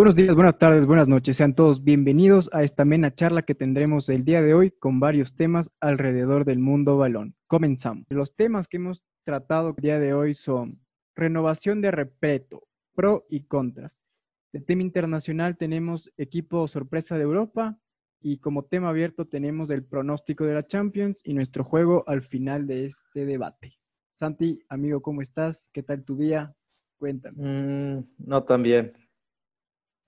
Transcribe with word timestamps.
Buenos 0.00 0.14
días, 0.14 0.34
buenas 0.34 0.56
tardes, 0.56 0.86
buenas 0.86 1.08
noches. 1.08 1.36
Sean 1.36 1.54
todos 1.54 1.84
bienvenidos 1.84 2.48
a 2.54 2.62
esta 2.62 2.86
mena 2.86 3.14
charla 3.14 3.42
que 3.42 3.54
tendremos 3.54 4.08
el 4.08 4.24
día 4.24 4.40
de 4.40 4.54
hoy 4.54 4.70
con 4.70 4.98
varios 4.98 5.36
temas 5.36 5.70
alrededor 5.78 6.46
del 6.46 6.58
mundo 6.58 6.96
balón. 6.96 7.36
Comenzamos. 7.46 8.06
Los 8.08 8.34
temas 8.34 8.66
que 8.66 8.78
hemos 8.78 9.02
tratado 9.26 9.74
el 9.76 9.82
día 9.82 9.98
de 9.98 10.14
hoy 10.14 10.32
son 10.32 10.80
renovación 11.14 11.82
de 11.82 11.90
Repeto, 11.90 12.66
pro 12.94 13.26
y 13.28 13.42
contras. 13.42 14.06
De 14.54 14.60
tema 14.62 14.80
internacional 14.80 15.58
tenemos 15.58 16.10
equipo 16.16 16.66
sorpresa 16.66 17.18
de 17.18 17.24
Europa 17.24 17.78
y 18.22 18.38
como 18.38 18.64
tema 18.64 18.88
abierto 18.88 19.26
tenemos 19.26 19.68
el 19.68 19.84
pronóstico 19.84 20.44
de 20.46 20.54
la 20.54 20.66
Champions 20.66 21.20
y 21.24 21.34
nuestro 21.34 21.62
juego 21.62 22.04
al 22.06 22.22
final 22.22 22.66
de 22.66 22.86
este 22.86 23.26
debate. 23.26 23.76
Santi, 24.18 24.60
amigo, 24.70 25.02
¿cómo 25.02 25.20
estás? 25.20 25.68
¿Qué 25.74 25.82
tal 25.82 26.02
tu 26.06 26.16
día? 26.16 26.56
Cuéntame. 26.98 27.36
Mm, 27.36 28.06
no 28.16 28.42
tan 28.44 28.62
bien. 28.62 28.90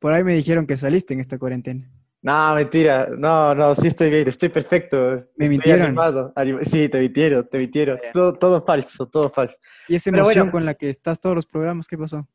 Por 0.02 0.12
ahí 0.12 0.22
me 0.22 0.34
dijeron 0.34 0.66
que 0.66 0.76
saliste 0.76 1.14
en 1.14 1.20
esta 1.20 1.38
cuarentena. 1.38 1.88
No, 2.20 2.54
mentira. 2.54 3.08
No, 3.16 3.54
no, 3.54 3.74
sí 3.74 3.86
estoy 3.86 4.10
bien, 4.10 4.28
estoy 4.28 4.48
perfecto. 4.50 4.96
¿Me 5.36 5.46
estoy 5.46 5.48
mintieron? 5.48 5.86
animado. 5.86 6.32
Anim- 6.36 6.62
Sí, 6.64 6.88
te 6.88 7.00
mintieron, 7.00 7.48
te 7.48 7.58
mintieron. 7.58 7.98
Todo, 8.12 8.32
todo 8.34 8.64
falso, 8.64 9.06
todo 9.06 9.30
falso. 9.30 9.56
Y 9.88 9.94
esa 9.96 10.10
emoción 10.10 10.44
bueno. 10.46 10.52
con 10.52 10.64
la 10.66 10.74
que 10.74 10.90
estás 10.90 11.20
todos 11.20 11.34
los 11.34 11.46
programas, 11.46 11.86
¿qué 11.88 11.96
pasó? 11.96 12.28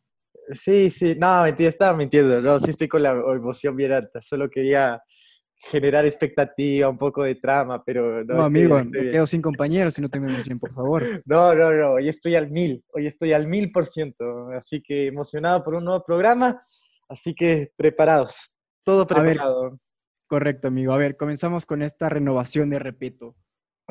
Sí, 0.50 0.90
sí, 0.90 1.16
no, 1.18 1.44
mentira, 1.44 1.70
estaba 1.70 1.96
mintiendo. 1.96 2.42
No, 2.42 2.60
sí 2.60 2.70
estoy 2.70 2.88
con 2.88 3.04
la 3.04 3.12
emoción 3.12 3.76
bien 3.76 3.92
alta. 3.92 4.22
Solo 4.22 4.50
quería 4.50 5.02
generar 5.60 6.06
expectativa, 6.06 6.88
un 6.88 6.98
poco 6.98 7.24
de 7.24 7.36
trama, 7.36 7.84
pero 7.84 8.24
no, 8.24 8.36
No, 8.36 8.42
estoy 8.48 8.62
amigo, 8.62 8.80
estoy 8.80 9.06
me 9.06 9.12
quedo 9.12 9.28
sin 9.28 9.42
compañeros 9.42 9.98
y 9.98 10.02
no 10.02 10.10
tengo 10.10 10.28
emoción, 10.28 10.60
por 10.60 10.74
favor. 10.74 11.02
No, 11.26 11.54
no, 11.56 11.72
no, 11.74 11.92
hoy 11.94 12.08
estoy 12.10 12.36
al 12.36 12.50
mil, 12.52 12.84
hoy 12.94 13.08
estoy 13.08 13.34
al 13.34 13.48
mil 13.48 13.72
por 13.72 13.86
ciento. 13.86 14.50
Así 14.52 14.82
que 14.82 15.08
emocionado 15.08 15.64
por 15.64 15.76
un 15.76 15.86
nuevo 15.86 16.04
programa, 16.06 16.62
así 17.10 17.34
que 17.34 17.72
preparados, 17.76 18.54
todo 18.84 19.02
A 19.10 19.22
ver, 19.22 19.34
preparado. 19.34 19.80
Correcto, 20.28 20.68
amigo. 20.68 20.94
A 20.94 20.98
ver, 20.98 21.16
comenzamos 21.16 21.66
con 21.66 21.82
esta 21.82 22.10
renovación 22.10 22.70
de 22.70 22.80
Repeto. 22.80 23.36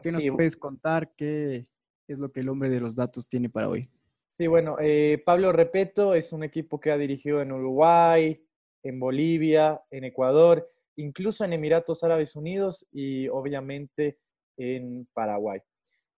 ¿Qué 0.03 0.12
nos 0.12 0.23
puedes 0.34 0.56
contar? 0.56 1.14
¿Qué 1.17 1.67
es 2.06 2.19
lo 2.19 2.31
que 2.31 2.41
el 2.41 2.48
hombre 2.48 2.69
de 2.69 2.81
los 2.81 2.95
datos 2.95 3.27
tiene 3.28 3.48
para 3.48 3.69
hoy? 3.69 3.91
Sí, 4.28 4.47
bueno, 4.47 4.77
eh, 4.81 5.23
Pablo 5.25 5.50
Repeto 5.53 6.14
es 6.14 6.33
un 6.33 6.45
equipo 6.45 6.78
que 6.78 6.91
ha 6.91 6.98
dirigido 6.98 7.41
en 7.41 7.53
Uruguay, 7.53 8.45
en 8.83 9.00
Bolivia, 9.00 9.80
en 9.91 10.05
Ecuador, 10.05 10.69
incluso 10.97 11.45
en 11.45 11.55
Emiratos 11.55 12.05
Árabes 12.05 12.36
Unidos 12.36 12.86
y 12.92 13.28
obviamente 13.28 14.19
en 14.58 15.08
Paraguay. 15.14 15.61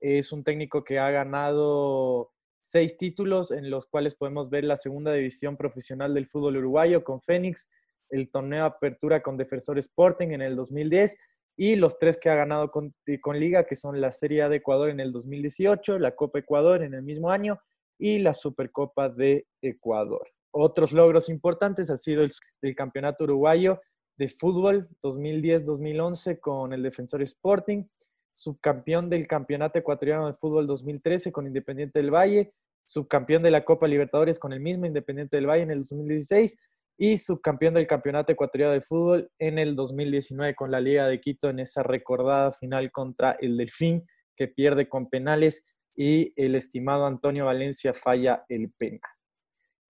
Es 0.01 0.33
un 0.33 0.43
técnico 0.43 0.83
que 0.83 0.99
ha 0.99 1.11
ganado 1.11 2.33
seis 2.61 2.97
títulos 2.97 3.51
en 3.51 3.71
los 3.71 3.87
cuales 3.87 4.15
podemos 4.15 4.51
ver 4.51 4.65
la 4.65 4.77
segunda 4.77 5.13
división 5.13 5.57
profesional 5.57 6.15
del 6.15 6.27
fútbol 6.27 6.57
uruguayo 6.57 7.05
con 7.05 7.21
Fénix, 7.21 7.69
el 8.11 8.31
torneo 8.31 8.65
Apertura 8.65 9.23
con 9.23 9.37
Defensor 9.37 9.79
Sporting 9.79 10.29
en 10.29 10.43
el 10.43 10.57
2010 10.57 11.17
y 11.57 11.77
los 11.77 11.99
tres 11.99 12.19
que 12.19 12.31
ha 12.31 12.35
ganado 12.35 12.71
con, 12.71 12.95
con 13.21 13.39
Liga, 13.39 13.67
que 13.67 13.77
son 13.77 14.01
la 14.01 14.13
Serie 14.13 14.43
A 14.43 14.49
de 14.49 14.57
Ecuador 14.57 14.91
en 14.91 15.01
el 15.01 15.13
2018, 15.13 15.99
la 15.99 16.15
Copa 16.15 16.39
Ecuador 16.39 16.83
en 16.83 16.95
el 16.95 17.03
mismo 17.03 17.31
año 17.31 17.59
y 17.99 18.21
la 18.21 18.33
Supercopa 18.33 19.09
de 19.09 19.47
Ecuador. 19.61 20.29
Otros 20.53 20.93
logros 20.93 21.29
importantes 21.29 21.91
ha 21.91 21.97
sido 21.97 22.23
el, 22.23 22.31
el 22.63 22.75
Campeonato 22.75 23.25
Uruguayo 23.25 23.81
de 24.17 24.29
Fútbol 24.29 24.89
2010-2011 25.03 26.41
con 26.41 26.73
el 26.73 26.83
Defensor 26.83 27.23
Sporting, 27.23 27.85
subcampeón 28.33 29.11
del 29.11 29.27
Campeonato 29.27 29.79
Ecuatoriano 29.79 30.27
de 30.27 30.35
Fútbol 30.35 30.67
2013 30.67 31.33
con 31.33 31.47
Independiente 31.47 31.99
del 31.99 32.13
Valle, 32.13 32.53
subcampeón 32.85 33.43
de 33.43 33.51
la 33.51 33.65
Copa 33.65 33.87
Libertadores 33.87 34.39
con 34.39 34.53
el 34.53 34.61
mismo 34.61 34.87
Independiente 34.87 35.37
del 35.37 35.47
Valle 35.47 35.63
en 35.63 35.71
el 35.71 35.81
2016 35.81 36.59
y 36.99 37.19
subcampeón 37.19 37.75
del 37.75 37.87
Campeonato 37.87 38.33
Ecuatoriano 38.33 38.73
de 38.73 38.81
Fútbol 38.81 39.31
en 39.39 39.59
el 39.59 39.77
2019 39.77 40.55
con 40.55 40.71
la 40.71 40.81
Liga 40.81 41.07
de 41.07 41.21
Quito 41.21 41.49
en 41.49 41.61
esa 41.61 41.83
recordada 41.83 42.53
final 42.53 42.91
contra 42.91 43.33
el 43.41 43.57
Delfín 43.57 44.05
que 44.37 44.49
pierde 44.49 44.89
con 44.89 45.09
penales 45.09 45.65
y 45.95 46.33
el 46.37 46.55
estimado 46.55 47.07
Antonio 47.07 47.47
Valencia 47.47 47.93
falla 47.93 48.45
el 48.49 48.71
penal. 48.73 49.01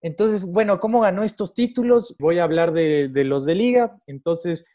Entonces, 0.01 0.43
bueno, 0.43 0.79
¿cómo 0.79 1.01
ganó 1.01 1.23
estos 1.23 1.53
títulos? 1.53 2.15
Voy 2.19 2.39
a 2.39 2.43
hablar 2.43 2.73
de, 2.73 3.09
los 3.25 3.45
de 3.45 3.55
liga. 3.55 3.99
Entonces, 4.07 4.65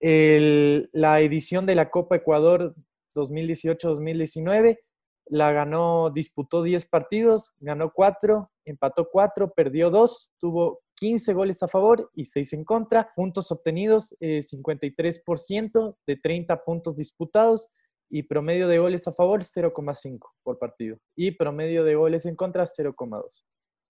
la 0.00 1.20
edición 1.20 1.66
de 1.66 1.74
la 1.74 1.90
Copa 1.90 2.16
Ecuador 2.16 2.74
2018-2019 3.14 4.78
la 5.26 5.52
ganó, 5.52 6.10
disputó 6.10 6.62
10 6.62 6.86
partidos, 6.86 7.54
ganó 7.58 7.92
4, 7.92 8.50
empató 8.66 9.08
4, 9.10 9.52
perdió 9.54 9.90
2, 9.90 10.32
tuvo 10.38 10.80
15 10.96 11.32
goles 11.32 11.62
a 11.62 11.68
favor 11.68 12.10
y 12.14 12.26
6 12.26 12.52
en 12.52 12.64
contra. 12.64 13.10
Puntos 13.16 13.50
obtenidos, 13.50 14.14
eh, 14.20 14.42
53% 14.42 15.96
de 16.06 16.16
30 16.16 16.64
puntos 16.64 16.96
disputados 16.96 17.68
y 18.10 18.24
promedio 18.24 18.68
de 18.68 18.78
goles 18.78 19.08
a 19.08 19.12
favor 19.12 19.42
0,5 19.42 20.34
por 20.42 20.58
partido 20.58 20.98
y 21.16 21.32
promedio 21.32 21.84
de 21.84 21.94
goles 21.94 22.26
en 22.26 22.36
contra 22.36 22.64
0,2. 22.64 23.44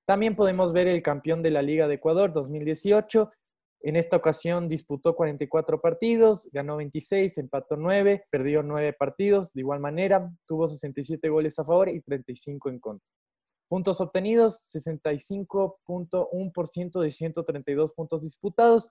También 0.07 0.37
podemos 0.37 0.73
ver 0.73 0.87
el 0.87 1.03
campeón 1.03 1.43
de 1.43 1.51
la 1.51 1.63
Liga 1.63 1.89
de 1.89 1.95
Ecuador 1.95 2.33
2018. 2.33 3.31
En 3.87 3.97
esta 3.97 4.17
ocasión 4.17 4.67
disputó 4.67 5.15
44 5.15 5.79
partidos, 5.79 6.49
ganó 6.51 6.79
26, 6.79 7.37
empató 7.37 7.77
9, 7.77 8.25
perdió 8.31 8.63
9 8.63 8.95
partidos. 8.95 9.53
De 9.53 9.61
igual 9.61 9.81
manera, 9.81 10.33
tuvo 10.47 10.67
67 10.67 11.29
goles 11.29 11.59
a 11.59 11.67
favor 11.67 11.91
y 11.91 12.01
35 12.01 12.71
en 12.71 12.79
contra. 12.79 13.07
Puntos 13.69 14.01
obtenidos, 14.01 14.75
65.1% 14.75 16.99
de 16.99 17.11
132 17.11 17.93
puntos 17.93 18.23
disputados 18.23 18.89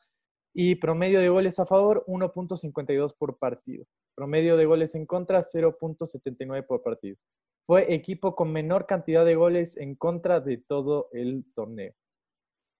y 0.53 0.75
promedio 0.75 1.21
de 1.21 1.29
goles 1.29 1.57
a 1.57 1.65
favor, 1.65 2.05
1.52 2.05 3.15
por 3.17 3.39
partido. 3.39 3.87
Promedio 4.13 4.57
de 4.57 4.65
goles 4.65 4.93
en 4.93 5.07
contra, 5.07 5.39
0.79 5.39 6.67
por 6.67 6.83
partido. 6.83 7.17
Fue 7.65 7.91
equipo 7.95 8.35
con 8.35 8.51
menor 8.51 8.85
cantidad 8.85 9.25
de 9.25 9.33
goles 9.33 9.75
en 9.75 9.95
contra 9.95 10.39
de 10.39 10.57
todo 10.57 11.09
el 11.13 11.51
torneo. 11.55 11.95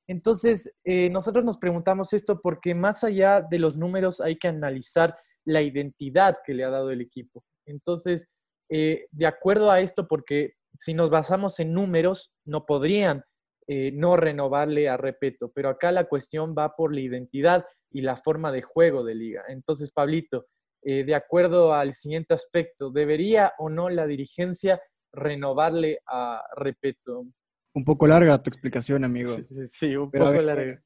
Entonces, 0.08 0.72
eh, 0.84 1.10
nosotros 1.10 1.46
nos 1.46 1.58
preguntamos 1.58 2.14
esto 2.14 2.40
porque 2.42 2.76
más 2.76 3.04
allá 3.04 3.42
de 3.42 3.60
los 3.60 3.78
números 3.78 4.20
hay 4.20 4.38
que 4.38 4.50
analizar 4.50 5.18
la 5.46 5.62
identidad 5.62 6.38
que 6.46 6.54
le 6.54 6.64
ha 6.64 6.70
dado 6.70 6.92
el 6.92 7.02
equipo. 7.02 7.44
Entonces, 7.66 8.28
eh, 8.70 9.08
de 9.12 9.26
acuerdo 9.26 9.72
a 9.72 9.80
esto, 9.80 10.08
porque 10.08 10.54
si 10.78 10.94
nos 10.94 11.10
basamos 11.10 11.60
en 11.60 11.74
números, 11.74 12.34
no 12.46 12.66
podrían 12.66 13.24
eh, 13.68 13.92
no 13.94 14.18
renovarle 14.18 14.90
a 14.90 14.98
Repeto, 14.98 15.52
pero 15.54 15.70
acá 15.70 15.92
la 15.92 16.06
cuestión 16.06 16.54
va 16.58 16.76
por 16.76 16.94
la 16.94 17.00
identidad 17.00 17.66
y 17.92 18.02
la 18.02 18.18
forma 18.18 18.52
de 18.52 18.62
juego 18.62 19.06
de 19.06 19.16
liga. 19.16 19.44
Entonces, 19.48 19.92
Pablito, 19.92 20.48
eh, 20.82 21.06
de 21.06 21.16
acuerdo 21.16 21.74
al 21.74 21.94
siguiente 21.94 22.34
aspecto, 22.34 22.90
¿debería 22.90 23.54
o 23.58 23.70
no 23.70 23.88
la 23.90 24.06
dirigencia 24.06 24.82
renovarle 25.14 26.00
a 26.08 26.44
Repeto? 26.58 27.26
Un 27.74 27.86
poco 27.86 28.08
larga 28.08 28.42
tu 28.42 28.50
explicación, 28.50 29.04
amigo. 29.04 29.38
Sí, 29.50 29.68
sí, 29.68 29.96
un 29.96 30.12
Pero 30.12 30.26
poco 30.26 30.38
ver, 30.38 30.44
largo. 30.44 30.80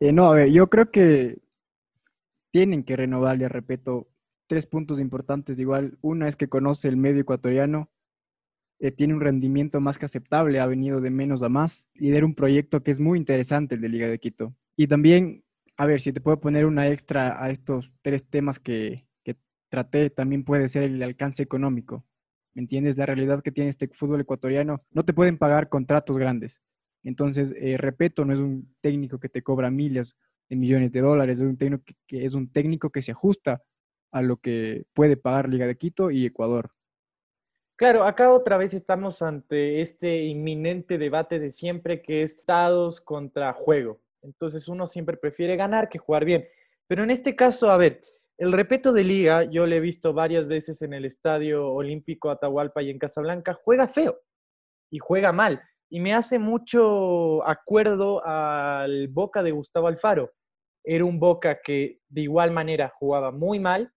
Eh, 0.00 0.12
no, 0.12 0.32
a 0.32 0.34
ver, 0.34 0.50
yo 0.50 0.68
creo 0.68 0.90
que 0.90 1.38
tienen 2.50 2.84
que 2.84 2.96
renovarle, 2.96 3.48
repito, 3.48 4.08
tres 4.46 4.66
puntos 4.66 5.00
importantes. 5.00 5.58
Igual, 5.58 5.98
una 6.00 6.28
es 6.28 6.36
que 6.36 6.48
conoce 6.48 6.88
el 6.88 6.96
medio 6.96 7.20
ecuatoriano, 7.20 7.90
eh, 8.78 8.90
tiene 8.92 9.14
un 9.14 9.20
rendimiento 9.20 9.80
más 9.80 9.98
que 9.98 10.04
aceptable, 10.04 10.60
ha 10.60 10.66
venido 10.66 11.00
de 11.00 11.10
menos 11.10 11.42
a 11.42 11.48
más, 11.48 11.88
lidera 11.94 12.26
un 12.26 12.34
proyecto 12.34 12.82
que 12.82 12.90
es 12.90 13.00
muy 13.00 13.18
interesante, 13.18 13.76
el 13.76 13.80
de 13.80 13.88
Liga 13.88 14.08
de 14.08 14.18
Quito. 14.18 14.54
Y 14.76 14.86
también, 14.86 15.44
a 15.76 15.86
ver, 15.86 16.00
si 16.00 16.12
te 16.12 16.20
puedo 16.20 16.40
poner 16.40 16.66
una 16.66 16.88
extra 16.88 17.42
a 17.42 17.50
estos 17.50 17.92
tres 18.02 18.28
temas 18.28 18.58
que, 18.58 19.06
que 19.24 19.36
traté, 19.70 20.10
también 20.10 20.44
puede 20.44 20.68
ser 20.68 20.82
el 20.82 21.02
alcance 21.02 21.42
económico. 21.42 22.04
¿Me 22.56 22.62
entiendes? 22.62 22.96
La 22.96 23.04
realidad 23.04 23.42
que 23.42 23.52
tiene 23.52 23.68
este 23.68 23.86
fútbol 23.88 24.22
ecuatoriano, 24.22 24.82
no 24.90 25.04
te 25.04 25.12
pueden 25.12 25.36
pagar 25.36 25.68
contratos 25.68 26.16
grandes. 26.16 26.62
Entonces, 27.04 27.54
eh, 27.58 27.76
repito, 27.76 28.24
no 28.24 28.32
es 28.32 28.38
un 28.38 28.74
técnico 28.80 29.20
que 29.20 29.28
te 29.28 29.42
cobra 29.42 29.70
miles 29.70 30.16
de 30.48 30.56
millones 30.56 30.90
de 30.90 31.02
dólares, 31.02 31.38
es 31.38 31.46
un 31.46 31.58
técnico 31.58 31.84
que, 31.84 31.94
que 32.06 32.24
es 32.24 32.32
un 32.32 32.50
técnico 32.50 32.88
que 32.88 33.02
se 33.02 33.12
ajusta 33.12 33.62
a 34.10 34.22
lo 34.22 34.38
que 34.38 34.86
puede 34.94 35.18
pagar 35.18 35.50
Liga 35.50 35.66
de 35.66 35.76
Quito 35.76 36.10
y 36.10 36.24
Ecuador. 36.24 36.70
Claro, 37.76 38.04
acá 38.04 38.32
otra 38.32 38.56
vez 38.56 38.72
estamos 38.72 39.20
ante 39.20 39.82
este 39.82 40.24
inminente 40.24 40.96
debate 40.96 41.38
de 41.38 41.50
siempre 41.50 42.00
que 42.00 42.22
es 42.22 42.38
estados 42.38 43.02
contra 43.02 43.52
juego. 43.52 44.00
Entonces 44.22 44.66
uno 44.66 44.86
siempre 44.86 45.18
prefiere 45.18 45.56
ganar 45.56 45.90
que 45.90 45.98
jugar 45.98 46.24
bien. 46.24 46.48
Pero 46.86 47.04
en 47.04 47.10
este 47.10 47.36
caso, 47.36 47.70
a 47.70 47.76
ver, 47.76 48.00
el 48.38 48.52
repeto 48.52 48.92
de 48.92 49.04
liga, 49.04 49.44
yo 49.44 49.66
lo 49.66 49.74
he 49.74 49.80
visto 49.80 50.12
varias 50.12 50.46
veces 50.46 50.82
en 50.82 50.92
el 50.92 51.04
Estadio 51.04 51.68
Olímpico 51.68 52.30
Atahualpa 52.30 52.82
y 52.82 52.90
en 52.90 52.98
Casablanca, 52.98 53.54
juega 53.54 53.88
feo 53.88 54.20
y 54.90 54.98
juega 54.98 55.32
mal. 55.32 55.62
Y 55.88 56.00
me 56.00 56.12
hace 56.14 56.38
mucho 56.38 57.46
acuerdo 57.46 58.24
al 58.24 59.08
Boca 59.08 59.42
de 59.42 59.52
Gustavo 59.52 59.86
Alfaro. 59.86 60.32
Era 60.84 61.04
un 61.04 61.18
Boca 61.18 61.60
que 61.62 62.00
de 62.08 62.22
igual 62.22 62.50
manera 62.50 62.92
jugaba 62.98 63.32
muy 63.32 63.58
mal, 63.58 63.90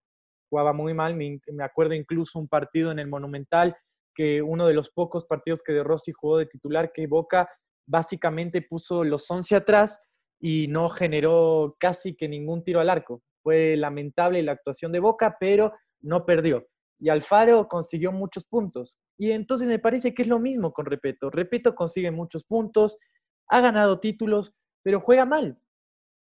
jugaba 0.50 0.72
muy 0.72 0.94
mal. 0.94 1.16
Me, 1.16 1.40
me 1.48 1.64
acuerdo 1.64 1.94
incluso 1.94 2.40
un 2.40 2.48
partido 2.48 2.92
en 2.92 3.00
el 3.00 3.08
Monumental, 3.08 3.76
que 4.16 4.42
uno 4.42 4.68
de 4.68 4.74
los 4.74 4.90
pocos 4.90 5.26
partidos 5.26 5.62
que 5.62 5.74
De 5.74 5.84
Rossi 5.84 6.12
jugó 6.14 6.38
de 6.38 6.46
titular, 6.46 6.92
que 6.94 7.08
Boca 7.08 7.50
básicamente 7.88 8.62
puso 8.62 9.04
los 9.04 9.30
11 9.30 9.56
atrás 9.56 10.00
y 10.40 10.68
no 10.70 10.90
generó 10.90 11.76
casi 11.80 12.16
que 12.16 12.30
ningún 12.30 12.64
tiro 12.64 12.80
al 12.80 12.90
arco. 12.90 13.22
Fue 13.50 13.76
lamentable 13.76 14.44
la 14.44 14.52
actuación 14.52 14.92
de 14.92 15.00
Boca, 15.00 15.38
pero 15.40 15.74
no 16.02 16.24
perdió. 16.24 16.68
Y 17.00 17.10
Alfaro 17.10 17.68
consiguió 17.68 18.12
muchos 18.12 18.46
puntos. 18.46 19.00
Y 19.18 19.32
entonces 19.32 19.68
me 19.68 19.80
parece 19.80 20.14
que 20.14 20.22
es 20.22 20.28
lo 20.28 20.38
mismo 20.38 20.72
con 20.72 20.86
Repeto. 20.86 21.32
Repeto 21.32 21.74
consigue 21.74 22.12
muchos 22.12 22.44
puntos, 22.44 23.00
ha 23.48 23.60
ganado 23.60 24.00
títulos, 24.00 24.54
pero 24.84 25.00
juega 25.00 25.26
mal 25.26 25.60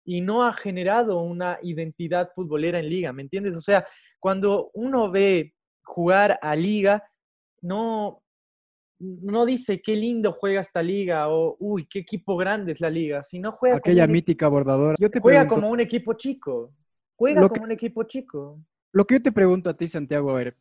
y 0.06 0.22
no 0.22 0.42
ha 0.42 0.54
generado 0.54 1.20
una 1.20 1.58
identidad 1.60 2.30
futbolera 2.34 2.78
en 2.78 2.88
liga, 2.88 3.12
¿me 3.12 3.20
entiendes? 3.20 3.54
O 3.54 3.60
sea, 3.60 3.84
cuando 4.18 4.70
uno 4.72 5.10
ve 5.10 5.52
jugar 5.84 6.38
a 6.40 6.56
liga, 6.56 7.04
no, 7.60 8.22
no 8.98 9.44
dice 9.44 9.82
qué 9.82 9.94
lindo 9.96 10.32
juega 10.32 10.62
esta 10.62 10.82
liga 10.82 11.28
o 11.28 11.58
uy, 11.60 11.86
qué 11.86 11.98
equipo 11.98 12.38
grande 12.38 12.72
es 12.72 12.80
la 12.80 12.88
liga, 12.88 13.22
sino 13.22 13.52
juega 13.52 13.76
aquella 13.76 14.06
mítica 14.06 14.48
bordadora. 14.48 14.96
Yo 14.98 15.10
te 15.10 15.20
juega 15.20 15.46
como 15.46 15.68
un 15.68 15.80
equipo 15.80 16.14
chico. 16.14 16.72
Juega 17.18 17.48
como 17.48 17.64
un 17.64 17.72
equipo 17.72 18.04
chico. 18.04 18.60
Lo 18.92 19.06
que 19.06 19.16
yo 19.16 19.22
te 19.22 19.32
pregunto 19.32 19.68
a 19.68 19.76
ti, 19.76 19.88
Santiago, 19.88 20.30
a 20.30 20.34
ver, 20.34 20.56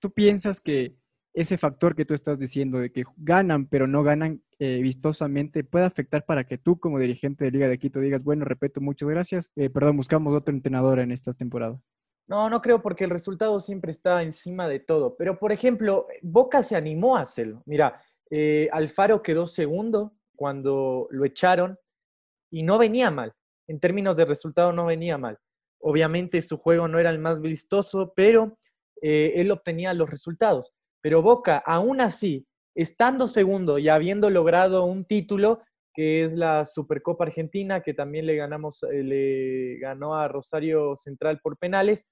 ¿tú 0.00 0.10
piensas 0.10 0.60
que 0.60 0.96
ese 1.32 1.56
factor 1.56 1.94
que 1.94 2.04
tú 2.04 2.14
estás 2.14 2.38
diciendo 2.38 2.80
de 2.80 2.90
que 2.90 3.04
ganan 3.16 3.66
pero 3.66 3.86
no 3.86 4.02
ganan 4.02 4.42
eh, 4.58 4.80
vistosamente 4.82 5.62
puede 5.62 5.84
afectar 5.84 6.24
para 6.26 6.42
que 6.42 6.58
tú 6.58 6.80
como 6.80 6.98
dirigente 6.98 7.44
de 7.44 7.52
Liga 7.52 7.68
de 7.68 7.78
Quito 7.78 8.00
digas, 8.00 8.24
bueno, 8.24 8.44
repito, 8.44 8.80
muchas 8.80 9.08
gracias, 9.08 9.50
eh, 9.54 9.70
perdón, 9.70 9.96
buscamos 9.96 10.34
otro 10.34 10.52
entrenador 10.52 10.98
en 10.98 11.12
esta 11.12 11.32
temporada? 11.32 11.80
No, 12.26 12.50
no 12.50 12.60
creo 12.60 12.82
porque 12.82 13.04
el 13.04 13.10
resultado 13.10 13.58
siempre 13.60 13.92
está 13.92 14.22
encima 14.22 14.68
de 14.68 14.78
todo. 14.80 15.16
Pero, 15.16 15.38
por 15.38 15.50
ejemplo, 15.50 16.06
Boca 16.22 16.62
se 16.62 16.76
animó 16.76 17.16
a 17.16 17.22
hacerlo. 17.22 17.62
Mira, 17.66 18.00
eh, 18.30 18.68
Alfaro 18.70 19.20
quedó 19.20 19.48
segundo 19.48 20.14
cuando 20.36 21.08
lo 21.10 21.24
echaron 21.24 21.76
y 22.48 22.62
no 22.62 22.78
venía 22.78 23.10
mal. 23.10 23.32
En 23.66 23.80
términos 23.80 24.16
de 24.16 24.24
resultado 24.26 24.72
no 24.72 24.86
venía 24.86 25.18
mal. 25.18 25.38
Obviamente 25.80 26.42
su 26.42 26.58
juego 26.58 26.88
no 26.88 26.98
era 26.98 27.10
el 27.10 27.18
más 27.18 27.40
vistoso, 27.40 28.12
pero 28.14 28.58
eh, 29.02 29.32
él 29.36 29.50
obtenía 29.50 29.94
los 29.94 30.10
resultados. 30.10 30.72
Pero 31.02 31.22
Boca, 31.22 31.62
aún 31.64 32.00
así, 32.00 32.46
estando 32.74 33.26
segundo 33.26 33.78
y 33.78 33.88
habiendo 33.88 34.30
logrado 34.30 34.84
un 34.84 35.04
título, 35.04 35.62
que 35.94 36.24
es 36.24 36.32
la 36.32 36.64
Supercopa 36.64 37.24
Argentina, 37.24 37.82
que 37.82 37.94
también 37.94 38.26
le 38.26 38.36
ganamos, 38.36 38.82
eh, 38.84 39.02
le 39.02 39.78
ganó 39.78 40.14
a 40.14 40.28
Rosario 40.28 40.94
Central 40.96 41.40
por 41.42 41.56
penales, 41.56 42.08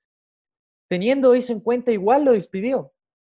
teniendo 0.89 1.35
eso 1.35 1.53
en 1.53 1.61
cuenta, 1.61 1.93
igual 1.93 2.25
lo 2.25 2.33
despidió. 2.33 2.93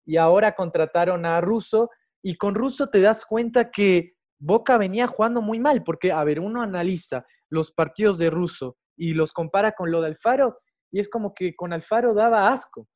Y 0.05 0.17
ahora 0.17 0.55
contrataron 0.55 1.25
a 1.25 1.41
Russo, 1.41 1.89
y 2.23 2.35
con 2.35 2.55
Russo 2.55 2.89
te 2.89 3.01
das 3.01 3.25
cuenta 3.25 3.71
que 3.71 4.13
Boca 4.39 4.77
venía 4.77 5.07
jugando 5.07 5.41
muy 5.41 5.59
mal, 5.59 5.83
porque, 5.83 6.11
a 6.11 6.23
ver, 6.23 6.39
uno 6.39 6.61
analiza 6.61 7.25
los 7.49 7.71
partidos 7.71 8.17
de 8.17 8.29
Russo 8.29 8.77
y 8.99 9.13
los 9.13 9.31
compara 9.31 9.71
con 9.71 9.91
lo 9.91 10.01
de 10.01 10.07
Alfaro, 10.07 10.57
y 10.91 10.99
es 10.99 11.07
como 11.07 11.33
que 11.33 11.55
con 11.55 11.71
Alfaro 11.71 12.13
daba 12.13 12.51
asco. 12.51 12.87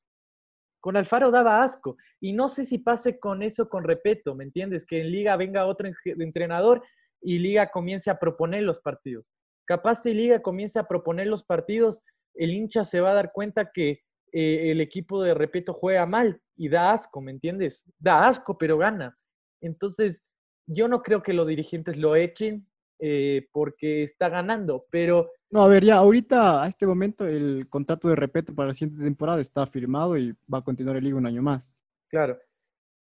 Con 0.81 0.97
Alfaro 0.97 1.31
daba 1.31 1.63
asco. 1.63 1.95
Y 2.19 2.33
no 2.33 2.49
sé 2.49 2.65
si 2.65 2.77
pase 2.77 3.19
con 3.19 3.41
eso 3.41 3.69
con 3.69 3.85
Repeto, 3.85 4.35
¿me 4.35 4.43
entiendes? 4.43 4.85
Que 4.85 4.99
en 4.99 5.11
Liga 5.11 5.37
venga 5.37 5.65
otro 5.65 5.89
entrenador 6.03 6.83
y 7.21 7.39
Liga 7.39 7.69
comience 7.71 8.11
a 8.11 8.19
proponer 8.19 8.63
los 8.63 8.81
partidos. 8.81 9.31
Capaz 9.65 10.01
si 10.01 10.13
Liga 10.13 10.41
comience 10.41 10.77
a 10.77 10.87
proponer 10.87 11.27
los 11.27 11.45
partidos, 11.45 12.03
el 12.33 12.51
hincha 12.51 12.83
se 12.83 12.99
va 12.99 13.11
a 13.11 13.15
dar 13.15 13.31
cuenta 13.31 13.71
que 13.71 14.01
eh, 14.33 14.71
el 14.71 14.81
equipo 14.81 15.23
de 15.23 15.33
Repeto 15.33 15.73
juega 15.73 16.05
mal 16.05 16.41
y 16.57 16.67
da 16.67 16.91
asco, 16.91 17.21
¿me 17.21 17.31
entiendes? 17.31 17.85
Da 17.97 18.27
asco, 18.27 18.57
pero 18.57 18.77
gana. 18.77 19.17
Entonces, 19.61 20.25
yo 20.67 20.89
no 20.89 21.01
creo 21.01 21.23
que 21.23 21.31
los 21.31 21.47
dirigentes 21.47 21.95
lo 21.95 22.17
echen 22.17 22.67
eh, 23.05 23.49
porque 23.51 24.01
está 24.03 24.29
ganando, 24.29 24.85
pero 24.89 25.29
no, 25.53 25.61
a 25.61 25.67
ver, 25.67 25.83
ya 25.83 25.97
ahorita, 25.97 26.63
a 26.63 26.67
este 26.69 26.87
momento, 26.87 27.27
el 27.27 27.67
contrato 27.69 28.07
de 28.07 28.15
repeto 28.15 28.55
para 28.55 28.69
la 28.69 28.73
siguiente 28.73 29.03
temporada 29.03 29.41
está 29.41 29.67
firmado 29.67 30.17
y 30.17 30.33
va 30.51 30.59
a 30.59 30.63
continuar 30.63 30.95
el 30.95 31.03
liga 31.03 31.17
un 31.17 31.25
año 31.25 31.41
más. 31.41 31.75
Claro, 32.07 32.39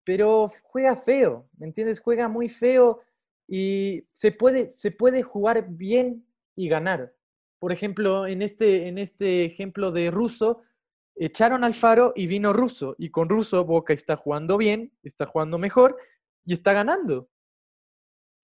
pero 0.03 0.51
juega 0.65 0.97
feo, 0.97 1.49
¿me 1.57 1.69
entiendes? 1.69 2.01
Juega 2.01 2.27
muy 2.27 2.49
feo 2.49 3.01
y 3.47 4.05
se 4.11 4.33
puede, 4.33 4.73
se 4.73 4.91
puede 4.91 5.23
jugar 5.23 5.67
bien 5.69 6.27
y 6.57 6.69
ganar. 6.69 7.15
Por 7.61 7.71
ejemplo, 7.71 8.27
en 8.27 8.43
este, 8.43 8.89
en 8.89 8.99
este 8.99 9.45
ejemplo 9.45 9.93
de 9.93 10.11
Russo, 10.11 10.63
echaron 11.15 11.63
al 11.63 11.75
Faro 11.75 12.13
y 12.17 12.27
vino 12.27 12.53
Russo. 12.53 12.97
Y 12.99 13.11
con 13.11 13.29
Russo 13.29 13.65
Boca 13.65 13.93
está 13.93 14.17
jugando 14.17 14.59
bien, 14.59 14.93
está 15.05 15.27
jugando 15.27 15.59
mejor 15.59 15.97
y 16.45 16.55
está 16.55 16.73
ganando. 16.73 17.29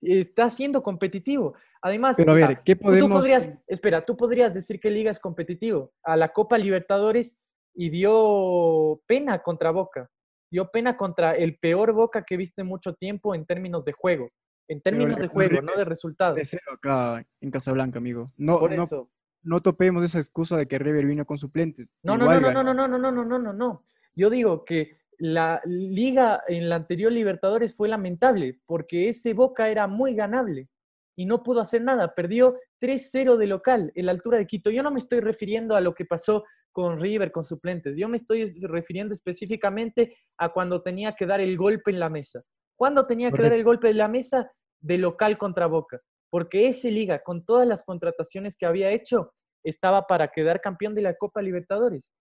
Está 0.01 0.49
siendo 0.51 0.83
competitivo. 0.83 1.55
Además, 1.83 2.17
Pero 2.17 2.33
a 2.33 2.35
ver, 2.35 2.63
¿qué 2.65 2.77
podemos... 2.77 3.09
tú 3.09 3.15
podrías, 3.15 3.53
espera, 3.67 4.05
tú 4.05 4.17
podrías 4.17 4.55
decir 4.55 4.81
que 4.81 4.91
Liga 4.91 5.11
es 5.11 5.19
competitivo. 5.19 5.93
A 6.03 6.17
la 6.17 6.33
Copa 6.33 6.59
Libertadores 6.59 7.39
y 7.75 7.91
dio 7.91 9.01
pena 9.07 9.43
contra 9.43 9.71
Boca. 9.71 10.11
Dio 10.51 10.71
pena 10.71 10.97
contra 10.97 11.35
el 11.35 11.59
peor 11.59 11.93
Boca 11.93 12.25
que 12.25 12.35
he 12.35 12.39
visto 12.39 12.61
en 12.61 12.69
mucho 12.69 12.95
tiempo 12.95 13.35
en 13.35 13.45
términos 13.45 13.85
de 13.85 13.93
juego. 13.93 14.31
En 14.69 14.81
términos 14.83 15.19
de 15.19 15.29
juego, 15.29 15.63
no 15.63 15.75
de 15.77 15.85
resultados. 15.85 16.37
De 16.37 16.45
cero 16.45 16.73
acá 16.75 17.25
en 17.41 17.51
Casablanca, 17.51 17.99
amigo. 17.99 18.33
No, 18.37 18.59
Por 18.59 18.73
eso. 18.73 19.11
No, 19.43 19.63
topemos 19.63 20.05
esa 20.05 20.19
excusa 20.19 20.57
de 20.57 20.67
que 20.67 20.79
River 20.79 21.07
vino 21.07 21.25
con 21.25 21.39
suplentes. 21.39 21.89
No, 22.03 22.19
no, 22.19 22.27
no, 22.27 22.41
no, 22.41 22.53
no, 22.53 22.75
no, 22.75 22.75
no, 22.75 22.99
no, 22.99 23.13
no, 23.13 23.25
no, 23.25 23.39
no, 23.39 23.53
no. 23.53 23.85
Yo 24.15 24.31
digo 24.31 24.65
que 24.65 24.99
la 25.19 25.61
liga 25.65 26.43
en 26.47 26.69
la 26.69 26.77
anterior 26.77 27.13
Libertadores 27.13 27.75
fue 27.75 27.89
lamentable 27.89 28.61
porque 28.67 29.09
ese 29.09 29.35
Boca 29.35 29.69
era 29.69 29.87
muy 29.87 30.15
ganable 30.15 30.69
y 31.17 31.27
no 31.27 31.43
pudo 31.43 31.61
hacer 31.61 31.83
nada. 31.83 32.15
Perdió 32.15 32.57
3-0 32.81 33.37
de 33.37 33.47
local 33.49 33.93
en 33.95 34.07
la 34.07 34.13
altura 34.13 34.39
de 34.39 34.47
Quito. 34.47 34.71
Yo 34.71 34.85
no 34.85 34.93
me 34.93 35.01
estoy 35.01 35.21
refiriendo 35.21 35.75
a 35.75 35.81
lo 35.81 35.95
que 35.95 36.05
pasó 36.05 36.45
con 36.71 37.01
River, 37.01 37.33
con 37.33 37.43
suplentes. 37.43 37.97
Yo 37.97 38.09
me 38.09 38.19
estoy 38.19 38.47
refiriendo 38.63 39.13
específicamente 39.13 40.17
a 40.39 40.51
cuando 40.51 40.81
tenía 40.81 41.15
que 41.17 41.27
dar 41.27 41.41
el 41.41 41.57
golpe 41.57 41.91
en 41.91 41.99
la 41.99 42.09
mesa. 42.09 42.43
¿Cuándo 42.77 43.03
tenía 43.03 43.33
que 43.33 43.43
dar 43.43 43.53
el 43.53 43.65
golpe 43.65 43.91
en 43.91 43.99
la 43.99 44.07
mesa? 44.07 44.53
De 44.81 44.97
local 44.99 45.37
contra 45.37 45.67
Boca. 45.67 46.01
Porque 46.31 46.69
ese 46.69 46.93
liga, 46.93 47.25
con 47.25 47.45
todas 47.45 47.67
las 47.67 47.83
contrataciones 47.83 48.57
que 48.57 48.67
había 48.67 48.91
hecho, 48.91 49.33
estaba 49.65 50.07
para 50.07 50.29
quedar 50.29 50.61
campeón 50.61 50.95
de 50.95 51.03
la 51.03 51.17
Copa 51.17 51.43
Libertadores. 51.43 52.13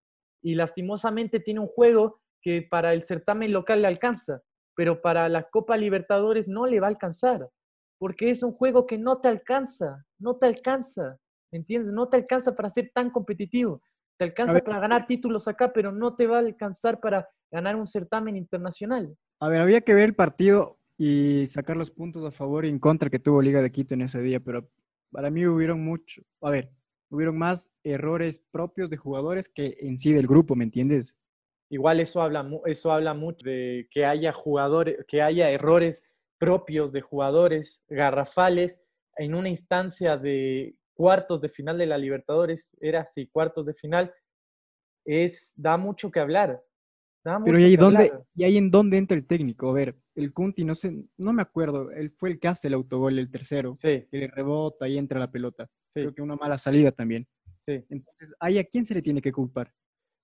Y 0.42 0.56
lastimosamente 0.56 1.38
tiene 1.38 1.60
un 1.60 1.68
juego 1.68 2.20
que 2.48 2.62
para 2.62 2.94
el 2.94 3.02
certamen 3.02 3.52
local 3.52 3.82
le 3.82 3.88
alcanza, 3.88 4.40
pero 4.74 5.02
para 5.02 5.28
la 5.28 5.42
Copa 5.42 5.76
Libertadores 5.76 6.48
no 6.48 6.64
le 6.64 6.80
va 6.80 6.86
a 6.86 6.90
alcanzar 6.90 7.50
porque 7.98 8.30
es 8.30 8.42
un 8.42 8.52
juego 8.52 8.86
que 8.86 8.96
no 8.96 9.20
te 9.20 9.28
alcanza, 9.28 10.06
no 10.18 10.36
te 10.36 10.46
alcanza, 10.46 11.18
¿me 11.52 11.58
entiendes? 11.58 11.92
No 11.92 12.08
te 12.08 12.16
alcanza 12.16 12.54
para 12.54 12.70
ser 12.70 12.90
tan 12.94 13.10
competitivo. 13.10 13.82
Te 14.16 14.24
alcanza 14.24 14.60
para 14.60 14.80
ganar 14.80 15.06
títulos 15.06 15.46
acá, 15.46 15.72
pero 15.74 15.92
no 15.92 16.16
te 16.16 16.26
va 16.26 16.36
a 16.36 16.40
alcanzar 16.40 17.00
para 17.00 17.28
ganar 17.52 17.76
un 17.76 17.86
certamen 17.86 18.34
internacional. 18.34 19.14
A 19.40 19.48
ver, 19.48 19.60
había 19.60 19.82
que 19.82 19.92
ver 19.94 20.06
el 20.06 20.14
partido 20.14 20.78
y 20.96 21.46
sacar 21.48 21.76
los 21.76 21.90
puntos 21.90 22.24
a 22.24 22.32
favor 22.32 22.64
y 22.64 22.70
en 22.70 22.78
contra 22.78 23.10
que 23.10 23.18
tuvo 23.18 23.42
Liga 23.42 23.60
de 23.60 23.70
Quito 23.70 23.92
en 23.92 24.02
ese 24.02 24.22
día, 24.22 24.40
pero 24.40 24.70
para 25.12 25.30
mí 25.30 25.46
hubieron 25.46 25.84
mucho, 25.84 26.22
a 26.40 26.50
ver, 26.50 26.72
hubieron 27.10 27.36
más 27.36 27.70
errores 27.84 28.42
propios 28.50 28.88
de 28.88 28.96
jugadores 28.96 29.48
que 29.48 29.76
en 29.80 29.98
sí 29.98 30.14
del 30.14 30.26
grupo, 30.26 30.56
¿me 30.56 30.64
entiendes? 30.64 31.14
Igual 31.70 32.00
eso 32.00 32.22
habla, 32.22 32.48
eso 32.66 32.92
habla 32.92 33.14
mucho 33.14 33.44
de 33.44 33.88
que 33.90 34.04
haya 34.04 34.32
jugadores, 34.32 35.04
que 35.06 35.22
haya 35.22 35.50
errores 35.50 36.02
propios 36.38 36.92
de 36.92 37.00
jugadores 37.00 37.84
garrafales 37.88 38.82
en 39.16 39.34
una 39.34 39.48
instancia 39.48 40.16
de 40.16 40.76
cuartos 40.94 41.40
de 41.40 41.48
final 41.48 41.76
de 41.78 41.86
la 41.86 41.98
Libertadores, 41.98 42.76
era 42.80 43.02
así, 43.02 43.26
cuartos 43.26 43.66
de 43.66 43.74
final, 43.74 44.12
es, 45.04 45.52
da 45.56 45.76
mucho 45.76 46.10
que 46.10 46.20
hablar. 46.20 46.62
Pero 47.44 47.58
¿y 47.58 47.64
ahí, 47.64 47.76
dónde, 47.76 48.12
¿y 48.34 48.44
ahí 48.44 48.56
en 48.56 48.70
dónde 48.70 48.96
entra 48.96 49.16
el 49.16 49.26
técnico? 49.26 49.68
A 49.68 49.72
ver, 49.74 49.96
el 50.14 50.32
Kunti, 50.32 50.64
no 50.64 50.74
sé, 50.74 51.04
no 51.18 51.32
me 51.32 51.42
acuerdo, 51.42 51.90
él 51.90 52.10
fue 52.10 52.30
el 52.30 52.40
que 52.40 52.48
hace 52.48 52.68
el 52.68 52.74
autogol, 52.74 53.18
el 53.18 53.30
tercero, 53.30 53.74
sí. 53.74 54.06
que 54.10 54.18
le 54.18 54.28
rebota 54.28 54.88
y 54.88 54.96
entra 54.96 55.20
la 55.20 55.30
pelota. 55.30 55.68
Creo 55.92 56.14
que 56.14 56.22
una 56.22 56.36
mala 56.36 56.56
salida 56.56 56.90
también. 56.90 57.26
Sí. 57.58 57.84
Entonces, 57.90 58.34
¿ahí 58.40 58.58
a 58.58 58.64
quién 58.64 58.86
se 58.86 58.94
le 58.94 59.02
tiene 59.02 59.20
que 59.20 59.32
culpar? 59.32 59.72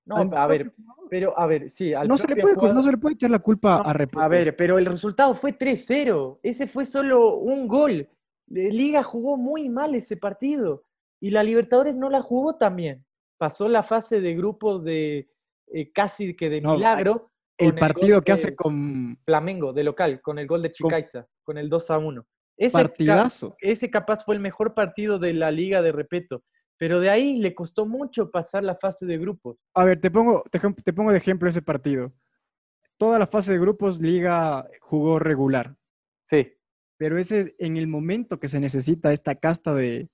No, 0.07 0.17
a 0.17 0.47
ver, 0.47 0.73
pero 1.09 1.39
a 1.39 1.47
ver, 1.47 1.71
sí. 1.71 1.93
no, 2.07 2.19
se 2.19 2.29
le 2.29 2.37
puede, 2.37 2.57
no 2.57 2.83
se 2.83 2.91
le 2.91 2.99
puede 2.99 3.15
echar 3.15 3.31
la 3.31 3.39
culpa 3.39 3.77
a 3.77 3.93
Repeto. 3.93 4.21
A 4.21 4.29
ver, 4.29 4.55
pero 4.55 4.79
el 4.79 4.87
resultado 4.87 5.35
fue 5.35 5.57
3-0. 5.57 6.41
Ese 6.43 6.67
fue 6.67 6.85
solo 6.85 7.37
un 7.37 7.67
gol. 7.67 8.09
Liga 8.47 9.03
jugó 9.03 9.37
muy 9.37 9.69
mal 9.69 9.95
ese 9.95 10.17
partido. 10.17 10.85
Y 11.21 11.31
la 11.31 11.43
Libertadores 11.43 11.97
no 11.97 12.11
la 12.11 12.21
jugó 12.21 12.57
también. 12.57 13.05
Pasó 13.39 13.69
la 13.69 13.83
fase 13.83 14.21
de 14.21 14.35
grupos 14.35 14.85
de 14.85 15.31
eh, 15.73 15.91
casi 15.93 16.35
que 16.37 16.51
de 16.51 16.61
milagro. 16.61 17.31
El 17.57 17.75
partido 17.75 18.21
que 18.21 18.33
hace 18.33 18.55
con 18.55 19.17
Flamengo, 19.25 19.73
de 19.73 19.85
local, 19.85 20.21
con 20.21 20.39
el 20.39 20.47
gol 20.47 20.63
de 20.63 20.73
Chicaiza, 20.73 21.27
con, 21.45 21.57
el 21.57 21.69
2 21.69 21.91
1. 21.91 22.27
Ese 22.57 22.79
Partidazo. 22.79 23.57
ese 23.61 23.91
capaz 23.91 24.25
fue 24.25 24.35
el 24.35 24.41
mejor 24.41 24.75
partido 24.75 25.19
de 25.19 25.33
la 25.33 25.51
Liga 25.51 25.81
de 25.81 25.93
Repeto. 25.93 26.43
Pero 26.77 27.01
de 27.01 27.09
ahí 27.11 27.39
le 27.39 27.55
costó 27.55 27.87
mucho 27.87 28.31
pasar 28.31 28.65
la 28.65 28.75
fase 28.75 29.07
de 29.07 29.17
grupos. 29.19 29.59
A 29.75 29.85
ver, 29.85 30.01
te 30.01 30.11
pongo, 30.11 30.45
te, 30.51 30.93
pongo 30.93 31.13
de 31.13 31.19
ejemplo 31.19 31.49
ese 31.49 31.63
partido. 31.63 32.13
Toda 32.97 33.19
la 33.19 33.27
fase 33.27 33.53
de 33.53 33.59
grupos, 33.59 34.01
Liga 34.01 34.67
jugó 34.81 35.19
regular. 35.19 35.77
Sí. 36.23 36.53
Pero 36.97 37.19
ese 37.19 37.41
es 37.41 37.55
en 37.59 37.77
el 37.77 37.87
momento 37.87 38.39
que 38.41 38.49
se 38.49 38.61
necesita 38.61 39.13
esta 39.13 39.35
casta 39.37 39.75
de, 39.75 40.09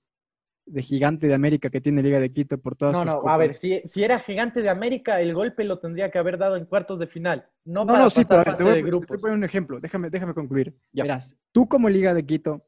de 0.65 0.81
gigante 0.81 1.27
de 1.27 1.33
América 1.33 1.69
que 1.69 1.81
tiene 1.81 2.01
Liga 2.03 2.19
de 2.19 2.31
Quito 2.31 2.59
por 2.59 2.75
todas 2.75 2.93
No, 2.93 3.01
sus 3.03 3.11
no, 3.11 3.17
a 3.17 3.21
copas. 3.21 3.39
ver, 3.39 3.51
si, 3.53 3.81
si 3.85 4.03
era 4.03 4.19
gigante 4.19 4.61
de 4.61 4.69
América, 4.69 5.19
el 5.21 5.33
golpe 5.33 5.63
lo 5.63 5.79
tendría 5.79 6.09
que 6.11 6.17
haber 6.19 6.37
dado 6.37 6.57
en 6.57 6.65
cuartos 6.65 6.99
de 6.99 7.07
final, 7.07 7.47
no, 7.65 7.81
No, 7.81 7.85
para 7.87 7.99
no, 8.03 8.09
sí, 8.09 8.23
pero 8.27 8.41
a 8.41 8.43
fase 8.43 8.63
voy 8.63 8.71
a 8.71 8.75
de 8.75 8.81
pon- 8.81 8.89
te 8.89 8.91
voy 8.91 8.97
a 8.97 8.99
grupos. 8.99 9.21
poner 9.21 9.37
un 9.37 9.43
ejemplo. 9.43 9.79
Déjame, 9.79 10.09
déjame 10.09 10.33
concluir. 10.33 10.75
Ya. 10.91 11.03
Verás, 11.03 11.37
tú 11.51 11.67
como 11.67 11.87
Liga 11.89 12.13
de 12.13 12.25
Quito, 12.25 12.65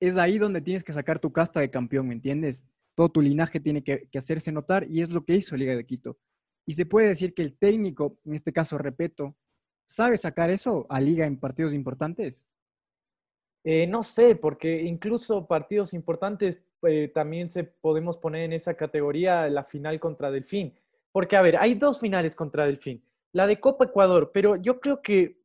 es 0.00 0.16
ahí 0.16 0.38
donde 0.38 0.60
tienes 0.60 0.84
que 0.84 0.92
sacar 0.92 1.18
tu 1.18 1.32
casta 1.32 1.58
de 1.60 1.70
campeón, 1.70 2.06
¿me 2.08 2.14
entiendes? 2.14 2.64
Todo 2.98 3.10
tu 3.10 3.22
linaje 3.22 3.60
tiene 3.60 3.84
que, 3.84 4.08
hacerse 4.18 4.50
notar 4.50 4.84
y 4.90 5.02
es 5.02 5.10
lo 5.10 5.24
que 5.24 5.36
hizo 5.36 5.56
Liga 5.56 5.76
de 5.76 5.86
Quito. 5.86 6.18
Y 6.66 6.72
se 6.72 6.84
puede 6.84 7.06
decir 7.06 7.32
que 7.32 7.42
el 7.42 7.56
técnico, 7.56 8.18
en 8.24 8.34
este 8.34 8.52
caso, 8.52 8.76
repito, 8.76 9.36
sabe 9.88 10.16
sacar 10.16 10.50
eso 10.50 10.84
a 10.88 11.00
Liga 11.00 11.24
en 11.24 11.38
partidos 11.38 11.74
importantes. 11.74 12.50
Eh, 13.62 13.86
no 13.86 14.02
sé, 14.02 14.34
porque 14.34 14.82
incluso 14.82 15.46
partidos 15.46 15.94
importantes 15.94 16.60
eh, 16.88 17.12
también 17.14 17.48
se 17.48 17.62
podemos 17.62 18.16
poner 18.16 18.42
en 18.42 18.52
esa 18.54 18.74
categoría 18.74 19.48
la 19.48 19.62
final 19.62 20.00
contra 20.00 20.32
Delfín. 20.32 20.74
Porque, 21.12 21.36
a 21.36 21.42
ver, 21.42 21.56
hay 21.56 21.74
dos 21.74 22.00
finales 22.00 22.34
contra 22.34 22.66
Delfín. 22.66 23.04
La 23.30 23.46
de 23.46 23.60
Copa 23.60 23.84
Ecuador, 23.84 24.32
pero 24.34 24.56
yo 24.56 24.80
creo 24.80 25.02
que 25.02 25.40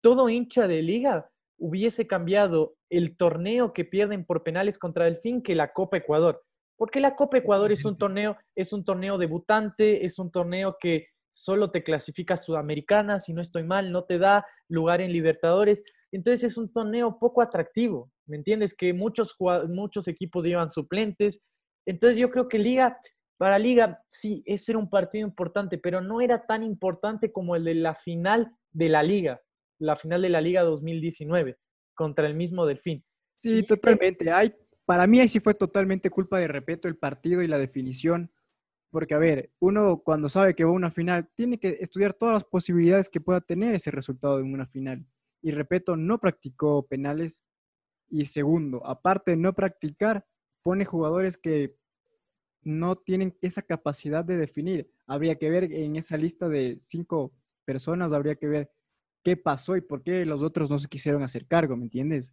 todo 0.00 0.28
hincha 0.28 0.68
de 0.68 0.80
liga 0.80 1.28
hubiese 1.58 2.06
cambiado 2.06 2.76
el 2.88 3.16
torneo 3.16 3.72
que 3.72 3.84
pierden 3.84 4.24
por 4.24 4.44
penales 4.44 4.78
contra 4.78 5.06
Delfín 5.06 5.42
que 5.42 5.56
la 5.56 5.72
Copa 5.72 5.96
Ecuador. 5.96 6.44
Porque 6.76 7.00
la 7.00 7.14
Copa 7.14 7.38
Ecuador 7.38 7.70
es 7.72 7.84
un 7.84 7.96
torneo, 7.96 8.36
es 8.54 8.72
un 8.72 8.84
torneo 8.84 9.16
debutante, 9.18 10.04
es 10.04 10.18
un 10.18 10.30
torneo 10.30 10.76
que 10.80 11.06
solo 11.32 11.70
te 11.70 11.82
clasifica 11.82 12.36
Sudamericana, 12.36 13.18
si 13.18 13.32
no 13.32 13.42
estoy 13.42 13.64
mal, 13.64 13.90
no 13.92 14.04
te 14.04 14.18
da 14.18 14.46
lugar 14.68 15.00
en 15.00 15.12
Libertadores. 15.12 15.84
Entonces 16.12 16.44
es 16.44 16.56
un 16.56 16.72
torneo 16.72 17.18
poco 17.18 17.42
atractivo, 17.42 18.10
¿me 18.26 18.36
entiendes? 18.36 18.74
Que 18.76 18.92
muchos, 18.92 19.36
muchos 19.68 20.06
equipos 20.08 20.44
llevan 20.44 20.70
suplentes. 20.70 21.42
Entonces 21.86 22.18
yo 22.18 22.30
creo 22.30 22.48
que 22.48 22.58
Liga, 22.58 22.98
para 23.36 23.58
Liga, 23.58 24.00
sí, 24.08 24.42
ese 24.46 24.72
era 24.72 24.78
un 24.78 24.88
partido 24.88 25.26
importante, 25.26 25.76
pero 25.76 26.00
no 26.00 26.20
era 26.20 26.46
tan 26.46 26.62
importante 26.62 27.32
como 27.32 27.56
el 27.56 27.64
de 27.64 27.74
la 27.74 27.94
final 27.96 28.52
de 28.72 28.88
la 28.88 29.02
Liga, 29.02 29.40
la 29.80 29.96
final 29.96 30.22
de 30.22 30.28
la 30.28 30.40
Liga 30.40 30.62
2019 30.62 31.58
contra 31.94 32.26
el 32.26 32.34
mismo 32.34 32.64
Delfín. 32.64 33.04
Sí, 33.36 33.64
totalmente. 33.64 34.30
Hay, 34.30 34.54
para 34.86 35.06
mí 35.06 35.20
ahí 35.20 35.28
sí 35.28 35.40
fue 35.40 35.54
totalmente 35.54 36.10
culpa 36.10 36.38
de 36.38 36.48
Repeto 36.48 36.88
el 36.88 36.96
partido 36.96 37.42
y 37.42 37.46
la 37.48 37.58
definición. 37.58 38.30
Porque, 38.90 39.14
a 39.14 39.18
ver, 39.18 39.50
uno 39.58 39.98
cuando 40.04 40.28
sabe 40.28 40.54
que 40.54 40.64
va 40.64 40.70
a 40.70 40.74
una 40.74 40.90
final, 40.90 41.28
tiene 41.34 41.58
que 41.58 41.78
estudiar 41.80 42.14
todas 42.14 42.34
las 42.34 42.44
posibilidades 42.44 43.08
que 43.08 43.20
pueda 43.20 43.40
tener 43.40 43.74
ese 43.74 43.90
resultado 43.90 44.38
en 44.38 44.52
una 44.52 44.66
final. 44.66 45.04
Y 45.42 45.50
Repeto 45.50 45.96
no 45.96 46.18
practicó 46.18 46.86
penales. 46.86 47.42
Y 48.08 48.26
segundo, 48.26 48.86
aparte 48.86 49.32
de 49.32 49.36
no 49.36 49.52
practicar, 49.52 50.24
pone 50.62 50.84
jugadores 50.84 51.36
que 51.36 51.76
no 52.62 52.96
tienen 52.96 53.36
esa 53.40 53.62
capacidad 53.62 54.24
de 54.24 54.36
definir. 54.36 54.90
Habría 55.06 55.34
que 55.36 55.50
ver 55.50 55.64
en 55.72 55.96
esa 55.96 56.16
lista 56.16 56.48
de 56.48 56.78
cinco 56.80 57.32
personas, 57.64 58.12
habría 58.12 58.36
que 58.36 58.46
ver 58.46 58.70
qué 59.24 59.36
pasó 59.36 59.76
y 59.76 59.80
por 59.80 60.02
qué 60.02 60.24
los 60.24 60.40
otros 60.42 60.70
no 60.70 60.78
se 60.78 60.88
quisieron 60.88 61.22
hacer 61.22 61.46
cargo, 61.46 61.76
¿me 61.76 61.84
entiendes? 61.84 62.32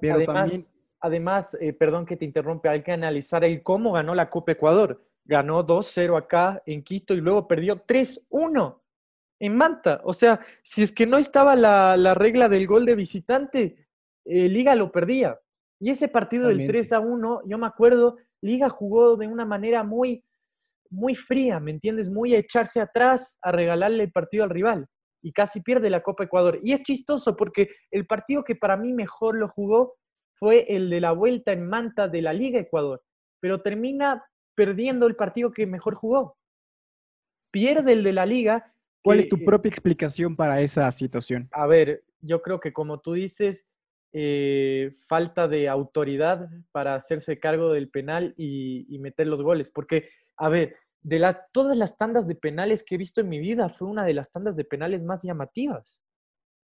Pero 0.00 0.14
además, 0.16 0.50
también- 0.50 0.66
además 1.02 1.56
eh, 1.60 1.72
perdón 1.72 2.06
que 2.06 2.16
te 2.16 2.24
interrumpe, 2.24 2.68
hay 2.68 2.82
que 2.82 2.92
analizar 2.92 3.44
el 3.44 3.62
cómo 3.62 3.92
ganó 3.92 4.14
la 4.14 4.30
Copa 4.30 4.52
Ecuador. 4.52 5.04
Ganó 5.24 5.64
2-0 5.64 6.16
acá 6.16 6.62
en 6.66 6.82
Quito 6.82 7.14
y 7.14 7.20
luego 7.20 7.46
perdió 7.46 7.84
3-1 7.84 8.80
en 9.40 9.56
Manta. 9.56 10.00
O 10.04 10.12
sea, 10.12 10.40
si 10.62 10.82
es 10.82 10.92
que 10.92 11.06
no 11.06 11.18
estaba 11.18 11.54
la, 11.54 11.96
la 11.96 12.14
regla 12.14 12.48
del 12.48 12.66
gol 12.66 12.86
de 12.86 12.94
visitante, 12.94 13.86
eh, 14.24 14.48
Liga 14.48 14.74
lo 14.74 14.90
perdía. 14.90 15.38
Y 15.80 15.90
ese 15.90 16.08
partido 16.08 16.44
del 16.44 16.58
Totalmente. 16.58 16.78
3 16.88 16.92
a 16.92 17.00
1, 17.00 17.42
yo 17.46 17.58
me 17.58 17.66
acuerdo, 17.66 18.16
Liga 18.40 18.68
jugó 18.68 19.16
de 19.16 19.26
una 19.26 19.44
manera 19.44 19.82
muy, 19.82 20.24
muy 20.90 21.16
fría, 21.16 21.58
¿me 21.58 21.72
entiendes? 21.72 22.08
Muy 22.08 22.34
a 22.34 22.38
echarse 22.38 22.80
atrás, 22.80 23.38
a 23.42 23.50
regalarle 23.50 24.04
el 24.04 24.12
partido 24.12 24.44
al 24.44 24.50
rival. 24.50 24.86
Y 25.24 25.32
casi 25.32 25.60
pierde 25.60 25.90
la 25.90 26.02
Copa 26.02 26.24
Ecuador. 26.24 26.60
Y 26.62 26.72
es 26.72 26.82
chistoso 26.82 27.36
porque 27.36 27.68
el 27.90 28.06
partido 28.06 28.44
que 28.44 28.54
para 28.54 28.76
mí 28.76 28.92
mejor 28.92 29.36
lo 29.36 29.48
jugó 29.48 29.94
fue 30.42 30.66
el 30.74 30.90
de 30.90 31.00
la 31.00 31.12
vuelta 31.12 31.52
en 31.52 31.68
Manta 31.68 32.08
de 32.08 32.20
la 32.20 32.32
Liga 32.32 32.58
Ecuador. 32.58 33.00
Pero 33.38 33.62
termina 33.62 34.24
perdiendo 34.56 35.06
el 35.06 35.14
partido 35.14 35.52
que 35.52 35.68
mejor 35.68 35.94
jugó. 35.94 36.36
Pierde 37.52 37.92
el 37.92 38.02
de 38.02 38.12
la 38.12 38.26
Liga. 38.26 38.74
¿Cuál 39.04 39.18
que, 39.18 39.22
es 39.22 39.28
tu 39.28 39.36
eh, 39.36 39.44
propia 39.46 39.68
explicación 39.68 40.34
para 40.34 40.60
esa 40.60 40.90
situación? 40.90 41.48
a 41.52 41.68
ver, 41.68 42.02
yo 42.22 42.42
creo 42.42 42.58
que 42.58 42.72
como 42.72 42.98
tú 42.98 43.12
dices, 43.12 43.68
eh, 44.12 44.96
falta 45.06 45.46
de 45.46 45.68
autoridad 45.68 46.50
para 46.72 46.96
hacerse 46.96 47.38
cargo 47.38 47.72
del 47.72 47.88
penal 47.88 48.34
y, 48.36 48.92
y 48.92 48.98
meter 48.98 49.28
los 49.28 49.42
goles. 49.42 49.70
Porque, 49.70 50.08
a 50.36 50.48
ver, 50.48 50.74
de 51.02 51.20
las, 51.20 51.36
todas 51.52 51.76
las 51.76 51.96
tandas 51.96 52.26
de 52.26 52.34
penales 52.34 52.82
que 52.82 52.96
he 52.96 52.98
visto 52.98 53.20
en 53.20 53.28
mi 53.28 53.38
vida, 53.38 53.68
fue 53.68 53.86
una 53.86 54.04
de 54.04 54.14
las 54.14 54.32
tandas 54.32 54.56
de 54.56 54.64
penales 54.64 55.04
más 55.04 55.22
llamativas. 55.22 56.02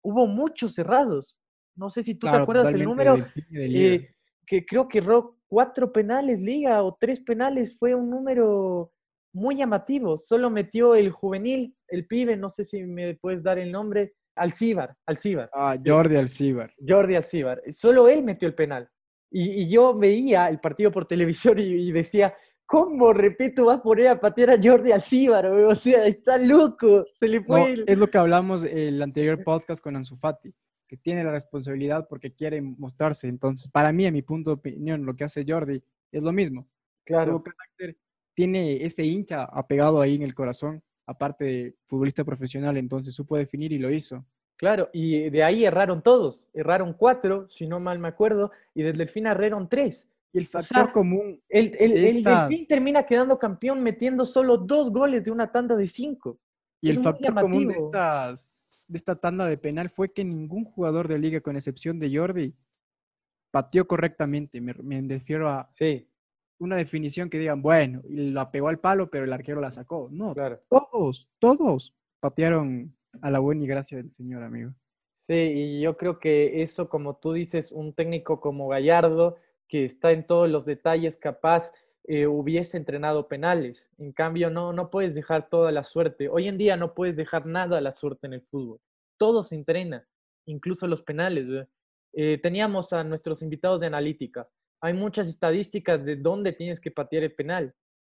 Hubo 0.02 0.26
muchos 0.26 0.74
cerrados. 0.74 1.40
No 1.78 1.88
sé 1.88 2.02
si 2.02 2.16
tú 2.16 2.28
te 2.28 2.36
acuerdas 2.36 2.74
el 2.74 2.84
número, 2.84 3.16
del 3.48 3.76
eh, 3.76 4.14
que 4.44 4.66
creo 4.66 4.88
que 4.88 4.98
erró 4.98 5.38
cuatro 5.46 5.92
penales 5.92 6.40
liga 6.40 6.82
o 6.82 6.96
tres 6.98 7.20
penales, 7.20 7.78
fue 7.78 7.94
un 7.94 8.10
número 8.10 8.92
muy 9.32 9.56
llamativo. 9.56 10.16
Solo 10.16 10.50
metió 10.50 10.94
el 10.94 11.10
juvenil, 11.10 11.74
el 11.88 12.06
pibe, 12.06 12.36
no 12.36 12.48
sé 12.48 12.64
si 12.64 12.82
me 12.82 13.14
puedes 13.14 13.42
dar 13.42 13.58
el 13.58 13.70
nombre, 13.70 14.14
Alcíbar, 14.34 14.96
Alcíbar, 15.06 15.50
Ah, 15.52 15.76
Jordi 15.84 16.16
Alcibar. 16.16 16.72
Jordi 16.86 17.16
Alcíbar. 17.16 17.62
Solo 17.70 18.08
él 18.08 18.22
metió 18.22 18.48
el 18.48 18.54
penal. 18.54 18.88
Y, 19.30 19.62
y 19.62 19.68
yo 19.70 19.94
veía 19.94 20.48
el 20.48 20.60
partido 20.60 20.90
por 20.90 21.06
televisión 21.08 21.58
y, 21.58 21.62
y 21.62 21.92
decía, 21.92 22.34
¿cómo, 22.66 23.12
repito, 23.12 23.66
va 23.66 23.74
a 23.74 23.82
poner 23.82 24.08
a 24.08 24.20
patear 24.20 24.50
a 24.50 24.58
Jordi 24.62 24.92
Alcíbar? 24.92 25.46
O 25.46 25.74
sea, 25.74 26.04
está 26.06 26.38
loco, 26.38 27.04
se 27.12 27.28
le 27.28 27.38
No, 27.40 27.44
fue 27.44 27.72
el... 27.72 27.84
es 27.86 27.98
lo 27.98 28.08
que 28.08 28.18
hablamos 28.18 28.62
el 28.64 29.02
anterior 29.02 29.42
podcast 29.42 29.82
con 29.82 29.96
Ansu 29.96 30.16
Fati, 30.16 30.52
que 30.88 30.96
tiene 30.96 31.22
la 31.22 31.30
responsabilidad 31.32 32.08
porque 32.08 32.32
quiere 32.32 32.60
mostrarse. 32.62 33.28
Entonces, 33.28 33.70
para 33.70 33.92
mí, 33.92 34.06
en 34.06 34.14
mi 34.14 34.22
punto 34.22 34.50
de 34.50 34.54
opinión, 34.54 35.04
lo 35.04 35.14
que 35.14 35.24
hace 35.24 35.44
Jordi 35.46 35.82
es 36.10 36.22
lo 36.22 36.32
mismo. 36.32 36.66
Claro. 37.04 37.42
Carácter, 37.44 37.96
tiene 38.34 38.84
ese 38.84 39.04
hincha 39.04 39.44
apegado 39.44 40.00
ahí 40.00 40.14
en 40.16 40.22
el 40.22 40.34
corazón, 40.34 40.82
aparte 41.06 41.44
de 41.44 41.74
futbolista 41.86 42.24
profesional, 42.24 42.76
entonces 42.76 43.14
supo 43.14 43.36
definir 43.36 43.72
y 43.72 43.78
lo 43.78 43.90
hizo. 43.90 44.24
Claro, 44.56 44.88
y 44.92 45.30
de 45.30 45.44
ahí 45.44 45.64
erraron 45.64 46.02
todos. 46.02 46.48
Erraron 46.52 46.92
cuatro, 46.94 47.48
si 47.48 47.66
no 47.68 47.78
mal 47.78 47.98
me 47.98 48.08
acuerdo, 48.08 48.50
y 48.74 48.82
del 48.82 48.96
Delfín 48.96 49.26
erraron 49.26 49.68
tres. 49.68 50.08
Y 50.32 50.38
el 50.38 50.44
O 50.44 50.48
factor 50.48 50.84
sea, 50.84 50.92
común, 50.92 51.40
El, 51.48 51.76
el, 51.78 51.92
el 51.92 52.04
Estas- 52.18 52.48
Delfín 52.48 52.66
termina 52.66 53.04
quedando 53.06 53.38
campeón 53.38 53.82
metiendo 53.82 54.24
solo 54.24 54.56
dos 54.58 54.90
goles 54.90 55.24
de 55.24 55.30
una 55.30 55.50
tanda 55.52 55.76
de 55.76 55.86
cinco. 55.88 56.38
y 56.80 56.90
es 56.90 56.96
el 56.96 57.02
factor 57.02 57.34
común 57.40 57.68
de, 57.68 57.74
estas, 57.74 58.67
de 58.88 58.98
esta 58.98 59.16
tanda 59.16 59.46
de 59.46 59.58
penal 59.58 59.90
fue 59.90 60.12
que 60.12 60.24
ningún 60.24 60.64
jugador 60.64 61.08
de 61.08 61.18
liga, 61.18 61.40
con 61.40 61.56
excepción 61.56 61.98
de 61.98 62.16
Jordi, 62.16 62.54
pateó 63.50 63.86
correctamente. 63.86 64.60
Me, 64.60 64.74
me 64.74 65.00
refiero 65.02 65.48
a 65.48 65.68
Sí, 65.70 66.08
una 66.58 66.76
definición 66.76 67.30
que 67.30 67.38
digan, 67.38 67.62
bueno, 67.62 68.02
y 68.08 68.30
la 68.30 68.50
pegó 68.50 68.68
al 68.68 68.80
palo, 68.80 69.10
pero 69.10 69.24
el 69.24 69.32
arquero 69.32 69.60
la 69.60 69.70
sacó. 69.70 70.08
No, 70.10 70.34
claro. 70.34 70.58
todos, 70.68 71.28
todos 71.38 71.94
patearon 72.20 72.96
a 73.22 73.30
la 73.30 73.38
buena 73.38 73.64
y 73.64 73.66
gracia 73.66 73.98
del 73.98 74.12
señor, 74.12 74.42
amigo. 74.42 74.72
Sí, 75.14 75.34
y 75.34 75.80
yo 75.80 75.96
creo 75.96 76.18
que 76.18 76.62
eso, 76.62 76.88
como 76.88 77.16
tú 77.16 77.32
dices, 77.32 77.72
un 77.72 77.92
técnico 77.92 78.40
como 78.40 78.68
Gallardo, 78.68 79.36
que 79.66 79.84
está 79.84 80.12
en 80.12 80.26
todos 80.26 80.48
los 80.48 80.64
detalles, 80.64 81.16
capaz 81.16 81.72
eh, 82.10 82.26
hubiese 82.26 82.78
entrenado 82.78 83.28
penales. 83.28 83.90
En 83.98 84.12
cambio, 84.12 84.48
no, 84.48 84.72
no 84.72 84.88
puedes 84.88 85.14
dejar 85.14 85.50
toda 85.50 85.70
la 85.70 85.84
suerte. 85.84 86.30
Hoy 86.30 86.48
en 86.48 86.56
día 86.56 86.74
no 86.74 86.94
puedes 86.94 87.16
dejar 87.16 87.44
nada 87.44 87.76
a 87.76 87.80
la 87.82 87.92
suerte 87.92 88.26
en 88.26 88.32
el 88.32 88.40
fútbol. 88.40 88.80
Todo 89.18 89.42
se 89.42 89.56
entrena, 89.56 90.08
incluso 90.46 90.86
los 90.86 91.02
penales. 91.02 91.66
Eh, 92.14 92.38
teníamos 92.42 92.94
a 92.94 93.04
nuestros 93.04 93.42
invitados 93.42 93.80
de 93.80 93.88
analítica. 93.88 94.48
Hay 94.80 94.94
muchas 94.94 95.28
estadísticas 95.28 96.02
de 96.02 96.16
dónde 96.16 96.54
tienes 96.54 96.80
que 96.80 96.90
patear 96.90 97.24
el 97.24 97.34
penal 97.34 97.74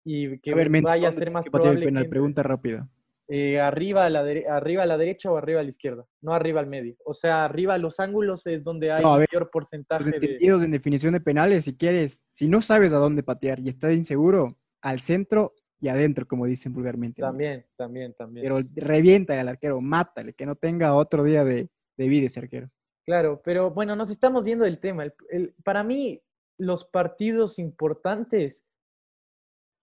y 0.06 0.38
que 0.40 0.52
A 0.52 0.56
ver, 0.56 0.70
vaya 0.70 1.08
a 1.08 1.10
¿dónde 1.10 1.18
ser 1.18 1.32
más 1.32 1.46
el 1.48 1.52
probable 1.52 1.86
penal? 1.86 2.04
que 2.04 2.10
Pregunta 2.10 2.44
rápida. 2.44 2.88
Eh, 3.32 3.60
arriba, 3.60 4.06
a 4.06 4.10
la 4.10 4.22
arriba 4.50 4.84
a 4.84 4.86
la 4.88 4.98
derecha 4.98 5.32
o 5.32 5.38
arriba 5.38 5.60
a 5.60 5.64
la 5.64 5.70
izquierda, 5.70 6.04
no 6.22 6.34
arriba 6.34 6.60
al 6.62 6.66
medio. 6.68 6.96
O 7.06 7.14
sea, 7.14 7.46
arriba 7.46 7.76
a 7.76 7.78
los 7.78 8.00
ángulos 8.00 8.46
es 8.48 8.64
donde 8.64 8.92
hay 8.92 9.04
No, 9.04 9.14
a 9.14 9.18
ver, 9.20 9.30
mayor 9.32 9.44
Los 9.44 9.52
porcentaje 9.52 10.10
de... 10.10 10.16
entendidos 10.18 10.64
en 10.64 10.72
definición 10.72 11.14
de 11.14 11.22
penales, 11.22 11.66
si 11.66 11.78
quieres, 11.78 12.26
si 12.32 12.48
no 12.48 12.62
sabes 12.62 12.92
a 12.92 12.98
dónde 12.98 13.22
patear 13.22 13.60
y 13.60 13.70
estás 13.70 13.94
inseguro, 13.94 14.58
al 14.82 15.00
centro 15.02 15.54
y 15.80 15.90
adentro, 15.90 16.28
como 16.28 16.46
dicen 16.48 16.74
vulgarmente. 16.74 17.22
También, 17.22 17.66
también, 17.78 18.14
también. 18.16 18.44
Pero 18.44 18.68
revienta 18.76 19.40
al 19.40 19.48
arquero, 19.48 19.80
mátale, 19.80 20.34
que 20.34 20.46
no 20.48 20.56
tenga 20.56 20.96
otro 20.96 21.24
día 21.24 21.44
de, 21.44 21.70
de 21.98 22.08
vida 22.08 22.26
ese 22.26 22.40
arquero. 22.40 22.70
Claro, 23.06 23.42
pero 23.44 23.70
bueno, 23.72 23.96
nos 23.96 24.10
estamos 24.10 24.44
yendo 24.46 24.66
del 24.66 24.80
tema. 24.80 25.04
El- 25.04 25.14
el- 25.30 25.54
para 25.64 25.84
mí, 25.84 26.22
los 26.58 26.84
partidos 26.84 27.60
importantes, 27.60 28.66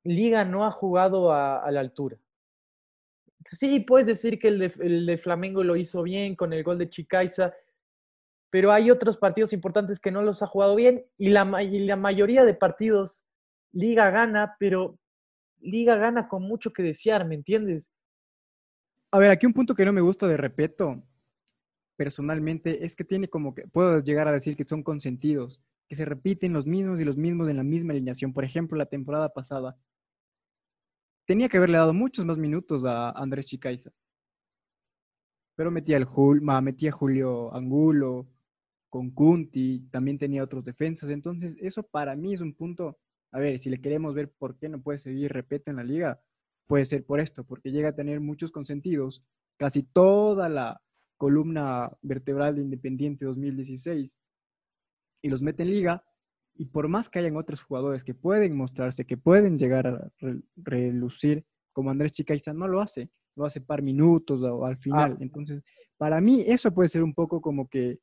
Liga 0.05 0.45
no 0.45 0.65
ha 0.67 0.71
jugado 0.71 1.33
a, 1.33 1.59
a 1.65 1.71
la 1.71 1.81
altura. 1.81 2.19
Sí, 3.49 3.81
puedes 3.81 4.07
decir 4.07 4.39
que 4.39 4.49
el 4.49 5.07
de, 5.07 5.19
Flamengo 5.19 5.63
lo 5.63 5.77
hizo 5.77 6.03
bien 6.03 6.35
con 6.35 6.53
el 6.53 6.65
gol 6.65 6.79
de 6.79 6.89
Chicaiza, 6.89 7.55
pero 8.51 8.73
hay 8.73 8.91
otros 8.91 9.17
partidos 9.17 9.53
importantes 9.53 10.01
que 10.01 10.11
no 10.11 10.23
los 10.23 10.43
ha 10.43 10.47
jugado 10.47 10.75
bien 10.75 11.05
y 11.17 11.29
la, 11.29 11.63
y 11.63 11.81
la 11.81 11.97
mayoría 11.97 12.45
de 12.45 12.55
partidos 12.55 13.25
Liga 13.73 14.11
gana, 14.11 14.57
pero 14.59 14.99
Liga 15.61 15.97
gana 15.97 16.29
con 16.29 16.43
mucho 16.43 16.73
que 16.73 16.83
desear, 16.83 17.27
¿me 17.27 17.35
entiendes? 17.35 17.91
A 19.11 19.19
ver, 19.19 19.31
aquí 19.31 19.47
un 19.47 19.53
punto 19.53 19.75
que 19.75 19.85
no 19.85 19.93
me 19.93 20.01
gusta 20.01 20.27
de 20.27 20.37
Repeto, 20.37 21.03
personalmente, 21.97 22.85
es 22.85 22.95
que 22.95 23.05
tiene 23.05 23.29
como 23.29 23.55
que, 23.55 23.67
puedo 23.67 24.01
llegar 24.01 24.29
a 24.29 24.33
decir 24.33 24.57
que 24.57 24.65
son 24.65 24.83
consentidos, 24.83 25.61
que 25.89 25.97
se 25.97 26.05
repiten 26.05 26.53
los 26.53 26.67
mismos 26.67 27.01
y 27.01 27.05
los 27.05 27.17
mismos 27.17 27.49
en 27.49 27.57
la 27.57 27.63
misma 27.63 27.93
alineación. 27.93 28.33
Por 28.33 28.45
ejemplo, 28.45 28.77
la 28.77 28.87
temporada 28.87 29.31
pasada, 29.31 29.77
tenía 31.27 31.49
que 31.49 31.57
haberle 31.59 31.79
dado 31.79 31.93
muchos 31.93 32.25
más 32.25 32.39
minutos 32.39 32.85
a 32.85 33.11
Andrés 33.11 33.47
Chicaiza. 33.47 33.91
Pero 35.57 35.71
metía, 35.71 35.97
el 35.97 36.07
metía 36.63 36.91
a 36.91 36.93
Julio 36.93 37.55
Angulo, 37.55 38.29
con 38.89 39.11
Kunti, 39.11 39.81
también 39.91 40.19
tenía 40.19 40.45
otros 40.45 40.65
defensas. 40.65 41.11
Entonces, 41.11 41.57
eso 41.61 41.83
para 41.83 42.15
mí 42.17 42.35
es 42.35 42.41
un 42.41 42.55
punto. 42.55 42.99
A 43.33 43.39
ver, 43.39 43.59
si 43.59 43.71
le 43.71 43.81
queremos 43.81 44.15
ver 44.15 44.31
por 44.31 44.57
qué 44.59 44.69
no 44.69 44.81
puede 44.81 44.99
seguir 44.99 45.33
Repeto 45.33 45.71
en 45.71 45.77
la 45.77 45.85
liga, 45.85 46.21
puede 46.67 46.85
ser 46.85 47.05
por 47.05 47.21
esto, 47.21 47.45
porque 47.45 47.71
llega 47.73 47.91
a 47.91 47.95
tener 47.95 48.21
muchos 48.21 48.51
consentidos. 48.53 49.23
Casi 49.59 49.83
toda 49.83 50.49
la 50.49 50.81
columna 51.17 51.91
vertebral 52.03 52.57
de 52.57 52.63
Independiente 52.63 53.25
2016 53.25 54.21
y 55.23 55.29
los 55.29 55.43
mete 55.43 55.63
en 55.63 55.71
liga. 55.71 56.05
Y 56.59 56.67
por 56.67 56.89
más 56.89 57.09
que 57.09 57.19
hayan 57.19 57.37
otros 57.37 57.63
jugadores 57.63 58.03
que 58.05 58.15
pueden 58.15 58.57
mostrarse, 58.57 59.05
que 59.05 59.17
pueden 59.17 59.59
llegar 59.59 59.87
a 59.87 60.11
relucir, 60.57 61.45
como 61.73 61.91
Andrés 61.91 62.13
Chicaiza, 62.13 62.53
no 62.53 62.67
lo 62.67 62.81
hace. 62.81 63.11
Lo 63.35 63.45
hace 63.45 63.61
par 63.61 63.83
minutos 63.83 64.41
o 64.43 64.65
al 64.65 64.79
final. 64.79 65.13
Ah. 65.13 65.19
Entonces, 65.21 65.63
para 65.99 66.21
mí 66.21 66.45
eso 66.47 66.73
puede 66.73 66.89
ser 66.89 67.03
un 67.03 67.15
poco 67.15 67.41
como 67.41 67.69
que 67.69 67.99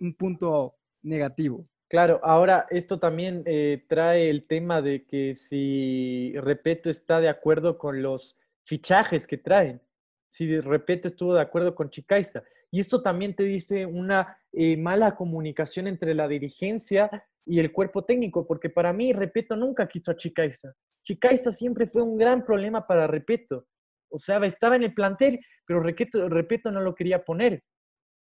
un 0.00 0.14
punto 0.14 0.74
negativo. 1.02 1.68
Claro, 1.88 2.20
ahora 2.24 2.66
esto 2.70 2.98
también 2.98 3.42
eh, 3.46 3.84
trae 3.88 4.30
el 4.30 4.46
tema 4.46 4.82
de 4.82 5.04
que 5.04 5.34
si 5.34 6.32
Repeto 6.36 6.90
está 6.90 7.20
de 7.20 7.28
acuerdo 7.28 7.78
con 7.78 8.02
los 8.02 8.36
fichajes 8.64 9.26
que 9.26 9.38
traen, 9.38 9.80
si 10.28 10.60
Repeto 10.60 11.06
estuvo 11.06 11.34
de 11.34 11.42
acuerdo 11.42 11.74
con 11.74 11.90
Chicaiza. 11.90 12.42
Y 12.74 12.80
esto 12.80 13.02
también 13.02 13.36
te 13.36 13.44
dice 13.44 13.86
una 13.86 14.36
eh, 14.50 14.76
mala 14.76 15.14
comunicación 15.14 15.86
entre 15.86 16.12
la 16.12 16.26
dirigencia 16.26 17.24
y 17.46 17.60
el 17.60 17.70
cuerpo 17.70 18.04
técnico, 18.04 18.48
porque 18.48 18.68
para 18.68 18.92
mí 18.92 19.12
Repeto 19.12 19.54
nunca 19.54 19.86
quiso 19.86 20.10
a 20.10 20.16
Chicaiza. 20.16 20.72
Chicaiza 21.04 21.52
siempre 21.52 21.86
fue 21.86 22.02
un 22.02 22.18
gran 22.18 22.44
problema 22.44 22.84
para 22.84 23.06
Repeto. 23.06 23.68
O 24.10 24.18
sea, 24.18 24.38
estaba 24.38 24.74
en 24.74 24.82
el 24.82 24.92
plantel, 24.92 25.38
pero 25.64 25.84
Repeto, 25.84 26.28
Repeto 26.28 26.72
no 26.72 26.80
lo 26.80 26.96
quería 26.96 27.22
poner 27.22 27.62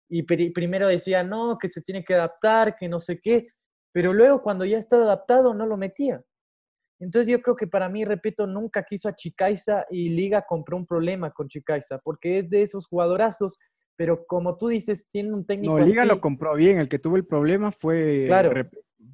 y 0.10 0.24
primero 0.24 0.88
decía, 0.88 1.22
no, 1.24 1.58
que 1.58 1.68
se 1.68 1.82
tiene 1.82 2.06
que 2.06 2.16
adaptar, 2.16 2.78
que 2.78 2.88
no 2.88 3.00
sé 3.00 3.20
qué, 3.20 3.48
pero 3.92 4.14
luego 4.14 4.42
cuando 4.42 4.64
ya 4.64 4.78
estaba 4.78 5.04
adaptado 5.04 5.54
no 5.54 5.66
lo 5.66 5.76
metía. 5.76 6.24
Entonces 7.00 7.30
yo 7.30 7.42
creo 7.42 7.58
que 7.58 7.68
para 7.68 7.90
mí, 7.90 8.06
repito, 8.06 8.48
nunca 8.48 8.84
quiso 8.84 9.10
a 9.10 9.16
Chicaiza 9.16 9.86
y 9.92 10.08
Liga 10.08 10.46
compró 10.48 10.78
un 10.78 10.88
problema 10.88 11.32
con 11.32 11.50
Chicaiza, 11.50 12.00
porque 12.00 12.38
es 12.38 12.50
de 12.50 12.62
esos 12.62 12.88
jugadorazos, 12.88 13.58
pero 13.98 14.26
como 14.26 14.58
tú 14.58 14.70
dices, 14.70 15.08
tiene 15.08 15.34
un 15.34 15.46
técnico... 15.46 15.78
No, 15.78 15.86
Liga 15.86 16.06
lo 16.06 16.22
compró 16.22 16.56
bien, 16.56 16.78
el 16.78 16.88
que 16.88 17.00
tuvo 17.00 17.18
el 17.18 17.26
problema 17.26 17.72
fue... 17.72 18.24
Claro, 18.28 18.52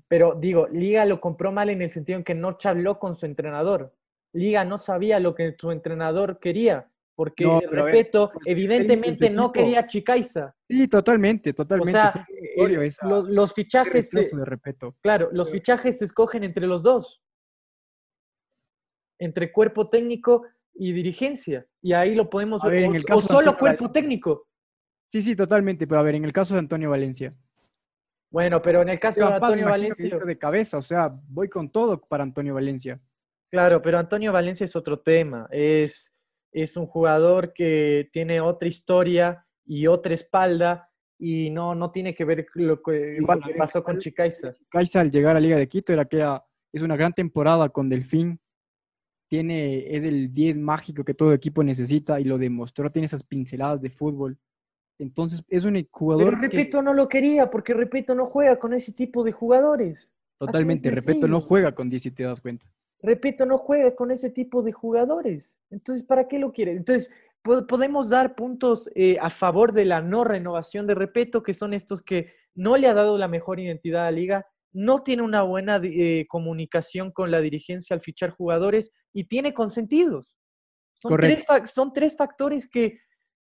pero 0.07 0.35
digo, 0.39 0.67
Liga 0.67 1.05
lo 1.05 1.19
compró 1.19 1.51
mal 1.51 1.69
en 1.69 1.81
el 1.81 1.89
sentido 1.89 2.17
en 2.17 2.23
que 2.23 2.35
no 2.35 2.57
charló 2.57 2.99
con 2.99 3.15
su 3.15 3.25
entrenador. 3.25 3.95
Liga 4.33 4.65
no 4.65 4.77
sabía 4.77 5.19
lo 5.19 5.33
que 5.33 5.55
su 5.57 5.71
entrenador 5.71 6.39
quería. 6.39 6.89
Porque, 7.15 7.45
repito, 7.69 8.31
evidentemente 8.45 9.29
no 9.29 9.51
quería 9.51 9.85
Chicaiza. 9.85 10.55
Sí, 10.67 10.87
totalmente, 10.87 11.53
totalmente. 11.53 11.91
O 11.91 12.11
sea, 12.11 12.27
los, 13.27 13.53
fichajes. 13.53 14.09
Se, 14.09 14.31
Claro, 15.01 15.29
los 15.31 15.51
fichajes 15.51 15.99
se 15.99 16.05
escogen 16.05 16.43
entre 16.43 16.65
los 16.65 16.81
dos. 16.81 17.21
Entre 19.19 19.51
cuerpo 19.51 19.89
técnico 19.89 20.43
y 20.73 20.91
dirigencia. 20.91 21.67
Y 21.81 21.93
ahí 21.93 22.15
lo 22.15 22.29
podemos 22.29 22.63
ver. 22.63 22.83
en 22.83 22.95
el 22.95 23.05
caso 23.05 23.19
o 23.19 23.41
solo 23.41 23.57
cuerpo 23.57 23.91
técnico. 23.91 24.47
Sí, 25.13 25.21
sí, 25.21 25.35
totalmente. 25.35 25.85
Pero 25.85 25.99
a 25.99 26.03
ver, 26.03 26.15
en 26.15 26.25
el 26.25 26.33
caso 26.33 26.55
de 26.55 26.59
Antonio 26.61 26.89
Valencia. 26.89 27.35
Bueno, 28.31 28.63
pero 28.63 28.81
en 28.81 28.89
el 28.89 28.99
caso 28.99 29.27
de 29.27 29.35
Antonio 29.35 29.69
Valencia. 29.69 30.17
De 30.17 30.37
cabeza, 30.39 30.79
o 30.79 30.81
sea, 30.81 31.07
voy 31.27 31.49
con 31.49 31.71
todo 31.71 32.01
para 32.01 32.23
Antonio 32.23 32.55
Valencia. 32.55 32.99
Claro, 33.51 33.79
pero 33.79 33.99
Antonio 33.99 34.33
Valencia 34.33 34.63
es 34.63 34.75
otro 34.75 34.99
tema. 34.99 35.47
Es 35.51 36.13
es 36.51 36.77
un 36.77 36.87
jugador 36.87 37.53
que 37.53 38.09
tiene 38.11 38.39
otra 38.41 38.67
historia 38.67 39.45
y 39.65 39.87
otra 39.87 40.15
espalda 40.15 40.89
y 41.19 41.51
no, 41.51 41.73
no 41.75 41.91
tiene 41.91 42.13
que 42.13 42.25
ver 42.25 42.47
lo 42.55 42.81
que, 42.81 43.17
lo 43.19 43.39
que 43.39 43.53
pasó 43.55 43.83
con 43.83 43.97
Chicaiza. 43.99 44.51
Chicaiza 44.53 45.01
al 45.01 45.11
llegar 45.11 45.35
a 45.35 45.39
Liga 45.39 45.57
de 45.57 45.67
Quito 45.67 45.93
era 45.93 46.05
que 46.05 46.25
es 46.71 46.81
una 46.81 46.95
gran 46.95 47.13
temporada 47.13 47.69
con 47.69 47.89
Delfín. 47.89 48.39
Tiene, 49.29 49.95
es 49.95 50.03
el 50.03 50.33
10 50.33 50.57
mágico 50.57 51.03
que 51.03 51.13
todo 51.13 51.33
equipo 51.33 51.63
necesita 51.63 52.19
y 52.19 52.23
lo 52.23 52.37
demostró, 52.37 52.91
tiene 52.91 53.05
esas 53.05 53.23
pinceladas 53.23 53.81
de 53.81 53.89
fútbol. 53.89 54.37
Entonces 54.99 55.43
es 55.49 55.65
un 55.65 55.87
jugador. 55.91 56.37
Pero 56.39 56.41
repito, 56.41 56.81
no 56.81 56.93
lo 56.93 57.07
quería, 57.09 57.49
porque 57.49 57.73
repito, 57.73 58.15
no 58.15 58.25
juega 58.25 58.59
con 58.59 58.73
ese 58.73 58.93
tipo 58.93 59.23
de 59.23 59.31
jugadores. 59.31 60.11
Totalmente, 60.37 60.89
repito, 60.91 61.27
no 61.27 61.41
juega 61.41 61.73
con 61.73 61.89
10 61.89 62.03
si 62.03 62.11
te 62.11 62.23
das 62.23 62.41
cuenta 62.41 62.65
repito, 63.03 63.45
no 63.45 63.57
juega 63.57 63.95
con 63.95 64.09
ese 64.09 64.29
tipo 64.29 64.63
de 64.63 64.71
jugadores. 64.71 65.59
Entonces, 65.69 66.03
¿para 66.03 66.27
qué 66.27 66.39
lo 66.39 66.53
quiere? 66.53 66.71
Entonces, 66.71 67.11
podemos 67.43 68.09
dar 68.09 68.35
puntos 68.35 68.89
eh, 68.95 69.17
a 69.21 69.29
favor 69.29 69.73
de 69.73 69.85
la 69.85 70.01
no 70.01 70.23
renovación 70.23 70.87
de 70.87 70.95
Repeto, 70.95 71.43
que 71.43 71.53
son 71.53 71.73
estos 71.73 72.01
que 72.01 72.31
no 72.55 72.77
le 72.77 72.87
ha 72.87 72.93
dado 72.93 73.17
la 73.17 73.27
mejor 73.27 73.59
identidad 73.59 74.03
a 74.03 74.11
la 74.11 74.17
liga, 74.17 74.47
no 74.71 75.03
tiene 75.03 75.21
una 75.21 75.43
buena 75.43 75.79
eh, 75.83 76.25
comunicación 76.29 77.11
con 77.11 77.29
la 77.29 77.41
dirigencia 77.41 77.93
al 77.93 78.01
fichar 78.01 78.31
jugadores 78.31 78.91
y 79.11 79.25
tiene 79.25 79.53
consentidos. 79.53 80.33
Son 80.95 81.17
tres, 81.17 81.45
son 81.65 81.91
tres 81.91 82.15
factores 82.15 82.69
que 82.69 83.01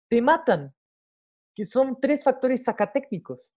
te 0.08 0.22
matan, 0.22 0.74
que 1.62 1.66
son 1.66 2.00
tres 2.02 2.24
factores 2.24 2.64
sacatécnicos. 2.64 3.52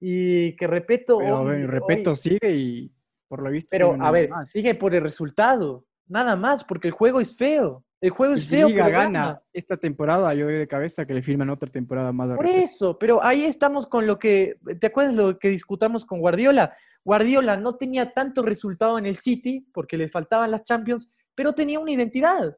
Y 0.00 0.54
que 0.54 0.68
Repeto... 0.68 1.18
Pero, 1.18 1.44
Repeto 1.66 2.14
sigue 2.14 2.54
y 2.54 2.92
por 3.26 3.42
lo 3.42 3.50
visto. 3.50 3.68
Pero, 3.72 3.96
a 4.00 4.10
ver, 4.12 4.30
sigue 4.44 4.76
por 4.76 4.94
el 4.94 5.02
resultado. 5.02 5.84
Nada 6.06 6.36
más, 6.36 6.64
porque 6.64 6.86
el 6.86 6.94
juego 6.94 7.20
es 7.20 7.36
feo. 7.36 7.84
El 8.00 8.10
juego 8.10 8.34
es 8.34 8.48
feo. 8.48 8.68
Liga 8.68 8.88
gana 8.88 9.42
esta 9.52 9.76
temporada, 9.76 10.32
yo 10.34 10.46
doy 10.46 10.54
de 10.54 10.68
cabeza 10.68 11.04
que 11.04 11.14
le 11.14 11.22
firman 11.22 11.50
otra 11.50 11.68
temporada 11.68 12.12
más. 12.12 12.36
Por 12.36 12.46
eso, 12.46 12.96
pero 12.96 13.24
ahí 13.24 13.44
estamos 13.44 13.88
con 13.88 14.06
lo 14.06 14.18
que. 14.18 14.56
¿Te 14.80 14.88
acuerdas 14.88 15.14
lo 15.14 15.38
que 15.38 15.48
discutamos 15.48 16.04
con 16.04 16.20
Guardiola? 16.20 16.76
Guardiola 17.04 17.56
no 17.56 17.76
tenía 17.76 18.12
tanto 18.12 18.42
resultado 18.42 18.98
en 18.98 19.06
el 19.06 19.16
City 19.16 19.66
porque 19.72 19.96
le 19.96 20.08
faltaban 20.08 20.50
las 20.52 20.62
Champions, 20.62 21.10
pero 21.34 21.54
tenía 21.54 21.80
una 21.80 21.92
identidad. 21.92 22.56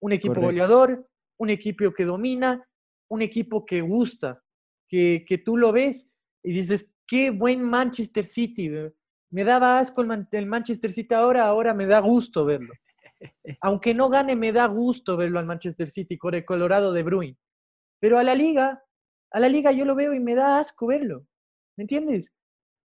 Un 0.00 0.12
equipo 0.12 0.40
goleador, 0.40 1.06
un 1.38 1.50
equipo 1.50 1.90
que 1.92 2.04
domina, 2.04 2.66
un 3.08 3.22
equipo 3.22 3.64
que 3.64 3.80
gusta, 3.80 4.42
que, 4.88 5.24
que 5.26 5.38
tú 5.38 5.56
lo 5.56 5.72
ves 5.72 6.10
y 6.42 6.52
dices, 6.52 6.92
qué 7.06 7.30
buen 7.30 7.62
Manchester 7.62 8.26
City. 8.26 8.70
Me 9.30 9.44
daba 9.44 9.78
asco 9.78 10.02
el, 10.02 10.46
Manchester 10.46 10.92
City 10.92 11.14
ahora, 11.14 11.46
ahora 11.46 11.74
me 11.74 11.86
da 11.86 12.00
gusto 12.00 12.44
verlo. 12.44 12.72
Aunque 13.60 13.94
no 13.94 14.08
gane, 14.08 14.36
me 14.36 14.52
da 14.52 14.66
gusto 14.66 15.16
verlo 15.16 15.38
al 15.38 15.46
Manchester 15.46 15.90
City 15.90 16.18
con 16.18 16.34
el 16.34 16.44
Colorado 16.44 16.92
de 16.92 17.02
Bruin. 17.02 17.38
Pero 18.00 18.18
a 18.18 18.24
la 18.24 18.34
liga, 18.34 18.82
a 19.30 19.40
la 19.40 19.48
liga 19.48 19.72
yo 19.72 19.84
lo 19.84 19.94
veo 19.94 20.12
y 20.14 20.20
me 20.20 20.34
da 20.34 20.58
asco 20.58 20.86
verlo. 20.86 21.26
¿Me 21.76 21.82
entiendes? 21.82 22.32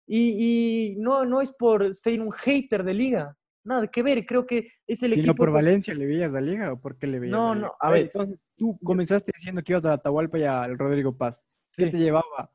Y, 0.08 0.96
no, 0.98 1.24
no 1.26 1.42
es 1.42 1.52
por 1.52 1.94
ser 1.94 2.20
un 2.20 2.32
hater 2.32 2.84
de 2.84 2.94
liga. 2.94 3.38
Nada 3.70 3.86
que 3.86 4.02
ver, 4.02 4.26
creo 4.26 4.48
que 4.48 4.72
es 4.88 5.04
el 5.04 5.14
equipo. 5.14 5.36
por 5.36 5.52
Valencia 5.52 5.94
le 5.94 6.08
veías 6.08 6.34
a 6.34 6.42
Liga 6.42 6.74
o 6.74 6.82
por 6.82 6.98
qué 6.98 7.06
le 7.06 7.20
veías? 7.20 7.32
No, 7.32 7.54
no, 7.54 7.72
a 7.80 7.92
ver. 7.92 8.02
Entonces, 8.02 8.44
tú 8.58 8.80
comenzaste 8.84 9.32
diciendo 9.32 9.62
que 9.62 9.74
ibas 9.74 9.86
a 9.86 9.94
Atahualpa 9.94 10.40
y 10.40 10.44
al 10.44 10.76
Rodrigo 10.76 11.16
Paz. 11.16 11.48
¿Qué 11.78 11.86
te 11.92 12.00
llevaba 12.00 12.52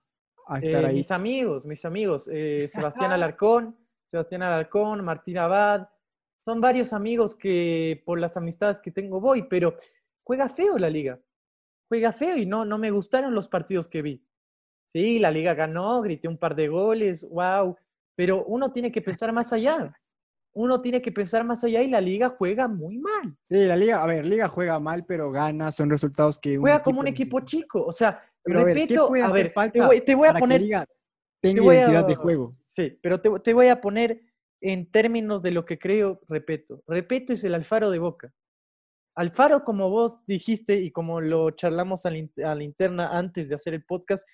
eh, 0.60 0.92
mis 0.92 1.12
amigos, 1.12 1.64
mis 1.64 1.84
amigos, 1.84 2.28
eh, 2.32 2.66
Sebastián 2.66 3.12
Alarcón, 3.12 3.76
Sebastián 4.06 4.42
Alarcón, 4.42 5.04
Martín 5.04 5.38
Abad, 5.38 5.88
son 6.40 6.60
varios 6.60 6.92
amigos 6.92 7.36
que 7.36 8.02
por 8.04 8.18
las 8.18 8.36
amistades 8.36 8.80
que 8.80 8.90
tengo 8.90 9.20
voy, 9.20 9.44
pero 9.44 9.76
juega 10.24 10.48
feo 10.48 10.78
la 10.78 10.90
liga, 10.90 11.20
juega 11.88 12.10
feo 12.10 12.36
y 12.36 12.44
no, 12.44 12.64
no 12.64 12.76
me 12.76 12.90
gustaron 12.90 13.36
los 13.36 13.46
partidos 13.46 13.86
que 13.86 14.02
vi. 14.02 14.26
Sí, 14.84 15.20
la 15.20 15.30
liga 15.30 15.54
ganó, 15.54 16.02
grité 16.02 16.26
un 16.26 16.38
par 16.38 16.56
de 16.56 16.66
goles, 16.66 17.24
wow, 17.30 17.76
pero 18.16 18.44
uno 18.46 18.72
tiene 18.72 18.90
que 18.90 19.00
pensar 19.00 19.32
más 19.32 19.52
allá. 19.52 19.96
Uno 20.54 20.80
tiene 20.80 21.02
que 21.02 21.12
pensar 21.12 21.44
más 21.44 21.64
allá 21.64 21.82
y 21.82 21.90
la 21.90 22.00
liga 22.00 22.30
juega 22.30 22.68
muy 22.68 22.98
mal. 22.98 23.36
Sí, 23.48 23.64
la 23.64 23.76
liga, 23.76 24.02
a 24.02 24.06
ver, 24.06 24.24
liga 24.24 24.48
juega 24.48 24.78
mal, 24.78 25.04
pero 25.04 25.30
gana, 25.30 25.72
son 25.72 25.90
resultados 25.90 26.38
que... 26.38 26.56
Juega 26.56 26.82
como 26.82 27.00
un 27.00 27.08
equipo 27.08 27.40
chico, 27.40 27.84
o 27.84 27.92
sea, 27.92 28.22
pero 28.44 28.64
repito, 28.64 29.06
a 29.06 29.32
ver, 29.32 29.52
te, 29.72 30.14
voy, 30.14 30.28
a 30.28 30.34
poner. 30.34 30.62
identidad 30.62 32.06
de 32.06 32.14
juego. 32.14 32.54
Sí, 32.68 32.98
pero 33.02 33.20
te, 33.20 33.52
voy 33.54 33.68
a 33.68 33.80
poner 33.80 34.20
en 34.60 34.90
términos 34.90 35.42
de 35.42 35.52
lo 35.52 35.64
que 35.64 35.78
creo, 35.78 36.20
repito. 36.28 36.82
Repito 36.86 37.32
es 37.32 37.42
el 37.44 37.54
Alfaro 37.54 37.90
de 37.90 37.98
Boca. 37.98 38.32
Alfaro, 39.16 39.64
como 39.64 39.88
vos 39.88 40.18
dijiste 40.26 40.74
y 40.74 40.90
como 40.90 41.20
lo 41.20 41.52
charlamos 41.52 42.04
a 42.04 42.10
la, 42.10 42.62
interna 42.62 43.16
antes 43.16 43.48
de 43.48 43.54
hacer 43.54 43.72
el 43.72 43.84
podcast, 43.84 44.28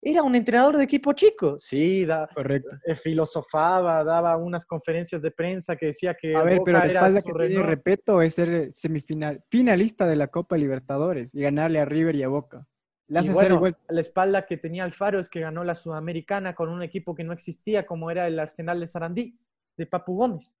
era 0.00 0.22
un 0.22 0.34
entrenador 0.34 0.76
de 0.76 0.84
equipo 0.84 1.12
chico. 1.12 1.58
Sí, 1.58 2.04
da, 2.04 2.28
Correcto. 2.34 2.70
eh, 2.84 2.94
filosofaba, 2.94 4.04
daba 4.04 4.36
unas 4.36 4.64
conferencias 4.64 5.20
de 5.22 5.30
prensa 5.30 5.76
que 5.76 5.86
decía 5.86 6.14
que 6.14 6.34
A 6.36 6.42
ver, 6.42 6.58
Boca 6.58 6.64
pero 6.66 6.78
la 6.78 6.84
era 6.86 7.00
espalda 7.00 7.20
su 7.20 7.26
que 7.26 7.32
tiene 7.32 7.48
reloj. 7.48 7.66
Repeto 7.66 8.22
es 8.22 8.34
ser 8.34 8.70
semifinal, 8.72 9.42
finalista 9.48 10.06
de 10.06 10.16
la 10.16 10.28
Copa 10.28 10.56
Libertadores 10.56 11.34
y 11.34 11.40
ganarle 11.42 11.80
a 11.80 11.84
River 11.84 12.14
y 12.16 12.22
a 12.22 12.28
Boca. 12.28 12.66
Le 13.08 13.18
Y 13.18 13.20
hace 13.20 13.32
hacer 13.32 13.42
bueno, 13.50 13.54
igual. 13.56 13.76
la 13.88 14.00
espalda 14.00 14.46
que 14.46 14.56
tenía 14.58 14.84
Alfaro 14.84 15.18
es 15.18 15.28
que 15.28 15.40
ganó 15.40 15.64
la 15.64 15.74
Sudamericana 15.74 16.54
con 16.54 16.68
un 16.68 16.82
equipo 16.82 17.14
que 17.14 17.24
no 17.24 17.32
existía, 17.32 17.86
como 17.86 18.10
era 18.10 18.26
el 18.26 18.38
Arsenal 18.38 18.80
de 18.80 18.86
Sarandí, 18.86 19.38
de 19.76 19.86
Papu 19.86 20.14
Gómez. 20.16 20.56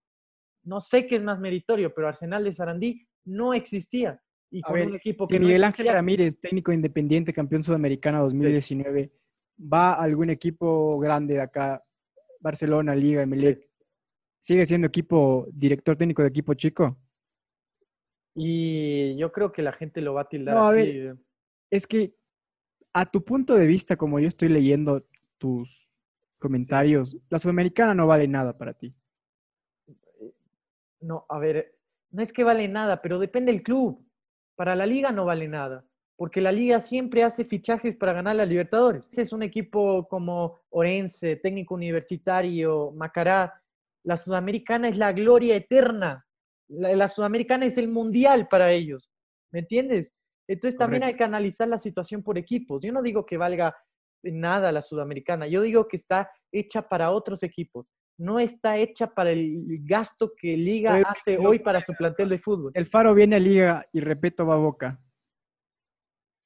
No 0.64 0.80
sé 0.80 1.06
qué 1.06 1.16
es 1.16 1.22
más 1.22 1.38
meritorio, 1.38 1.94
pero 1.94 2.08
Arsenal 2.08 2.44
de 2.44 2.52
Sarandí 2.52 3.06
no 3.24 3.54
existía. 3.54 4.20
Y 4.50 4.60
A 4.64 4.66
con 4.68 4.74
ver, 4.74 4.88
un 4.88 4.94
equipo 4.96 5.26
Si 5.26 5.34
que 5.34 5.40
no 5.40 5.46
Miguel 5.46 5.62
Ángel 5.64 5.86
existía, 5.86 5.92
Ramírez, 5.92 6.40
técnico 6.40 6.72
independiente, 6.72 7.34
campeón 7.34 7.62
sudamericano 7.62 8.22
2019, 8.22 9.12
va 9.60 9.94
a 9.94 10.02
algún 10.02 10.30
equipo 10.30 10.98
grande 10.98 11.34
de 11.34 11.40
acá, 11.40 11.84
Barcelona, 12.40 12.94
Liga, 12.94 13.22
Emelec, 13.22 13.68
¿sigue 14.40 14.66
siendo 14.66 14.86
equipo, 14.86 15.46
director 15.52 15.96
técnico 15.96 16.22
de 16.22 16.28
equipo 16.28 16.54
chico? 16.54 16.96
Y 18.34 19.16
yo 19.16 19.32
creo 19.32 19.50
que 19.52 19.62
la 19.62 19.72
gente 19.72 20.00
lo 20.00 20.14
va 20.14 20.22
a 20.22 20.28
tildar 20.28 20.54
No, 20.56 20.64
a 20.66 20.68
así. 20.70 20.76
ver, 20.76 20.88
eh. 20.88 21.14
Es 21.70 21.86
que 21.86 22.14
a 22.92 23.04
tu 23.10 23.24
punto 23.24 23.54
de 23.54 23.66
vista, 23.66 23.96
como 23.96 24.20
yo 24.20 24.28
estoy 24.28 24.48
leyendo 24.48 25.06
tus 25.38 25.88
comentarios, 26.38 27.16
la 27.28 27.38
sudamericana 27.38 27.94
no 27.94 28.06
vale 28.06 28.28
nada 28.28 28.56
para 28.56 28.74
ti. 28.74 28.94
No, 31.00 31.26
a 31.28 31.38
ver, 31.38 31.76
no 32.10 32.22
es 32.22 32.32
que 32.32 32.44
vale 32.44 32.68
nada, 32.68 33.02
pero 33.02 33.18
depende 33.18 33.52
del 33.52 33.62
club. 33.62 34.04
Para 34.56 34.74
la 34.74 34.86
liga 34.86 35.12
no 35.12 35.24
vale 35.24 35.46
nada, 35.48 35.87
porque 36.18 36.40
la 36.40 36.50
liga 36.50 36.80
siempre 36.80 37.22
hace 37.22 37.44
fichajes 37.44 37.94
para 37.96 38.12
ganar 38.12 38.34
la 38.34 38.44
Libertadores. 38.44 39.08
Ese 39.12 39.22
es 39.22 39.32
un 39.32 39.44
equipo 39.44 40.08
como 40.08 40.58
Orense, 40.70 41.36
técnico 41.36 41.74
universitario, 41.76 42.90
Macará. 42.90 43.54
La 44.04 44.16
sudamericana 44.16 44.88
es 44.88 44.98
la 44.98 45.12
gloria 45.12 45.54
eterna. 45.54 46.26
La, 46.68 46.96
la 46.96 47.06
sudamericana 47.06 47.66
es 47.66 47.78
el 47.78 47.86
mundial 47.88 48.48
para 48.48 48.72
ellos. 48.72 49.12
¿Me 49.52 49.60
entiendes? 49.60 50.12
Entonces 50.48 50.76
también 50.76 51.04
hay 51.04 51.10
Correcto. 51.10 51.18
que 51.18 51.24
analizar 51.24 51.68
la 51.68 51.78
situación 51.78 52.24
por 52.24 52.36
equipos. 52.36 52.80
Yo 52.82 52.92
no 52.92 53.00
digo 53.00 53.24
que 53.24 53.36
valga 53.36 53.76
nada 54.24 54.72
la 54.72 54.82
sudamericana, 54.82 55.46
yo 55.46 55.62
digo 55.62 55.86
que 55.86 55.96
está 55.96 56.28
hecha 56.52 56.82
para 56.88 57.12
otros 57.12 57.44
equipos. 57.44 57.86
No 58.18 58.40
está 58.40 58.76
hecha 58.76 59.06
para 59.14 59.30
el 59.30 59.78
gasto 59.84 60.32
que 60.36 60.56
Liga 60.56 60.94
Pero- 60.94 61.08
hace 61.08 61.38
hoy 61.38 61.60
para 61.60 61.80
su 61.80 61.94
plantel 61.94 62.28
de 62.30 62.40
fútbol. 62.40 62.72
El 62.74 62.86
Faro 62.86 63.14
viene 63.14 63.36
a 63.36 63.38
Liga 63.38 63.86
y 63.92 64.00
Repeto 64.00 64.44
va 64.44 64.54
a 64.54 64.58
Boca. 64.58 65.00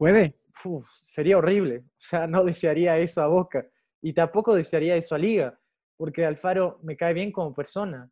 ¿Puede? 0.02 0.34
Uf, 0.64 0.84
sería 1.04 1.38
horrible. 1.38 1.84
O 1.86 1.90
sea, 1.96 2.26
no 2.26 2.42
desearía 2.42 2.98
eso 2.98 3.22
a 3.22 3.28
Boca. 3.28 3.64
Y 4.02 4.12
tampoco 4.12 4.52
desearía 4.52 4.96
eso 4.96 5.14
a 5.14 5.18
Liga. 5.18 5.56
Porque 5.96 6.26
Alfaro 6.26 6.80
me 6.82 6.96
cae 6.96 7.14
bien 7.14 7.30
como 7.30 7.54
persona. 7.54 8.10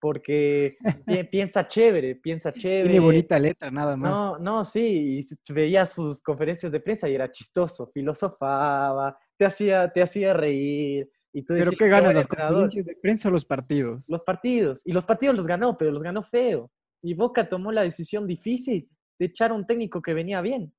Porque 0.00 0.76
pi- 1.08 1.24
piensa 1.24 1.66
chévere, 1.66 2.14
piensa 2.14 2.52
chévere. 2.52 2.84
Tiene 2.90 3.00
bonita 3.04 3.36
letra, 3.40 3.68
nada 3.68 3.96
más. 3.96 4.12
No, 4.12 4.38
no, 4.38 4.62
sí, 4.62 5.18
y 5.18 5.52
veía 5.52 5.86
sus 5.86 6.20
conferencias 6.22 6.70
de 6.70 6.78
prensa 6.78 7.08
y 7.08 7.16
era 7.16 7.28
chistoso, 7.28 7.90
filosofaba, 7.92 9.18
te 9.36 9.44
hacía, 9.44 9.90
te 9.90 10.02
hacía 10.02 10.34
reír. 10.34 11.10
Y 11.32 11.42
tú 11.42 11.54
¿Pero 11.54 11.64
decías, 11.64 11.70
qué 11.72 11.84
"Qué 11.86 11.88
ganas, 11.90 12.04
buen 12.04 12.16
las 12.16 12.26
entrenador". 12.26 12.54
conferencias 12.60 12.86
de 12.86 12.96
prensa 13.02 13.28
o 13.28 13.32
los 13.32 13.44
partidos? 13.44 14.08
Los 14.08 14.22
partidos. 14.22 14.82
Y 14.84 14.92
los 14.92 15.04
partidos 15.04 15.34
los 15.34 15.48
ganó, 15.48 15.76
pero 15.76 15.90
los 15.90 16.04
ganó 16.04 16.22
feo. 16.22 16.70
Y 17.02 17.14
Boca 17.14 17.48
tomó 17.48 17.72
la 17.72 17.82
decisión 17.82 18.24
difícil 18.28 18.88
de 19.18 19.26
echar 19.26 19.50
a 19.50 19.54
un 19.54 19.66
técnico 19.66 20.00
que 20.00 20.14
venía 20.14 20.40
bien. 20.40 20.72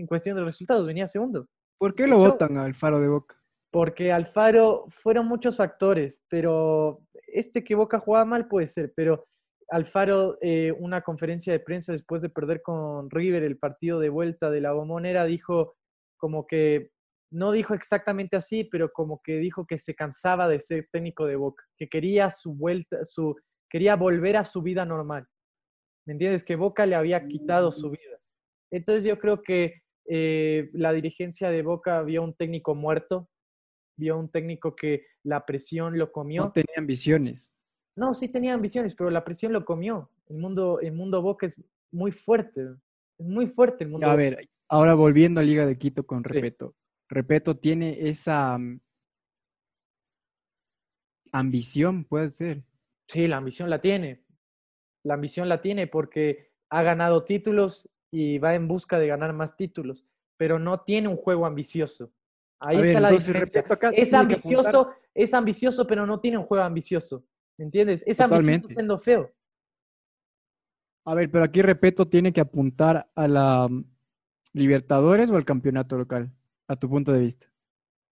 En 0.00 0.06
cuestión 0.06 0.34
de 0.36 0.44
resultados, 0.44 0.86
venía 0.86 1.06
segundo. 1.06 1.46
¿Por 1.78 1.94
qué 1.94 2.06
lo 2.06 2.22
Yo- 2.22 2.30
votan 2.30 2.56
al 2.56 2.74
Faro 2.74 3.00
de 3.00 3.08
Boca? 3.08 3.36
Porque 3.70 4.10
Alfaro 4.12 4.86
fueron 4.88 5.26
muchos 5.26 5.58
factores, 5.58 6.24
pero 6.28 7.02
este 7.26 7.62
que 7.62 7.74
Boca 7.74 7.98
jugaba 8.00 8.24
mal 8.24 8.48
puede 8.48 8.66
ser, 8.66 8.92
pero 8.96 9.26
Alfaro, 9.68 10.38
eh, 10.40 10.72
una 10.72 11.02
conferencia 11.02 11.52
de 11.52 11.60
prensa 11.60 11.92
después 11.92 12.22
de 12.22 12.30
perder 12.30 12.62
con 12.62 13.08
River 13.10 13.42
el 13.44 13.58
partido 13.58 14.00
de 14.00 14.08
vuelta 14.08 14.50
de 14.50 14.60
la 14.62 14.72
bombonera, 14.72 15.24
dijo 15.26 15.76
como 16.16 16.46
que, 16.46 16.90
no 17.32 17.52
dijo 17.52 17.74
exactamente 17.74 18.36
así, 18.36 18.64
pero 18.64 18.90
como 18.90 19.20
que 19.22 19.36
dijo 19.36 19.66
que 19.66 19.78
se 19.78 19.94
cansaba 19.94 20.48
de 20.48 20.58
ser 20.58 20.88
técnico 20.90 21.26
de 21.26 21.36
Boca, 21.36 21.62
que 21.76 21.88
quería 21.88 22.30
su 22.30 22.54
vuelta, 22.54 23.04
su, 23.04 23.36
quería 23.70 23.94
volver 23.96 24.36
a 24.38 24.44
su 24.44 24.62
vida 24.62 24.84
normal. 24.84 25.26
¿Me 26.06 26.14
entiendes? 26.14 26.42
Que 26.42 26.56
Boca 26.56 26.86
le 26.86 26.96
había 26.96 27.24
quitado 27.28 27.70
su 27.70 27.90
vida. 27.90 28.18
Entonces 28.72 29.04
yo 29.04 29.18
creo 29.18 29.42
que 29.42 29.82
eh, 30.06 30.70
la 30.72 30.92
dirigencia 30.92 31.50
de 31.50 31.62
Boca 31.62 32.02
vio 32.02 32.22
un 32.22 32.34
técnico 32.34 32.74
muerto, 32.74 33.28
vio 33.96 34.18
un 34.18 34.30
técnico 34.30 34.74
que 34.74 35.06
la 35.22 35.44
presión 35.46 35.98
lo 35.98 36.10
comió. 36.12 36.44
No 36.44 36.52
tenía 36.52 36.74
ambiciones. 36.78 37.54
No, 37.96 38.14
sí 38.14 38.28
tenía 38.28 38.54
ambiciones, 38.54 38.94
pero 38.94 39.10
la 39.10 39.24
presión 39.24 39.52
lo 39.52 39.64
comió. 39.64 40.10
El 40.28 40.38
mundo, 40.38 40.80
el 40.80 40.92
mundo 40.92 41.20
Boca 41.22 41.46
es 41.46 41.62
muy 41.92 42.12
fuerte. 42.12 42.62
Es 43.18 43.26
muy 43.26 43.46
fuerte 43.46 43.84
el 43.84 43.90
mundo. 43.90 44.06
A 44.06 44.10
Boca. 44.10 44.16
ver, 44.16 44.48
ahora 44.68 44.94
volviendo 44.94 45.40
a 45.40 45.44
Liga 45.44 45.66
de 45.66 45.76
Quito 45.76 46.06
con 46.06 46.24
Sí. 46.24 46.34
Repeto. 46.34 46.74
Repeto 47.08 47.56
tiene 47.58 48.08
esa 48.08 48.56
mm, 48.56 48.80
ambición, 51.32 52.04
puede 52.04 52.30
ser. 52.30 52.62
Sí, 53.08 53.26
la 53.26 53.38
ambición 53.38 53.68
la 53.70 53.80
tiene. 53.80 54.24
La 55.04 55.14
ambición 55.14 55.48
la 55.48 55.60
tiene 55.60 55.86
porque 55.86 56.52
ha 56.70 56.82
ganado 56.82 57.24
títulos 57.24 57.88
y 58.10 58.38
va 58.38 58.54
en 58.54 58.68
busca 58.68 58.98
de 58.98 59.06
ganar 59.06 59.32
más 59.32 59.56
títulos, 59.56 60.04
pero 60.36 60.58
no 60.58 60.80
tiene 60.80 61.08
un 61.08 61.16
juego 61.16 61.46
ambicioso. 61.46 62.12
Ahí 62.58 62.76
A 62.76 62.80
ver, 62.80 62.88
está 62.88 63.00
la 63.00 63.08
entonces, 63.08 63.26
diferencia. 63.28 63.64
Acá 63.68 63.90
Es 63.90 64.12
ambicioso, 64.12 64.90
es 65.14 65.34
ambicioso, 65.34 65.86
pero 65.86 66.06
no 66.06 66.20
tiene 66.20 66.38
un 66.38 66.44
juego 66.44 66.64
ambicioso. 66.64 67.24
¿Me 67.58 67.64
entiendes? 67.64 68.02
Es 68.06 68.20
ambicioso 68.20 68.68
siendo 68.68 68.98
feo. 68.98 69.30
A 71.06 71.14
ver, 71.14 71.30
pero 71.30 71.44
aquí 71.44 71.62
Repeto 71.62 72.08
tiene 72.08 72.32
que 72.32 72.40
apuntar 72.40 73.10
a 73.14 73.28
la 73.28 73.68
mm, 73.68 73.84
Libertadores 74.52 75.30
o 75.30 75.36
al 75.36 75.44
campeonato 75.44 75.96
local, 75.96 76.30
a 76.66 76.76
tu 76.76 76.88
punto 76.88 77.12
de 77.12 77.20
vista. 77.20 77.46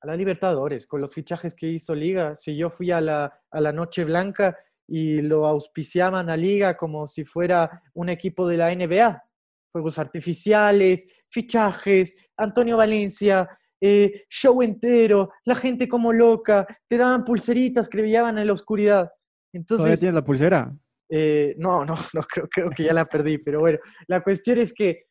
a 0.01 0.07
la 0.07 0.17
Libertadores, 0.17 0.87
con 0.87 1.01
los 1.01 1.13
fichajes 1.13 1.55
que 1.55 1.67
hizo 1.67 1.95
Liga. 1.95 2.37
Si 2.37 2.57
yo 2.57 2.71
fui 2.71 2.93
a 2.93 3.01
la, 3.01 3.41
a 3.51 3.61
la 3.61 3.73
Noche 3.73 4.05
Blanca 4.05 4.57
y 4.87 5.21
lo 5.21 5.47
auspiciaban 5.47 6.31
a 6.31 6.37
Liga 6.37 6.77
como 6.77 7.09
si 7.09 7.25
fuera 7.25 7.83
un 7.95 8.09
equipo 8.09 8.47
de 8.47 8.57
la 8.57 8.75
NBA, 8.75 9.28
fuegos 9.71 9.99
artificiales, 9.99 11.07
fichajes, 11.31 12.17
Antonio 12.37 12.77
Valencia, 12.77 13.49
eh, 13.81 14.25
show 14.29 14.63
entero, 14.63 15.31
la 15.45 15.55
gente 15.55 15.89
como 15.89 16.13
loca, 16.13 16.67
te 16.89 16.97
daban 16.97 17.25
pulseritas 17.25 17.89
que 17.89 18.01
brillaban 18.01 18.39
en 18.39 18.47
la 18.47 18.53
oscuridad. 18.53 19.05
¿Todavía 19.07 19.61
Entonces, 19.61 20.01
tienes 20.01 20.15
la 20.15 20.25
pulsera? 20.25 20.77
eh, 21.11 21.55
no, 21.59 21.85
no, 21.85 21.95
no 22.15 22.23
creo, 22.23 22.49
creo 22.49 22.71
que 22.71 22.85
ya 22.85 22.93
la 22.93 23.07
perdí, 23.07 23.39
pero 23.39 23.61
bueno, 23.61 23.79
la 24.07 24.23
cuestión 24.23 24.59
es 24.59 24.73
que 24.73 25.07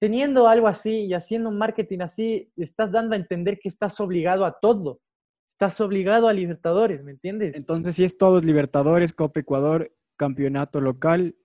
teniendo 0.00 0.48
algo 0.48 0.66
así 0.66 1.06
y 1.06 1.14
haciendo 1.14 1.48
un 1.48 1.58
marketing 1.58 2.00
así, 2.00 2.50
estás 2.56 2.90
dando 2.90 3.14
a 3.14 3.18
entender 3.18 3.58
que 3.58 3.68
estás 3.68 4.00
obligado 4.00 4.44
a 4.44 4.58
todo. 4.58 5.00
Estás 5.46 5.78
obligado 5.82 6.26
a 6.26 6.32
Libertadores, 6.32 7.04
¿me 7.04 7.10
entiendes? 7.10 7.54
Entonces, 7.54 7.96
si 7.96 8.04
es 8.04 8.16
todos 8.16 8.44
Libertadores, 8.44 9.12
Copa 9.12 9.40
Ecuador, 9.40 9.94
campeonato 10.16 10.80
local 10.80 11.36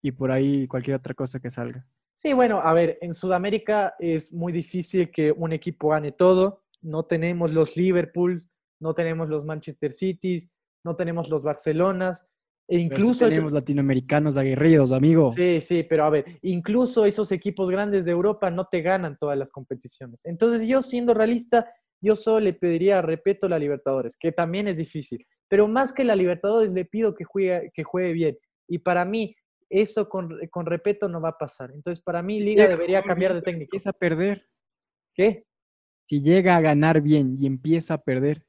y 0.00 0.12
por 0.12 0.30
ahí 0.30 0.68
cualquier 0.68 0.96
otra 0.96 1.14
cosa 1.14 1.40
que 1.40 1.50
salga. 1.50 1.84
Sí, 2.14 2.32
bueno, 2.32 2.60
a 2.60 2.72
ver, 2.72 2.98
en 3.00 3.12
Sudamérica 3.14 3.94
es 3.98 4.32
muy 4.32 4.52
difícil 4.52 5.10
que 5.10 5.32
un 5.32 5.52
equipo 5.52 5.88
gane 5.90 6.12
todo. 6.12 6.62
No 6.80 7.04
tenemos 7.04 7.52
los 7.52 7.76
Liverpool, 7.76 8.42
no 8.80 8.94
tenemos 8.94 9.28
los 9.28 9.44
Manchester 9.44 9.92
Cities, 9.92 10.50
no 10.84 10.96
tenemos 10.96 11.28
los 11.28 11.42
Barcelonas. 11.42 12.24
E 12.66 12.76
Pero 12.76 12.82
incluso 12.84 13.12
esos- 13.24 13.28
tenemos 13.30 13.52
latinoamericanos 13.52 14.36
aguerridos, 14.36 14.92
amigo. 14.92 15.32
Sí, 15.32 15.60
sí, 15.60 15.82
pero 15.82 16.04
a 16.04 16.10
ver, 16.10 16.24
incluso 16.42 17.04
esos 17.04 17.30
equipos 17.32 17.68
grandes 17.70 18.06
de 18.06 18.12
Europa 18.12 18.50
no 18.50 18.66
te 18.66 18.80
ganan 18.80 19.18
todas 19.18 19.36
las 19.36 19.50
competiciones. 19.50 20.20
Entonces, 20.24 20.66
yo 20.66 20.80
siendo 20.80 21.12
realista, 21.14 21.70
yo 22.00 22.16
solo 22.16 22.40
le 22.40 22.54
pediría 22.54 23.02
respeto 23.02 23.46
a 23.46 23.48
la 23.50 23.58
Libertadores, 23.58 24.16
que 24.16 24.32
también 24.32 24.68
es 24.68 24.78
difícil. 24.78 25.26
Pero 25.48 25.68
más 25.68 25.92
que 25.92 26.04
la 26.04 26.16
Libertadores, 26.16 26.72
le 26.72 26.84
pido 26.86 27.14
que 27.14 27.24
juegue, 27.24 27.70
que 27.74 27.84
juegue 27.84 28.12
bien. 28.12 28.38
Y 28.66 28.78
para 28.78 29.04
mí, 29.04 29.36
eso 29.68 30.08
con, 30.08 30.38
con 30.48 30.66
respeto 30.66 31.08
no 31.08 31.20
va 31.20 31.30
a 31.30 31.38
pasar. 31.38 31.70
Entonces, 31.72 32.02
para 32.02 32.22
mí, 32.22 32.40
Liga 32.40 32.66
debería 32.68 33.02
cambiar 33.02 33.34
de 33.34 33.42
técnico. 33.42 33.68
Empieza 33.68 33.90
a 33.90 33.94
perder. 33.94 34.46
¿Qué? 35.14 35.46
Si 36.08 36.20
llega 36.20 36.56
a 36.56 36.60
ganar 36.60 37.00
bien 37.00 37.36
y 37.38 37.46
empieza 37.46 37.94
a 37.94 38.02
perder, 38.02 38.46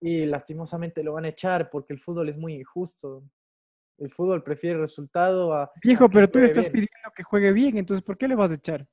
Y 0.00 0.24
lastimosamente 0.26 1.02
lo 1.02 1.14
van 1.14 1.24
a 1.24 1.28
echar 1.28 1.68
porque 1.70 1.92
el 1.92 2.00
fútbol 2.00 2.28
es 2.28 2.38
muy 2.38 2.54
injusto. 2.54 3.24
El 3.98 4.10
fútbol 4.10 4.42
prefiere 4.42 4.76
el 4.76 4.80
resultado 4.80 5.52
a... 5.52 5.70
viejo, 5.82 6.08
pero 6.08 6.28
tú 6.28 6.38
le 6.38 6.46
estás 6.46 6.64
bien. 6.64 6.72
pidiendo 6.72 7.10
que 7.14 7.22
juegue 7.22 7.52
bien, 7.52 7.76
entonces 7.76 8.02
¿por 8.02 8.16
qué 8.16 8.26
le 8.28 8.34
vas 8.34 8.50
a 8.50 8.54
echar? 8.54 8.86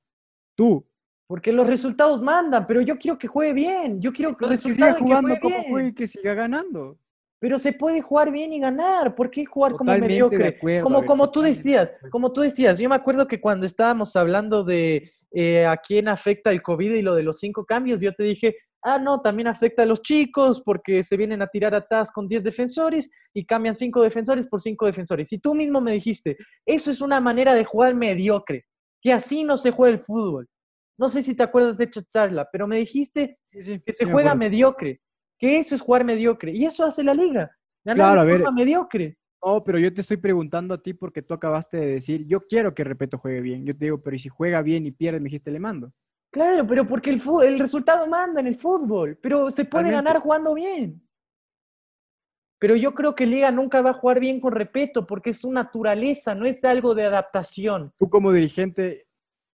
Tú. 0.56 0.86
Porque 1.28 1.54
los 1.54 1.68
resultados 1.68 2.22
mandan, 2.22 2.66
pero 2.66 2.82
yo 2.82 2.98
quiero 2.98 3.18
que 3.18 3.28
juegue 3.28 3.54
bien. 3.54 4.02
Yo 4.02 4.12
quiero 4.12 4.36
que 4.36 4.46
siga 4.46 4.50
resultados 4.50 4.98
que 4.98 5.04
jugando 5.04 5.28
juegue 5.30 5.42
como 5.42 5.58
bien. 5.58 5.72
juegue 5.72 5.88
y 5.90 5.94
que 5.94 6.08
siga 6.08 6.34
ganando. 6.34 7.00
Pero 7.40 7.60
se 7.60 7.74
puede 7.74 8.02
jugar 8.02 8.32
bien 8.32 8.52
y 8.54 8.60
ganar. 8.60 9.16
¿Por 9.16 9.30
qué 9.30 9.46
jugar 9.46 9.74
como 9.74 9.90
Totalmente 9.92 10.14
mediocre? 10.14 10.48
acuerdo, 10.48 10.84
como 10.84 11.00
ver, 11.00 11.08
como 11.08 11.32
tú 11.32 11.42
decías, 11.42 11.94
como 12.10 12.34
tú 12.34 12.42
decías. 12.42 12.80
Yo 12.80 12.90
me 12.90 12.96
acuerdo 12.96 13.28
que 13.28 13.40
cuando 13.40 13.66
estábamos 13.66 14.16
hablando 14.16 14.64
de, 14.64 15.12
eh, 15.32 15.66
a 15.66 15.76
quién 15.78 16.08
afecta 16.08 16.52
el 16.52 16.62
COVID 16.62 16.94
y 16.94 17.02
lo 17.02 17.14
de 17.14 17.24
los 17.24 17.40
cinco 17.40 17.66
cambios. 17.66 18.00
Yo 18.00 18.14
te 18.14 18.24
dije, 18.24 18.56
ah, 18.82 18.98
no, 18.98 19.22
también 19.22 19.48
afecta 19.48 19.84
a 19.84 19.86
los 19.86 20.02
chicos 20.02 20.62
porque 20.64 21.04
se 21.04 21.18
vienen 21.18 21.42
a 21.42 21.48
tirar 21.48 21.76
atrás 21.76 22.12
con 22.12 22.28
10 22.28 22.44
defensores 22.44 23.10
y 23.34 23.46
cambian 23.46 23.76
cinco 23.76 24.02
defensores 24.02 24.48
por 24.48 24.62
cinco 24.62 24.86
defensores. 24.86 25.32
Y 25.34 25.40
tú 25.40 25.54
mismo 25.54 25.82
me 25.82 25.92
dijiste, 25.92 26.38
eso 26.66 26.92
es 26.92 27.02
una 27.02 27.20
manera 27.20 27.54
de 27.54 27.66
jugar 27.66 27.94
mediocre, 27.94 28.66
que 29.02 29.12
así 29.12 29.44
no 29.44 29.58
se 29.58 29.72
juega 29.72 29.96
el 29.96 30.02
fútbol. 30.02 30.48
No 30.98 31.10
sé 31.10 31.22
si 31.22 31.36
te 31.36 31.44
acuerdas 31.44 31.78
de 31.78 31.84
esta 31.84 32.02
charla, 32.12 32.48
pero 32.52 32.66
me 32.66 32.78
dijiste 32.78 33.38
que 33.52 33.94
se 33.94 34.06
juega 34.06 34.34
mediocre, 34.34 35.02
que 35.38 35.60
eso 35.60 35.76
es 35.76 35.82
jugar 35.82 36.04
mediocre. 36.04 36.52
Y 36.52 36.66
eso 36.66 36.86
hace 36.86 37.04
la 37.04 37.14
liga. 37.14 37.52
claro, 37.84 38.22
a 38.22 38.24
ver, 38.24 38.44
mediocre. 38.54 39.18
No, 39.44 39.64
pero 39.64 39.78
yo 39.78 39.94
te 39.94 40.02
estoy 40.02 40.18
preguntando 40.18 40.74
a 40.74 40.82
ti 40.82 40.94
porque 40.94 41.22
tú 41.22 41.34
acabaste 41.34 41.78
de 41.78 41.88
decir, 41.88 42.26
yo 42.26 42.42
quiero 42.42 42.74
que 42.74 42.84
Repeto 42.84 43.18
juegue 43.18 43.42
bien. 43.42 43.66
Yo 43.66 43.78
te 43.78 43.86
digo, 43.86 44.02
pero 44.02 44.16
¿y 44.16 44.20
si 44.20 44.30
juega 44.30 44.62
bien 44.62 44.86
y 44.86 44.92
pierde? 44.92 45.20
Me 45.20 45.26
dijiste, 45.26 45.52
le 45.52 45.60
mando. 45.60 45.94
Claro, 46.32 46.66
pero 46.68 46.88
porque 46.88 47.10
el, 47.12 47.22
el 47.44 47.60
resultado 47.60 48.08
manda 48.08 48.42
en 48.42 48.48
el 48.48 48.56
fútbol, 48.56 49.18
pero 49.22 49.50
se 49.50 49.66
puede 49.66 49.92
ganar 49.92 50.20
jugando 50.20 50.54
bien. 50.54 51.02
Pero 52.60 52.76
yo 52.76 52.94
creo 52.94 53.14
que 53.14 53.28
Liga 53.28 53.52
nunca 53.52 53.82
va 53.82 53.92
a 53.92 53.94
jugar 53.94 54.20
bien 54.20 54.42
con 54.42 54.52
Repeto 54.52 55.06
porque 55.06 55.30
es 55.30 55.38
su 55.38 55.52
naturaleza, 55.52 56.34
no 56.34 56.46
es 56.46 56.62
algo 56.64 56.96
de 56.96 57.06
adaptación. 57.06 57.94
Tú 57.96 58.10
como 58.10 58.32
dirigente 58.32 59.08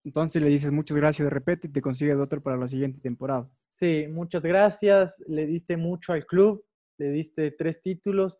entonces 0.04 0.42
le 0.42 0.48
dices 0.48 0.70
muchas 0.70 0.96
gracias 0.96 1.24
de 1.24 1.30
repente 1.30 1.66
y 1.66 1.70
te 1.70 1.80
consigues 1.80 2.16
otro 2.16 2.42
para 2.42 2.56
la 2.56 2.68
siguiente 2.68 3.00
temporada. 3.00 3.48
Sí, 3.74 4.06
muchas 4.08 4.42
gracias. 4.42 5.22
Le 5.26 5.46
diste 5.46 5.76
mucho 5.76 6.12
al 6.12 6.24
club, 6.24 6.64
le 6.96 7.10
diste 7.10 7.50
tres 7.50 7.80
títulos, 7.80 8.38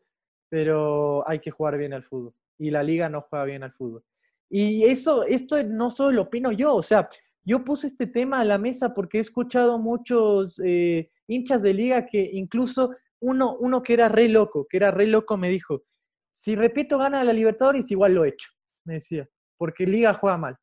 pero 0.48 1.28
hay 1.28 1.40
que 1.40 1.50
jugar 1.50 1.76
bien 1.76 1.92
al 1.92 2.04
fútbol. 2.04 2.32
Y 2.58 2.70
la 2.70 2.84
liga 2.84 3.08
no 3.08 3.22
juega 3.22 3.44
bien 3.44 3.64
al 3.64 3.72
fútbol. 3.72 4.04
Y 4.48 4.84
eso, 4.84 5.24
esto 5.24 5.62
no 5.64 5.90
solo 5.90 6.12
lo 6.12 6.22
opino 6.22 6.52
yo, 6.52 6.76
o 6.76 6.82
sea, 6.82 7.08
yo 7.44 7.64
puse 7.64 7.88
este 7.88 8.06
tema 8.06 8.40
a 8.40 8.44
la 8.44 8.56
mesa 8.56 8.94
porque 8.94 9.18
he 9.18 9.20
escuchado 9.20 9.78
muchos 9.78 10.60
eh, 10.64 11.10
hinchas 11.26 11.62
de 11.62 11.74
liga 11.74 12.06
que 12.06 12.30
incluso 12.32 12.94
uno, 13.20 13.56
uno 13.58 13.82
que 13.82 13.94
era 13.94 14.08
re 14.08 14.28
loco, 14.28 14.66
que 14.68 14.76
era 14.76 14.92
re 14.92 15.06
loco, 15.06 15.36
me 15.36 15.48
dijo, 15.48 15.82
si 16.30 16.54
repito 16.54 16.98
gana 16.98 17.24
la 17.24 17.32
Libertadores, 17.32 17.90
igual 17.90 18.14
lo 18.14 18.24
he 18.24 18.28
hecho, 18.28 18.50
me 18.84 18.94
decía, 18.94 19.28
porque 19.56 19.86
liga 19.86 20.14
juega 20.14 20.38
mal. 20.38 20.56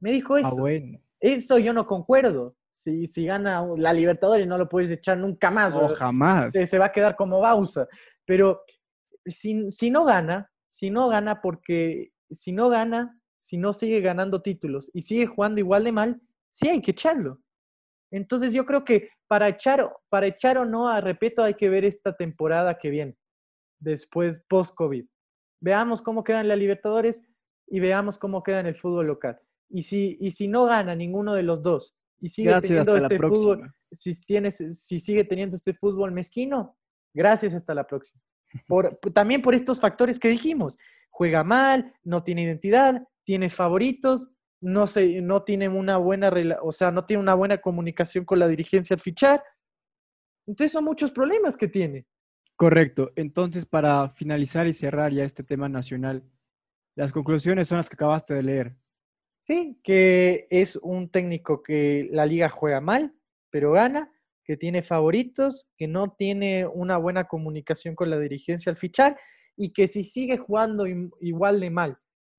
Me 0.00 0.10
dijo 0.10 0.34
ah, 0.34 0.40
eso. 0.40 0.56
bueno. 0.56 0.98
Eso 1.20 1.58
yo 1.58 1.72
no 1.72 1.86
concuerdo. 1.86 2.56
Si, 2.86 3.08
si 3.08 3.26
gana 3.26 3.66
la 3.76 3.92
Libertadores 3.92 4.46
no 4.46 4.56
lo 4.56 4.68
puedes 4.68 4.88
echar 4.92 5.18
nunca 5.18 5.50
más. 5.50 5.74
O 5.74 5.88
jamás. 5.88 6.52
Se, 6.52 6.78
va 6.78 6.84
a 6.84 6.92
quedar 6.92 7.16
como 7.16 7.40
Bausa. 7.40 7.88
Pero 8.24 8.62
si, 9.24 9.68
si 9.72 9.90
no 9.90 10.04
gana, 10.04 10.52
si 10.70 10.88
no 10.88 11.08
gana 11.08 11.40
porque 11.40 12.12
si 12.30 12.52
no 12.52 12.68
gana, 12.68 13.20
si 13.40 13.56
no 13.56 13.72
sigue 13.72 14.00
ganando 14.00 14.40
títulos 14.40 14.88
y 14.94 15.02
sigue 15.02 15.26
jugando 15.26 15.58
igual 15.58 15.82
de 15.82 15.90
mal, 15.90 16.20
sí 16.50 16.68
hay 16.68 16.80
que 16.80 16.92
echarlo. 16.92 17.40
Entonces 18.12 18.52
yo 18.52 18.64
creo 18.64 18.84
que 18.84 19.10
para 19.26 19.48
echar, 19.48 19.92
para 20.08 20.28
echar 20.28 20.56
o 20.56 20.64
no 20.64 20.88
a 20.88 21.00
Repeto 21.00 21.42
hay 21.42 21.54
que 21.54 21.68
ver 21.68 21.84
esta 21.84 22.14
temporada 22.14 22.78
que 22.78 22.90
viene, 22.90 23.18
después 23.80 24.44
post-COVID. 24.48 25.04
Veamos 25.60 26.02
cómo 26.02 26.22
quedan 26.22 26.42
en 26.42 26.48
la 26.48 26.56
Libertadores 26.56 27.20
y 27.66 27.80
veamos 27.80 28.16
cómo 28.16 28.44
queda 28.44 28.60
en 28.60 28.66
el 28.66 28.76
fútbol 28.76 29.08
local. 29.08 29.40
Y 29.68 29.82
si, 29.82 30.16
y 30.20 30.30
si 30.30 30.46
no 30.46 30.66
gana 30.66 30.94
ninguno 30.94 31.34
de 31.34 31.42
los 31.42 31.64
dos 31.64 31.96
y 32.20 32.28
sigue 32.28 32.58
teniendo 32.60 32.96
este 32.96 33.18
fútbol, 33.18 33.72
si, 33.92 34.18
tienes, 34.20 34.56
si 34.56 34.98
sigue 35.00 35.24
teniendo 35.24 35.56
este 35.56 35.74
fútbol 35.74 36.12
mezquino, 36.12 36.76
gracias 37.14 37.54
hasta 37.54 37.74
la 37.74 37.86
próxima. 37.86 38.20
Por, 38.66 38.98
también 39.12 39.42
por 39.42 39.54
estos 39.54 39.80
factores 39.80 40.18
que 40.18 40.28
dijimos. 40.28 40.76
Juega 41.10 41.44
mal, 41.44 41.92
no 42.04 42.22
tiene 42.22 42.42
identidad, 42.42 43.06
tiene 43.24 43.50
favoritos, 43.50 44.30
no, 44.60 44.86
se, 44.86 45.20
no 45.20 45.42
tiene 45.42 45.68
una 45.68 45.96
buena, 45.96 46.30
o 46.62 46.72
sea, 46.72 46.90
no 46.90 47.04
tiene 47.04 47.22
una 47.22 47.34
buena 47.34 47.58
comunicación 47.58 48.24
con 48.24 48.38
la 48.38 48.48
dirigencia 48.48 48.94
al 48.94 49.00
fichar. 49.00 49.42
Entonces 50.46 50.72
son 50.72 50.84
muchos 50.84 51.10
problemas 51.10 51.56
que 51.56 51.68
tiene. 51.68 52.06
Correcto. 52.54 53.12
Entonces, 53.16 53.66
para 53.66 54.10
finalizar 54.10 54.66
y 54.66 54.72
cerrar 54.72 55.12
ya 55.12 55.24
este 55.24 55.42
tema 55.42 55.68
nacional, 55.68 56.22
las 56.96 57.12
conclusiones 57.12 57.68
son 57.68 57.78
las 57.78 57.88
que 57.88 57.94
acabaste 57.94 58.34
de 58.34 58.42
leer. 58.42 58.76
Sí, 59.46 59.78
que 59.84 60.48
es 60.50 60.74
un 60.82 61.08
técnico 61.08 61.62
que 61.62 62.08
la 62.10 62.26
liga 62.26 62.48
juega 62.48 62.80
mal, 62.80 63.14
pero 63.48 63.70
gana, 63.70 64.10
que 64.42 64.56
tiene 64.56 64.82
favoritos, 64.82 65.70
que 65.76 65.86
no 65.86 66.16
tiene 66.18 66.66
una 66.66 66.96
buena 66.96 67.28
comunicación 67.28 67.94
con 67.94 68.10
la 68.10 68.18
dirigencia 68.18 68.70
al 68.70 68.76
fichar 68.76 69.16
y 69.56 69.72
que 69.72 69.86
si 69.86 70.02
sigue 70.02 70.36
jugando 70.36 70.84
igual 71.20 71.60
de 71.60 71.70
mal 71.70 71.96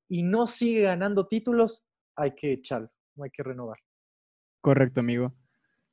y 0.10 0.22
no 0.24 0.48
sigue 0.48 0.82
ganando 0.82 1.28
títulos, 1.28 1.86
hay 2.14 2.36
que 2.36 2.52
echarlo, 2.52 2.92
no 3.16 3.24
hay 3.24 3.30
que 3.30 3.44
renovar. 3.44 3.78
Correcto, 4.60 5.00
amigo. 5.00 5.34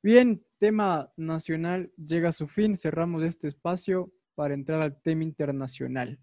Bien, 0.03 0.45
tema 0.59 1.13
nacional 1.17 1.93
llega 1.97 2.31
a 2.31 2.33
su 2.33 2.49
fin. 2.49 2.77
Cerramos 2.77 3.23
este 3.23 3.47
espacio 3.47 4.13
para 4.35 4.55
entrar 4.55 4.83
al 4.83 5.01
tema 5.01 5.23
internacional. 5.23 6.19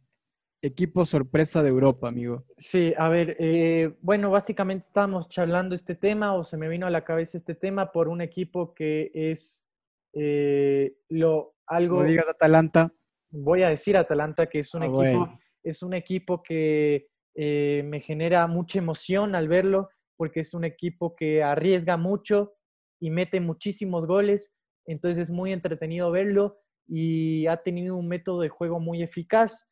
Equipo 0.63 1.05
sorpresa 1.05 1.63
de 1.63 1.69
Europa, 1.69 2.07
amigo. 2.07 2.45
Sí, 2.55 2.93
a 2.95 3.09
ver, 3.09 3.35
eh, 3.39 3.95
bueno, 4.01 4.29
básicamente 4.29 4.85
estábamos 4.85 5.27
charlando 5.27 5.73
este 5.73 5.95
tema 5.95 6.35
o 6.35 6.43
se 6.43 6.55
me 6.55 6.69
vino 6.69 6.85
a 6.85 6.91
la 6.91 7.03
cabeza 7.03 7.37
este 7.37 7.55
tema 7.55 7.91
por 7.91 8.07
un 8.07 8.21
equipo 8.21 8.75
que 8.75 9.09
es 9.13 9.65
eh, 10.13 10.97
lo 11.09 11.55
algo. 11.65 12.03
No 12.03 12.07
digas 12.07 12.29
Atalanta. 12.29 12.93
Voy 13.31 13.63
a 13.63 13.69
decir 13.69 13.97
Atalanta 13.97 14.45
que 14.45 14.59
es 14.59 14.71
un 14.75 14.83
ah, 14.83 14.85
equipo, 14.85 15.39
es 15.63 15.81
un 15.81 15.95
equipo 15.95 16.43
que 16.43 17.07
eh, 17.33 17.81
me 17.85 17.99
genera 17.99 18.45
mucha 18.45 18.77
emoción 18.77 19.33
al 19.33 19.47
verlo 19.47 19.89
porque 20.15 20.41
es 20.41 20.53
un 20.53 20.63
equipo 20.63 21.15
que 21.15 21.41
arriesga 21.41 21.97
mucho 21.97 22.53
y 22.99 23.09
mete 23.09 23.39
muchísimos 23.39 24.05
goles, 24.05 24.53
entonces 24.85 25.23
es 25.23 25.31
muy 25.31 25.53
entretenido 25.53 26.11
verlo 26.11 26.59
y 26.87 27.47
ha 27.47 27.57
tenido 27.57 27.95
un 27.95 28.07
método 28.07 28.41
de 28.41 28.49
juego 28.49 28.79
muy 28.79 29.01
eficaz 29.01 29.70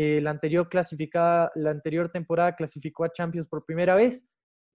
eh, 0.00 0.20
la, 0.20 0.30
anterior 0.30 0.68
temporada 2.12 2.54
clasificó 2.54 3.02
a 3.02 3.12
Champions 3.12 3.48
por 3.48 3.64
primera 3.64 3.96
vez 3.96 4.24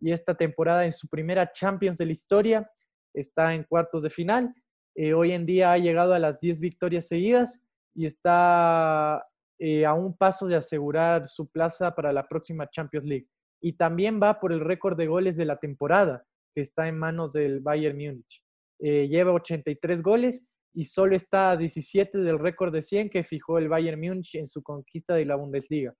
y 0.01 0.11
esta 0.11 0.35
temporada 0.35 0.83
en 0.83 0.91
su 0.91 1.07
primera 1.07 1.49
Champions 1.49 1.97
de 1.97 2.07
la 2.07 2.11
historia 2.11 2.69
está 3.13 3.53
en 3.53 3.63
cuartos 3.63 4.01
de 4.01 4.09
final. 4.09 4.53
Eh, 4.95 5.13
hoy 5.13 5.31
en 5.31 5.45
día 5.45 5.71
ha 5.71 5.77
llegado 5.77 6.13
a 6.13 6.19
las 6.19 6.41
10 6.41 6.59
victorias 6.59 7.07
seguidas 7.07 7.61
y 7.95 8.05
está 8.05 9.25
eh, 9.59 9.85
a 9.85 9.93
un 9.93 10.17
paso 10.17 10.45
de 10.45 10.57
asegurar 10.57 11.25
su 11.25 11.47
plaza 11.47 11.95
para 11.95 12.11
la 12.11 12.27
próxima 12.27 12.69
Champions 12.69 13.05
League. 13.05 13.29
Y 13.61 13.77
también 13.77 14.19
va 14.21 14.41
por 14.41 14.51
el 14.51 14.59
récord 14.59 14.97
de 14.97 15.07
goles 15.07 15.37
de 15.37 15.45
la 15.45 15.55
temporada, 15.55 16.25
que 16.53 16.59
está 16.59 16.89
en 16.89 16.99
manos 16.99 17.31
del 17.31 17.61
Bayern 17.61 17.95
Múnich. 17.95 18.43
lleva 18.77 19.31
83 19.31 20.01
goles 20.01 20.43
y 20.73 20.85
solo 20.85 21.15
está 21.15 21.51
a 21.51 21.57
17 21.57 22.17
del 22.17 22.39
récord 22.39 22.73
de 22.73 22.81
100 22.81 23.09
que 23.09 23.23
fijó 23.23 23.57
el 23.57 23.69
Bayern 23.69 23.99
Múnich 23.99 24.35
en 24.35 24.47
su 24.47 24.63
conquista 24.63 25.13
de 25.15 25.25
la 25.25 25.35
Bundesliga. 25.35 25.93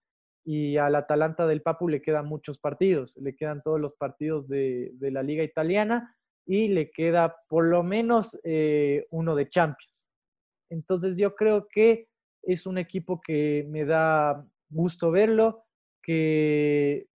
Y 0.46 0.78
al 0.78 0.96
Atalanta 0.96 1.48
del 1.48 1.62
Papu 1.62 1.88
le 1.88 2.02
quedan 2.02 2.26
muchos 2.26 2.58
partidos, 2.58 3.16
le 3.18 3.36
quedan 3.36 3.62
todos 3.62 3.80
los 3.80 3.94
partidos 3.94 4.48
de, 4.48 4.92
la 5.00 5.24
liga 5.24 5.44
italiana 5.44 6.16
y 6.46 6.70
le 6.70 6.92
queda 6.92 7.36
por 7.48 7.66
lo 7.66 7.84
menos 7.84 8.38
eh, 8.44 9.06
uno 9.12 9.36
de 9.36 9.48
Champions. 9.48 10.08
Entonces 10.70 11.18
yo 11.18 11.36
creo 11.36 11.68
que 11.70 12.10
es 12.42 12.66
un 12.66 12.78
equipo 12.78 13.22
que 13.22 13.66
me 13.70 13.86
da 13.86 14.46
gusto 14.70 15.12
verlo, 15.12 15.64
que 16.02 17.08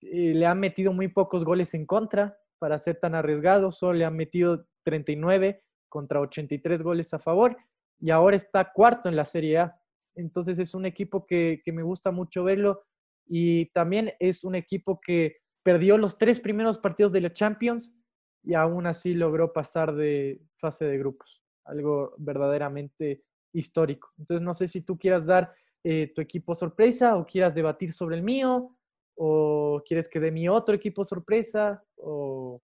eh, 0.00 0.32
le 0.34 0.46
han 0.46 0.58
metido 0.58 0.92
muy 0.92 1.08
pocos 1.08 1.44
goles 1.44 1.74
en 1.74 1.86
contra 1.86 2.36
para 2.58 2.78
ser 2.78 2.98
tan 2.98 3.14
arriesgado, 3.14 3.70
solo 3.70 3.92
le 3.92 4.06
han 4.06 4.16
metido 4.16 4.66
39 4.82 5.62
contra 5.96 6.20
83 6.20 6.82
goles 6.82 7.14
a 7.14 7.18
favor 7.18 7.56
y 7.98 8.10
ahora 8.10 8.36
está 8.36 8.70
cuarto 8.70 9.08
en 9.08 9.16
la 9.16 9.24
Serie 9.24 9.56
A. 9.56 9.80
Entonces 10.14 10.58
es 10.58 10.74
un 10.74 10.84
equipo 10.84 11.24
que, 11.26 11.62
me 11.72 11.82
gusta 11.82 12.10
mucho 12.10 12.44
verlo 12.44 12.82
y 13.26 13.70
también 13.72 14.12
es 14.20 14.44
un 14.44 14.56
equipo 14.56 15.00
que 15.00 15.38
perdió 15.62 15.96
los 15.96 16.18
tres 16.18 16.38
primeros 16.38 16.76
partidos 16.76 17.12
de 17.12 17.22
la 17.22 17.32
Champions 17.32 17.96
y 18.42 18.52
aún 18.52 18.86
así 18.86 19.14
logró 19.14 19.54
pasar 19.54 19.94
de 19.94 20.42
fase 20.58 20.84
de 20.84 20.98
grupos. 20.98 21.42
Algo 21.64 22.14
verdaderamente 22.18 23.24
histórico. 23.54 24.10
Entonces 24.18 24.44
no 24.44 24.52
sé 24.52 24.66
si 24.66 24.82
tú 24.82 24.98
quieras 24.98 25.24
dar 25.24 25.50
eh, 25.82 26.12
tu 26.14 26.20
equipo 26.20 26.54
sorpresa 26.54 27.16
o 27.16 27.24
quieras 27.24 27.54
debatir 27.54 27.90
sobre 27.90 28.16
el 28.16 28.22
mío 28.22 28.76
o 29.14 29.82
quieres 29.86 30.10
que 30.10 30.20
dé 30.20 30.30
mi 30.30 30.46
otro 30.46 30.74
equipo 30.74 31.06
sorpresa 31.06 31.82
o... 31.96 32.60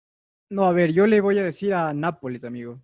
No, 0.51 0.67
a 0.67 0.73
ver, 0.73 0.93
yo 0.93 1.07
le 1.07 1.23
voy 1.23 1.39
a 1.39 1.45
decir 1.45 1.73
a 1.73 1.95
Nápoles, 1.95 2.45
amigo. 2.45 2.79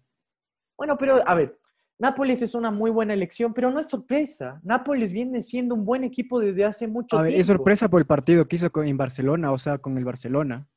Bueno, 0.78 0.96
pero 0.96 1.20
a 1.28 1.34
ver, 1.34 1.58
Nápoles 1.98 2.40
es 2.40 2.54
una 2.54 2.70
muy 2.70 2.90
buena 2.90 3.12
elección, 3.12 3.52
pero 3.52 3.70
no 3.72 3.80
es 3.80 3.88
sorpresa. 3.88 4.60
Nápoles 4.62 5.12
viene 5.12 5.42
siendo 5.42 5.74
un 5.74 5.84
buen 5.84 6.04
equipo 6.04 6.38
desde 6.38 6.64
hace 6.64 6.86
mucho 6.86 7.08
tiempo. 7.08 7.20
A 7.20 7.22
ver, 7.24 7.34
es 7.34 7.48
sorpresa 7.48 7.88
por 7.88 8.00
el 8.00 8.06
partido 8.06 8.46
que 8.46 8.56
hizo 8.56 8.70
en 8.82 8.96
Barcelona, 8.96 9.50
o 9.50 9.58
sea, 9.58 9.78
con 9.78 9.98
el 9.98 10.04
Barcelona. 10.04 10.68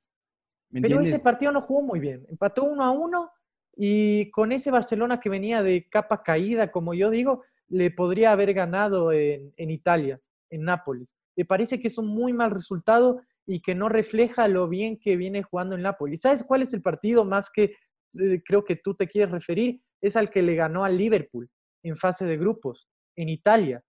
pero 0.72 1.00
ese 1.00 1.20
partido 1.20 1.52
no 1.52 1.62
jugó 1.62 1.84
muy 1.84 2.00
bien. 2.00 2.26
Empató 2.28 2.64
uno 2.64 2.84
a 2.84 2.90
uno 2.90 3.32
y 3.76 4.32
con 4.32 4.52
ese 4.52 4.72
Barcelona 4.72 5.20
que 5.20 5.30
venía 5.30 5.62
de 5.62 5.88
capa 5.88 6.24
caída, 6.24 6.72
como 6.72 6.96
yo 6.96 7.12
digo, 7.12 7.44
le 7.70 7.92
podría 7.92 8.32
haber 8.32 8.54
ganado 8.54 9.12
en, 9.12 9.54
en 9.56 9.70
Italia, 9.70 10.20
en 10.50 10.64
Nápoles. 10.64 11.16
Me 11.36 11.46
parece 11.46 11.80
que 11.80 11.88
es 11.88 11.98
un 12.00 12.08
muy 12.08 12.34
mal 12.34 12.50
resultado 12.50 13.22
y 13.46 13.62
que 13.62 13.76
no 13.76 13.90
refleja 13.90 14.48
lo 14.48 14.68
bien 14.68 14.98
que 15.00 15.16
viene 15.16 15.44
jugando 15.44 15.76
el 15.76 15.84
Napoli. 15.84 16.18
¿Sabes 16.18 16.44
cuál 16.44 16.64
es 16.64 16.74
el 16.74 16.82
partido 16.82 17.26
más 17.26 17.52
que 17.52 17.76
eh, 18.20 18.42
creo 18.44 18.64
que 18.64 18.76
tú 18.76 18.96
te 18.96 19.08
quieres 19.08 19.32
referir? 19.32 19.82
Es 20.02 20.16
al 20.16 20.30
que 20.30 20.42
le 20.42 20.56
ganó 20.56 20.84
al 20.84 20.98
Liverpool 20.98 21.50
en 21.84 21.98
fase 21.98 22.26
de 22.26 22.38
grupos 22.38 22.88
en 23.16 23.30
Italia. 23.30 23.84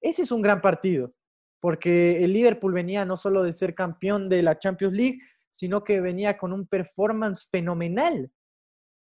Ese 0.00 0.22
es 0.22 0.32
un 0.32 0.42
gran 0.42 0.60
partido, 0.60 1.14
porque 1.60 2.22
el 2.22 2.32
Liverpool 2.32 2.72
venía 2.72 3.04
no 3.04 3.16
solo 3.16 3.42
de 3.42 3.52
ser 3.52 3.74
campeón 3.74 4.28
de 4.28 4.42
la 4.42 4.58
Champions 4.58 4.94
League, 4.94 5.18
sino 5.50 5.84
que 5.84 6.00
venía 6.00 6.36
con 6.36 6.52
un 6.52 6.66
performance 6.66 7.48
fenomenal 7.50 8.30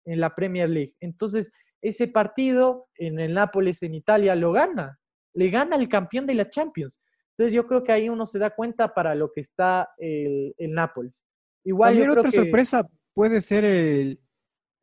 en 0.07 0.21
la 0.21 0.35
Premier 0.35 0.69
League. 0.69 0.95
Entonces, 1.01 1.53
ese 1.83 2.09
partido 2.09 2.89
en 2.97 3.21
el 3.21 3.35
Nápoles, 3.35 3.83
en 3.83 3.95
Italia, 3.95 4.35
lo 4.35 4.53
gana. 4.53 4.99
Le 5.35 5.51
gana 5.51 5.77
el 5.77 5.89
campeón 5.89 6.27
de 6.27 6.35
la 6.35 6.49
Champions. 6.49 7.01
Entonces, 7.37 7.53
yo 7.53 7.67
creo 7.67 7.85
que 7.85 7.93
ahí 7.93 8.09
uno 8.09 8.27
se 8.27 8.39
da 8.39 8.51
cuenta 8.51 8.95
para 8.95 9.15
lo 9.15 9.31
que 9.31 9.43
está 9.43 9.91
el, 9.99 10.55
Nápoles. 10.59 11.25
Igual 11.65 11.99
También 11.99 12.19
otra 12.19 12.31
sorpresa 12.31 12.89
puede 13.15 13.41
ser 13.41 13.65
el, 13.65 14.21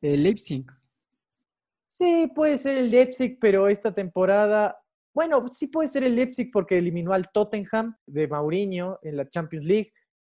el 0.01 0.23
Leipzig. 0.23 0.65
Sí, 1.97 2.29
puede 2.35 2.57
ser 2.57 2.77
el 2.77 2.91
Leipzig, 2.91 3.37
pero 3.39 3.69
esta 3.69 3.95
temporada, 3.95 4.77
bueno, 5.13 5.47
sí 5.53 5.67
puede 5.67 5.87
ser 5.87 6.03
el 6.03 6.13
Leipzig 6.13 6.49
porque 6.51 6.77
eliminó 6.77 7.13
al 7.13 7.31
Tottenham 7.31 7.95
de 8.05 8.27
Mourinho 8.27 8.99
en 9.01 9.15
la 9.15 9.29
Champions 9.29 9.65
League 9.65 9.93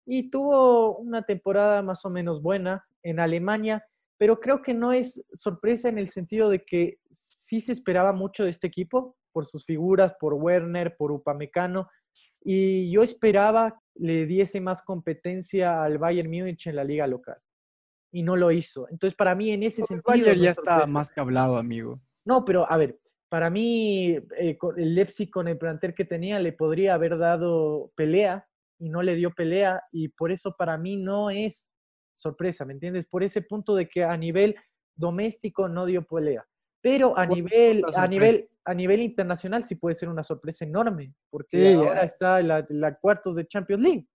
y 0.07 0.29
tuvo 0.29 0.99
una 0.99 1.23
temporada 1.23 1.81
más 1.81 2.05
o 2.05 2.11
menos 2.11 2.42
buena 2.42 2.85
en 3.03 3.21
Alemania, 3.21 3.83
pero 4.19 4.38
creo 4.38 4.61
que 4.61 4.75
no 4.75 4.92
es 4.92 5.25
sorpresa 5.33 5.88
en 5.88 5.97
el 5.97 6.11
sentido 6.11 6.51
de 6.51 6.62
que 6.62 6.99
sí 7.09 7.62
se 7.62 7.73
esperaba 7.73 8.12
mucho 8.12 8.45
de 8.45 8.51
este 8.51 8.66
equipo 8.66 9.16
por 9.33 9.47
sus 9.47 9.64
figuras, 9.64 10.12
por 10.21 10.35
Werner, 10.35 10.95
por 10.95 11.11
Upamecano, 11.11 11.88
y 12.45 12.90
yo 12.90 13.03
esperaba 13.03 13.81
le 13.95 14.27
diese 14.27 14.61
más 14.61 14.83
competencia 14.83 15.83
al 15.83 15.97
Bayern 15.97 16.29
Múnich 16.29 16.66
en 16.66 16.77
la 16.77 16.85
liga 16.85 17.07
local 17.07 17.38
y 18.17 18.23
no 18.23 18.35
lo 18.35 18.51
hizo. 18.51 18.89
Entonces, 18.89 19.15
para 19.15 19.35
mí, 19.35 19.51
en 19.51 19.63
ese 19.63 19.83
sentido. 19.83 20.33
ya 20.33 20.53
está 20.53 20.87
más 20.87 21.11
que 21.11 21.21
hablado, 21.21 21.59
amigo. 21.59 22.01
No, 22.25 22.47
pero 22.47 22.71
a 22.71 22.79
ver, 22.79 22.99
para 23.29 23.51
mí, 23.51 24.17
eh, 24.39 24.57
el 24.79 24.95
Leipzig 24.95 25.29
con 25.31 25.49
el 25.49 25.59
plantel 25.59 25.95
que 25.95 26.07
tenía 26.07 26.39
le 26.39 26.55
podría 26.55 26.95
haber 26.95 27.19
dado 27.19 27.93
pelea 27.95 28.49
y 28.79 28.89
no 28.89 29.03
le 29.03 29.17
dio 29.17 29.35
pelea, 29.35 29.83
y 29.93 30.09
por 30.09 30.33
eso 30.33 30.55
para 30.57 30.79
mí 30.79 30.97
no 30.97 31.29
es 31.29 31.71
sorpresa, 32.15 32.65
¿me 32.65 32.73
entiendes? 32.73 33.05
Por 33.05 33.23
ese 33.23 33.43
punto 33.43 33.75
de 33.75 33.87
que 33.87 34.03
a 34.03 34.17
nivel 34.17 34.57
doméstico 34.95 35.69
no 35.69 35.85
dio 35.85 36.03
pelea. 36.07 36.43
Pero 36.81 37.19
a 37.19 37.27
nivel, 37.27 37.85
a 37.95 38.07
nivel, 38.07 38.49
a 38.65 38.73
nivel 38.73 39.03
internacional 39.03 39.63
sí 39.63 39.75
puede 39.75 39.95
ser 39.95 40.09
una 40.09 40.23
sorpresa 40.23 40.65
enorme, 40.65 41.13
porque 41.29 41.75
ahora 41.75 42.03
está 42.03 42.41
la, 42.41 42.65
la 42.71 42.95
cuartos 42.95 43.35
de 43.35 43.47
Champions 43.47 43.83
League. 43.83 44.07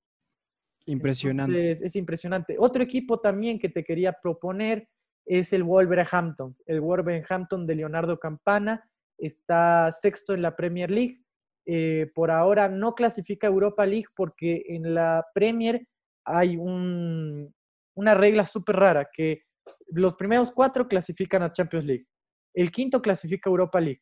Impresionante. 0.86 1.72
es 1.72 1.96
impresionante. 1.96 2.56
Otro 2.58 2.84
equipo 2.84 3.20
también 3.20 3.60
que 3.60 3.70
te 3.70 3.84
quería 3.84 4.14
proponer 4.14 4.88
es 5.26 5.54
el 5.54 5.64
Wolverhampton. 5.64 6.56
El 6.66 6.82
Wolverhampton 6.82 7.66
de 7.68 7.76
Leonardo 7.76 8.20
Campana 8.20 8.84
está 9.18 9.92
sexto 9.92 10.34
en 10.34 10.42
la 10.42 10.56
Premier 10.56 10.90
League. 10.90 11.22
Eh, 11.66 12.12
por 12.16 12.32
ahora 12.32 12.68
no 12.68 12.96
clasifica 12.96 13.48
Europa 13.48 13.86
League 13.86 14.08
porque 14.16 14.64
en 14.68 14.96
la 14.96 15.26
Premier 15.34 15.88
hay 16.26 16.58
una 16.58 18.16
regla 18.16 18.46
súper 18.46 18.78
rara 18.78 19.10
que 19.14 19.44
los 19.90 20.16
primeros 20.16 20.52
cuatro 20.52 20.88
clasifican 20.88 21.44
a 21.44 21.52
Champions 21.52 21.86
League. 21.86 22.08
El 22.54 22.72
quinto 22.72 23.02
clasifica 23.02 23.50
a 23.50 23.52
Europa 23.52 23.80
League. 23.80 24.02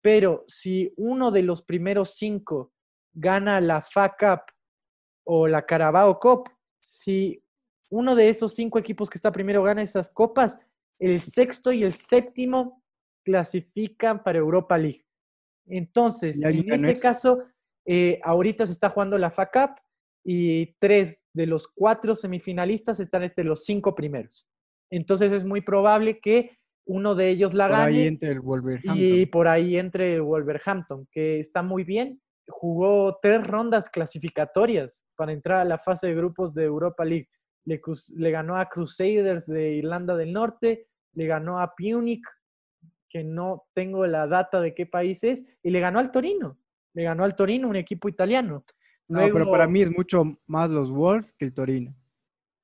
Pero 0.00 0.44
si 0.46 0.92
uno 0.96 1.30
de 1.30 1.42
los 1.42 1.62
primeros 1.62 2.14
cinco 2.14 2.72
gana 3.12 3.60
la 3.60 3.82
FA 3.82 4.14
Cup 4.18 4.40
o 5.24 5.46
la 5.46 5.66
Carabao 5.66 6.18
Cup. 6.18 6.50
Si 6.80 7.42
uno 7.90 8.14
de 8.14 8.28
esos 8.28 8.54
cinco 8.54 8.78
equipos 8.78 9.10
que 9.10 9.18
está 9.18 9.32
primero 9.32 9.62
gana 9.62 9.82
esas 9.82 10.10
copas, 10.10 10.58
el 10.98 11.20
sexto 11.20 11.72
y 11.72 11.82
el 11.82 11.94
séptimo 11.94 12.82
clasifican 13.24 14.22
para 14.22 14.38
Europa 14.38 14.78
League. 14.78 15.04
Entonces, 15.66 16.40
en 16.42 16.84
ese 16.84 17.00
caso, 17.00 17.44
eh, 17.86 18.20
ahorita 18.22 18.66
se 18.66 18.72
está 18.72 18.90
jugando 18.90 19.18
la 19.18 19.30
FA 19.30 19.50
Cup 19.50 19.80
y 20.24 20.74
tres 20.78 21.22
de 21.32 21.46
los 21.46 21.68
cuatro 21.68 22.14
semifinalistas 22.14 23.00
están 23.00 23.22
entre 23.22 23.44
los 23.44 23.64
cinco 23.64 23.94
primeros. 23.94 24.46
Entonces 24.90 25.32
es 25.32 25.44
muy 25.44 25.60
probable 25.60 26.20
que 26.20 26.58
uno 26.86 27.14
de 27.14 27.30
ellos 27.30 27.54
la 27.54 27.68
gane. 27.68 27.98
Ahí 27.98 28.06
entre 28.06 28.32
el 28.32 28.40
Wolverhampton. 28.40 28.96
Y 28.98 29.26
por 29.26 29.48
ahí 29.48 29.76
entre 29.76 30.14
el 30.14 30.22
Wolverhampton, 30.22 31.06
que 31.10 31.38
está 31.38 31.62
muy 31.62 31.84
bien 31.84 32.20
jugó 32.50 33.18
tres 33.22 33.46
rondas 33.46 33.88
clasificatorias 33.88 35.02
para 35.16 35.32
entrar 35.32 35.60
a 35.60 35.64
la 35.64 35.78
fase 35.78 36.08
de 36.08 36.14
grupos 36.14 36.54
de 36.54 36.64
Europa 36.64 37.04
League. 37.04 37.28
Le, 37.64 38.30
ganó 38.30 38.56
a 38.56 38.68
Crusaders 38.68 39.46
de 39.46 39.74
Irlanda 39.74 40.16
del 40.16 40.32
Norte, 40.32 40.88
le 41.14 41.26
ganó 41.26 41.60
a 41.60 41.74
Punic, 41.74 42.26
que 43.08 43.24
no 43.24 43.66
tengo 43.74 44.06
la 44.06 44.26
data 44.26 44.60
de 44.60 44.74
qué 44.74 44.86
país 44.86 45.22
es, 45.24 45.44
y 45.62 45.70
le 45.70 45.80
ganó 45.80 45.98
al 45.98 46.10
Torino. 46.10 46.58
Le 46.94 47.04
ganó 47.04 47.24
al 47.24 47.36
Torino, 47.36 47.68
un 47.68 47.76
equipo 47.76 48.08
italiano. 48.08 48.64
no, 49.08 49.20
pero 49.32 49.50
para 49.50 49.66
mí 49.66 49.82
es 49.82 49.90
mucho 49.90 50.24
más 50.46 50.70
los 50.70 50.90
Wolves 50.90 51.32
que 51.38 51.44
el 51.44 51.54
Torino. 51.54 51.94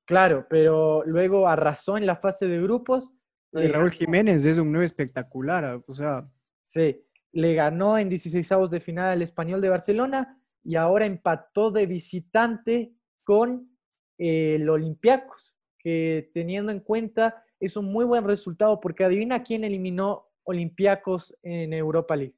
Claro, 0.05 0.45
pero 0.49 1.03
luego 1.05 1.47
arrasó 1.47 1.97
en 1.97 2.05
la 2.05 2.15
fase 2.15 2.47
de 2.47 2.61
grupos. 2.61 3.11
Y 3.51 3.67
Raúl 3.67 3.91
Jiménez 3.91 4.45
es 4.45 4.57
un 4.57 4.71
nuevo 4.71 4.85
espectacular, 4.85 5.81
o 5.85 5.93
sea. 5.93 6.29
Sí, 6.63 7.01
le 7.31 7.53
ganó 7.53 7.97
en 7.97 8.09
16 8.09 8.51
avos 8.51 8.71
de 8.71 8.79
final 8.79 9.09
al 9.09 9.21
Español 9.21 9.61
de 9.61 9.69
Barcelona 9.69 10.39
y 10.63 10.75
ahora 10.75 11.05
empató 11.05 11.71
de 11.71 11.85
visitante 11.85 12.93
con 13.23 13.69
eh, 14.17 14.55
el 14.55 14.69
Olympiacos, 14.69 15.57
que 15.77 16.31
teniendo 16.33 16.71
en 16.71 16.79
cuenta 16.79 17.43
es 17.59 17.75
un 17.75 17.85
muy 17.85 18.05
buen 18.05 18.23
resultado 18.23 18.79
porque 18.79 19.03
adivina 19.03 19.43
quién 19.43 19.63
eliminó 19.63 20.27
Olympiacos 20.43 21.35
en 21.43 21.73
Europa 21.73 22.15
League. 22.15 22.35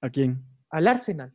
¿A 0.00 0.10
quién? 0.10 0.42
Al 0.70 0.86
Arsenal. 0.86 1.34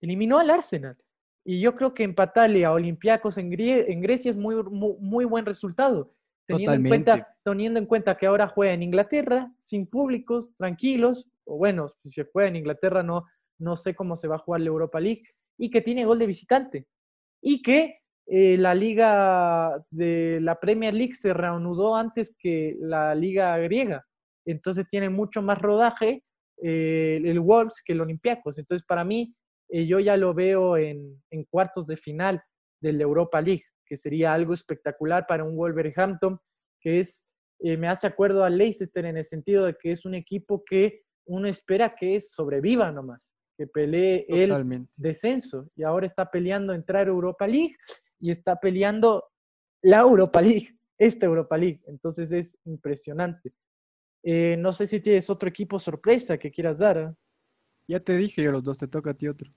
Eliminó 0.00 0.38
al 0.38 0.50
Arsenal. 0.50 0.96
Y 1.44 1.60
yo 1.60 1.74
creo 1.74 1.94
que 1.94 2.04
empatarle 2.04 2.64
a 2.64 2.72
Olympiacos 2.72 3.38
en, 3.38 3.50
Grecia 3.50 4.30
es 4.30 4.36
muy, 4.36 4.56
muy, 4.64 5.24
buen 5.24 5.44
resultado. 5.44 6.14
Teniendo 6.46 6.74
en, 6.74 6.88
cuenta, 6.88 7.36
teniendo 7.44 7.78
en 7.78 7.86
cuenta 7.86 8.16
que 8.16 8.26
ahora 8.26 8.48
juega 8.48 8.72
en 8.72 8.82
Inglaterra, 8.82 9.52
sin 9.58 9.86
públicos, 9.86 10.50
tranquilos, 10.56 11.31
o 11.44 11.56
bueno, 11.56 11.92
si 12.02 12.10
se 12.10 12.24
juega 12.24 12.48
en 12.48 12.56
Inglaterra, 12.56 13.02
no, 13.02 13.26
no 13.58 13.76
sé 13.76 13.94
cómo 13.94 14.16
se 14.16 14.28
va 14.28 14.36
a 14.36 14.40
jugar 14.40 14.60
la 14.60 14.68
Europa 14.68 15.00
League, 15.00 15.22
y 15.58 15.70
que 15.70 15.80
tiene 15.80 16.04
gol 16.04 16.18
de 16.18 16.26
visitante. 16.26 16.86
Y 17.40 17.62
que 17.62 18.02
eh, 18.26 18.56
la 18.56 18.74
liga 18.74 19.84
de 19.90 20.38
la 20.40 20.58
Premier 20.58 20.94
League 20.94 21.14
se 21.14 21.34
reanudó 21.34 21.96
antes 21.96 22.36
que 22.38 22.76
la 22.80 23.14
liga 23.14 23.56
griega. 23.58 24.04
Entonces 24.46 24.86
tiene 24.88 25.08
mucho 25.08 25.42
más 25.42 25.60
rodaje 25.60 26.24
eh, 26.62 27.20
el 27.24 27.40
Wolves 27.40 27.82
que 27.84 27.92
el 27.92 28.00
Olympiacos. 28.00 28.58
Entonces 28.58 28.86
para 28.86 29.04
mí, 29.04 29.34
eh, 29.68 29.86
yo 29.86 30.00
ya 30.00 30.16
lo 30.16 30.34
veo 30.34 30.76
en, 30.76 31.22
en, 31.30 31.44
cuartos 31.44 31.86
de 31.86 31.96
final 31.96 32.42
de 32.80 32.92
la 32.92 33.02
Europa 33.02 33.40
League, 33.40 33.64
que 33.86 33.96
sería 33.96 34.32
algo 34.32 34.52
espectacular 34.54 35.26
para 35.26 35.44
un 35.44 35.56
Wolverhampton, 35.56 36.38
que 36.80 36.98
es, 36.98 37.28
me 37.60 37.86
hace 37.86 38.08
acuerdo 38.08 38.42
a 38.42 38.50
Leicester 38.50 39.04
en 39.04 39.16
el 39.16 39.24
sentido 39.24 39.66
de 39.66 39.76
que 39.80 39.92
es 39.92 40.04
un 40.04 40.16
equipo 40.16 40.64
que 40.64 41.02
uno 41.26 41.48
espera 41.48 41.94
que 41.94 42.20
sobreviva 42.20 42.90
nomás, 42.90 43.34
que 43.56 43.66
pelee 43.66 44.26
el 44.28 44.86
descenso. 44.96 45.68
Y 45.76 45.82
ahora 45.82 46.06
está 46.06 46.30
peleando 46.30 46.72
entrar 46.72 47.06
a 47.06 47.10
Europa 47.10 47.46
League 47.46 47.76
y 48.20 48.30
está 48.30 48.56
peleando 48.56 49.24
la 49.82 50.00
Europa 50.00 50.40
League, 50.40 50.78
esta 50.98 51.26
Europa 51.26 51.56
League. 51.56 51.80
Entonces 51.86 52.32
es 52.32 52.58
impresionante. 52.64 53.52
Eh, 54.22 54.56
no 54.58 54.72
sé 54.72 54.86
si 54.86 55.00
tienes 55.00 55.28
otro 55.30 55.48
equipo 55.48 55.78
sorpresa 55.78 56.38
que 56.38 56.50
quieras 56.50 56.78
dar. 56.78 56.98
¿ah? 56.98 57.16
Ya 57.88 58.00
te 58.00 58.16
dije 58.16 58.42
yo 58.42 58.52
los 58.52 58.62
dos, 58.62 58.78
te 58.78 58.88
toca 58.88 59.10
a 59.10 59.14
ti 59.14 59.28
otro. 59.28 59.50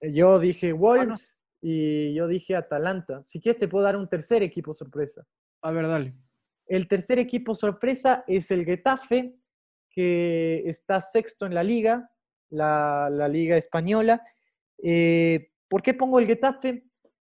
Eh, 0.00 0.12
yo 0.12 0.38
dije 0.38 0.72
Wolves 0.72 1.36
y 1.60 2.14
yo 2.14 2.26
dije 2.26 2.56
Atalanta. 2.56 3.22
Si 3.26 3.40
quieres 3.40 3.60
te 3.60 3.68
puedo 3.68 3.84
dar 3.84 3.96
un 3.96 4.08
tercer 4.08 4.42
equipo 4.42 4.72
sorpresa. 4.72 5.26
A 5.62 5.70
ver, 5.70 5.86
dale. 5.86 6.14
El 6.66 6.88
tercer 6.88 7.18
equipo 7.18 7.54
sorpresa 7.54 8.24
es 8.26 8.50
el 8.50 8.64
Getafe, 8.64 9.34
que 9.96 10.62
está 10.66 11.00
sexto 11.00 11.46
en 11.46 11.54
la 11.54 11.64
liga, 11.64 12.10
la, 12.50 13.28
liga 13.30 13.56
española. 13.56 14.22
Eh, 14.82 15.48
¿Por 15.68 15.80
qué 15.80 15.94
pongo 15.94 16.18
el 16.18 16.26
Getafe? 16.26 16.84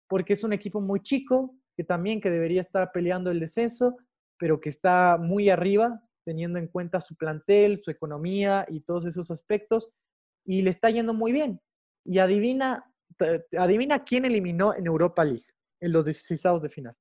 Porque 0.10 0.34
es 0.34 0.43
un 0.43 0.51
equipo 0.51 0.82
muy 0.82 0.99
chico, 1.01 1.55
que 1.78 1.86
también 1.86 2.20
que 2.20 2.30
debería 2.30 2.60
estar 2.60 2.91
peleando 2.91 3.32
el 3.32 3.39
descenso, 3.39 3.95
pero 4.38 4.60
que 4.60 4.68
está 4.68 5.18
muy 5.18 5.49
arriba, 5.49 6.03
teniendo 6.26 6.60
en 6.60 6.68
cuenta 6.68 6.99
su 6.99 7.16
plantel, 7.16 7.78
su 7.78 7.91
economía 7.91 8.66
y 8.68 8.82
todos 8.82 9.05
esos 9.05 9.32
aspectos, 9.32 9.89
y 10.45 10.62
le 10.62 10.72
está 10.72 10.89
yendo 10.89 11.14
muy 11.14 11.32
bien. 11.32 11.62
Y 12.03 12.20
adivina, 12.20 12.91
adivina 13.57 14.03
quién 14.03 14.26
eliminó 14.26 14.76
en 14.76 14.86
Europa 14.86 15.24
League 15.24 15.47
en 15.80 15.93
los 15.93 16.03
16 16.03 16.62
de 16.62 16.70
final. 16.70 16.95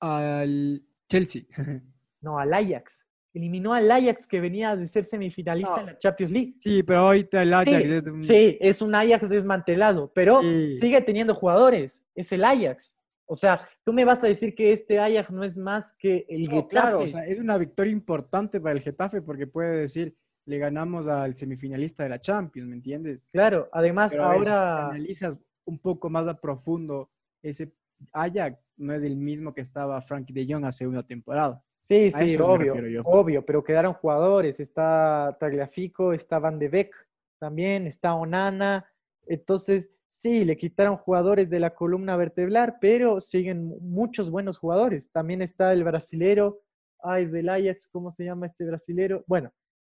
Al 0.00 0.82
Chelsea. 1.06 1.42
No, 2.22 2.38
al 2.38 2.54
Ajax. 2.54 3.06
eliminó 3.34 3.72
al 3.72 3.90
Ajax 3.90 4.26
que 4.26 4.40
venía 4.40 4.76
de 4.76 4.84
ser 4.84 5.04
semifinalista 5.06 5.80
en 5.80 5.86
la 5.86 5.98
Champions 5.98 6.32
League. 6.32 6.54
Sí, 6.60 6.82
pero 6.82 7.00
ahorita 7.00 7.40
el 7.42 7.54
Ajax 7.54 7.70
Sí, 7.70 7.92
es 7.94 8.02
un- 8.06 8.22
sí, 8.22 8.58
es 8.60 8.82
un 8.82 8.94
Ajax 8.94 9.28
desmantelado, 9.30 10.12
pero 10.14 10.42
Sí. 10.42 10.72
sigue 10.78 11.00
teniendo 11.00 11.34
jugadores. 11.34 12.06
Es 12.14 12.30
el 12.32 12.44
Ajax. 12.44 12.94
O 13.24 13.34
sea, 13.34 13.66
tú 13.84 13.94
me 13.94 14.04
vas 14.04 14.22
a 14.22 14.26
decir 14.26 14.54
que 14.54 14.72
este 14.72 14.98
Ajax 14.98 15.30
no 15.30 15.42
es 15.44 15.56
más 15.56 15.94
que 15.94 16.26
el 16.28 16.42
No, 16.42 16.50
Getafe. 16.56 16.68
claro, 16.68 16.98
o 17.00 17.08
sea, 17.08 17.24
es 17.26 17.38
una 17.38 17.56
victoria 17.56 17.90
importante 17.92 18.60
para 18.60 18.74
el 18.74 18.82
Getafe 18.82 19.22
porque 19.22 19.46
puede 19.46 19.78
decir, 19.80 20.14
le 20.44 20.58
ganamos 20.58 21.08
al 21.08 21.34
semifinalista 21.34 22.02
de 22.02 22.10
la 22.10 22.20
Champions, 22.20 22.68
¿me 22.68 22.76
entiendes? 22.76 23.26
Claro, 23.32 23.66
además 23.72 24.12
Pero 24.12 24.24
a 24.24 24.28
ver, 24.32 24.42
si 24.42 24.48
ahora... 24.50 24.88
analizas 24.88 25.40
un 25.64 25.78
poco 25.78 26.10
más 26.10 26.26
a 26.28 26.38
profundo, 26.38 27.10
ese 27.42 27.72
Ajax 28.12 28.58
no 28.76 28.92
es 28.92 29.02
el 29.04 29.16
mismo 29.16 29.54
que 29.54 29.62
estaba 29.62 30.02
Frankie 30.02 30.34
de 30.34 30.46
Jong 30.52 30.66
hace 30.66 30.86
una 30.86 31.02
temporada. 31.06 31.62
Sí, 31.82 32.10
A 32.14 32.18
sí, 32.18 32.36
obvio, 32.36 32.74
obvio, 33.04 33.44
pero 33.44 33.64
quedaron 33.64 33.94
jugadores. 33.94 34.60
Está 34.60 35.36
Tagliafico, 35.40 36.12
está 36.12 36.38
Van 36.38 36.56
de 36.60 36.68
Beek 36.68 36.94
también, 37.40 37.88
está 37.88 38.14
Onana. 38.14 38.86
Entonces, 39.26 39.90
sí, 40.08 40.44
le 40.44 40.56
quitaron 40.56 40.96
jugadores 40.96 41.50
de 41.50 41.58
la 41.58 41.74
columna 41.74 42.16
vertebral, 42.16 42.76
pero 42.80 43.18
siguen 43.18 43.64
mu- 43.64 43.80
muchos 43.80 44.30
buenos 44.30 44.58
jugadores. 44.58 45.10
También 45.10 45.42
está 45.42 45.72
el 45.72 45.82
brasilero, 45.82 46.60
ay, 47.02 47.26
del 47.26 47.48
Ajax, 47.48 47.88
¿cómo 47.88 48.12
se 48.12 48.26
llama 48.26 48.46
este 48.46 48.64
brasilero? 48.64 49.24
Bueno, 49.26 49.52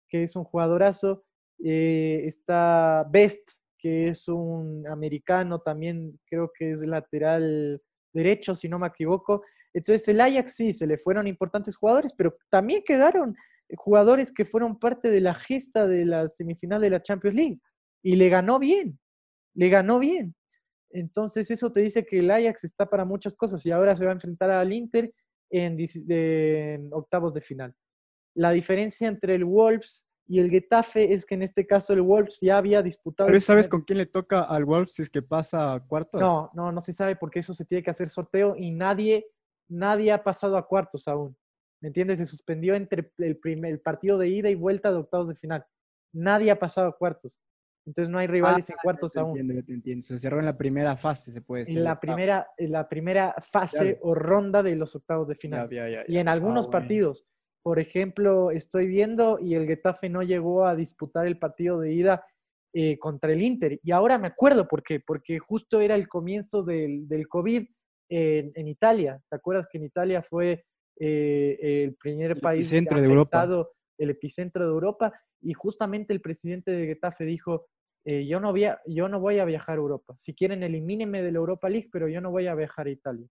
que 0.07 0.23
es 0.23 0.37
un 0.37 0.45
jugadorazo. 0.45 1.25
Eh, 1.61 2.21
está 2.25 3.05
Best, 3.11 3.59
que 3.77 4.07
es 4.07 4.29
un 4.29 4.87
americano, 4.87 5.59
también 5.59 6.17
creo 6.27 6.49
que 6.57 6.71
es 6.71 6.81
lateral 6.85 7.81
derecho, 8.13 8.55
si 8.55 8.69
no 8.69 8.79
me 8.79 8.87
equivoco. 8.87 9.43
Entonces 9.73 10.07
el 10.07 10.21
Ajax 10.21 10.53
sí, 10.55 10.73
se 10.73 10.87
le 10.87 10.97
fueron 10.97 11.27
importantes 11.27 11.75
jugadores, 11.75 12.13
pero 12.15 12.37
también 12.49 12.83
quedaron 12.85 13.35
jugadores 13.75 14.31
que 14.31 14.45
fueron 14.45 14.77
parte 14.77 15.09
de 15.09 15.21
la 15.21 15.33
gesta 15.33 15.87
de 15.87 16.05
la 16.05 16.27
semifinal 16.27 16.81
de 16.81 16.89
la 16.91 17.01
Champions 17.01 17.35
League. 17.35 17.59
Y 18.03 18.15
le 18.15 18.29
ganó 18.29 18.59
bien, 18.59 18.99
le 19.55 19.69
ganó 19.69 19.99
bien. 19.99 20.35
Entonces 20.91 21.49
eso 21.49 21.71
te 21.71 21.81
dice 21.81 22.05
que 22.05 22.19
el 22.19 22.29
Ajax 22.29 22.63
está 22.63 22.87
para 22.87 23.03
muchas 23.03 23.33
cosas 23.33 23.65
y 23.65 23.71
ahora 23.71 23.95
se 23.95 24.05
va 24.05 24.11
a 24.11 24.13
enfrentar 24.13 24.51
al 24.51 24.71
Inter 24.71 25.11
en, 25.49 26.89
octavos 26.91 27.33
de 27.33 27.41
final. 27.41 27.75
La 28.35 28.51
diferencia 28.51 29.07
entre 29.07 29.35
el 29.35 29.45
Wolves 29.45 30.07
y 30.27 30.39
el 30.39 30.49
Getafe 30.49 31.13
es 31.13 31.25
que 31.25 31.35
en 31.35 31.43
este 31.43 31.65
caso 31.65 31.93
el 31.93 32.01
Wolves 32.01 32.39
ya 32.41 32.57
había 32.57 32.81
disputado... 32.81 33.27
Pero 33.27 33.41
¿sabes 33.41 33.67
con 33.67 33.81
quién 33.81 33.97
le 33.97 34.05
toca 34.05 34.43
al 34.43 34.65
Wolves 34.65 34.93
si 34.93 35.01
es 35.01 35.09
que 35.09 35.21
pasa 35.21 35.73
a 35.73 35.79
cuartos? 35.85 36.21
no, 36.21 36.49
no, 36.53 36.71
no 36.71 36.81
se 36.81 36.93
sabe 36.93 37.15
porque 37.15 37.39
eso 37.39 37.53
se 37.53 37.65
tiene 37.65 37.83
que 37.83 37.89
hacer 37.89 38.09
sorteo 38.09 38.55
y 38.55 38.71
nadie, 38.71 39.27
nadie 39.69 40.11
ha 40.11 40.23
pasado 40.23 40.57
a 40.57 40.67
cuartos 40.67 41.07
aún. 41.07 41.35
¿Me 41.81 41.87
entiendes? 41.87 42.19
Se 42.19 42.25
suspendió 42.25 42.75
entre 42.75 43.11
el, 43.17 43.37
primer, 43.37 43.71
el 43.71 43.81
partido 43.81 44.17
de 44.17 44.29
ida 44.29 44.49
y 44.49 44.55
vuelta 44.55 44.89
de 44.91 44.97
octavos 44.97 45.27
de 45.29 45.35
final. 45.35 45.65
Nadie 46.13 46.51
ha 46.51 46.59
pasado 46.59 46.87
a 46.87 46.97
cuartos. 46.97 47.41
Entonces 47.85 48.09
no 48.09 48.17
hay 48.17 48.27
rivales 48.27 48.69
en 48.69 48.77
cuartos 48.81 49.17
aún. 49.17 49.31
entiendo, 49.31 49.53
ya 49.55 49.63
te 49.65 49.73
entiendo. 49.73 50.03
Se 50.05 50.17
cerró 50.17 50.39
en 50.39 50.45
la 50.45 50.57
primera 50.57 50.95
fase, 50.95 51.33
se 51.33 51.41
puede 51.41 51.63
decir. 51.63 51.77
En 51.77 51.83
la 51.83 51.99
primera, 51.99 52.47
en 52.55 52.71
la 52.71 52.87
primera 52.87 53.35
fase 53.51 53.77
Claro. 53.77 53.97
o 54.03 54.15
ronda 54.15 54.63
de 54.63 54.75
los 54.77 54.95
octavos 54.95 55.27
de 55.27 55.35
final. 55.35 55.69
ya, 55.69 55.89
ya, 55.89 56.03
Y 56.07 56.17
en 56.17 56.29
Ah, 56.29 56.31
algunos 56.31 56.67
bueno. 56.67 56.71
partidos, 56.79 57.25
por 57.61 57.79
ejemplo, 57.79 58.51
estoy 58.51 58.87
viendo 58.87 59.37
y 59.41 59.55
el 59.55 59.65
Getafe 59.67 60.07
no 60.07 60.21
llegó 60.23 60.65
a 60.65 60.75
disputar 60.75 61.27
el 61.27 61.37
partido 61.37 61.79
de 61.81 61.91
ida 61.91 62.25
eh, 62.73 62.97
contra 62.97 63.33
el 63.33 63.41
Inter. 63.41 63.79
Y 63.83 63.91
ahora 63.91 64.17
me 64.17 64.27
acuerdo 64.27 64.67
por 64.67 64.81
qué, 64.81 65.01
porque 65.01 65.37
justo 65.39 65.81
era 65.81 65.95
el 65.95 66.07
comienzo 66.07 66.63
del, 66.63 67.07
del 67.09 67.27
COVID 67.27 67.67
en, 68.13 68.51
en 68.55 68.67
Italia. 68.67 69.19
¿Te 69.29 69.35
acuerdas 69.35 69.67
que 69.69 69.77
en 69.77 69.85
Italia 69.85 70.21
fue 70.21 70.65
eh, 70.99 71.83
el 71.83 71.95
primer 71.95 72.31
El 72.31 72.39
país 72.39 72.67
epicentro 72.67 73.01
de 73.01 73.07
Europa. 73.07 73.47
el 73.97 74.09
epicentro 74.09 74.63
de 74.63 74.71
Europa? 74.71 75.13
Y 75.41 75.53
justamente 75.53 76.13
el 76.13 76.21
presidente 76.21 76.71
de 76.71 76.85
Getafe 76.85 77.25
dijo, 77.25 77.67
eh, 78.05 78.25
yo, 78.25 78.39
no 78.39 78.51
voy 78.51 78.65
a, 78.65 78.81
yo 78.85 79.09
no 79.09 79.19
voy 79.19 79.39
a 79.39 79.45
viajar 79.45 79.77
a 79.77 79.81
Europa. 79.81 80.13
Si 80.15 80.33
quieren, 80.33 80.61
elimínenme 80.61 81.21
de 81.23 81.31
la 81.31 81.39
Europa 81.39 81.69
League, 81.69 81.89
pero 81.91 82.07
yo 82.07 82.21
no 82.21 82.31
voy 82.31 82.47
a 82.47 82.55
viajar 82.55 82.87
a 82.87 82.91
Italia. 82.91 83.27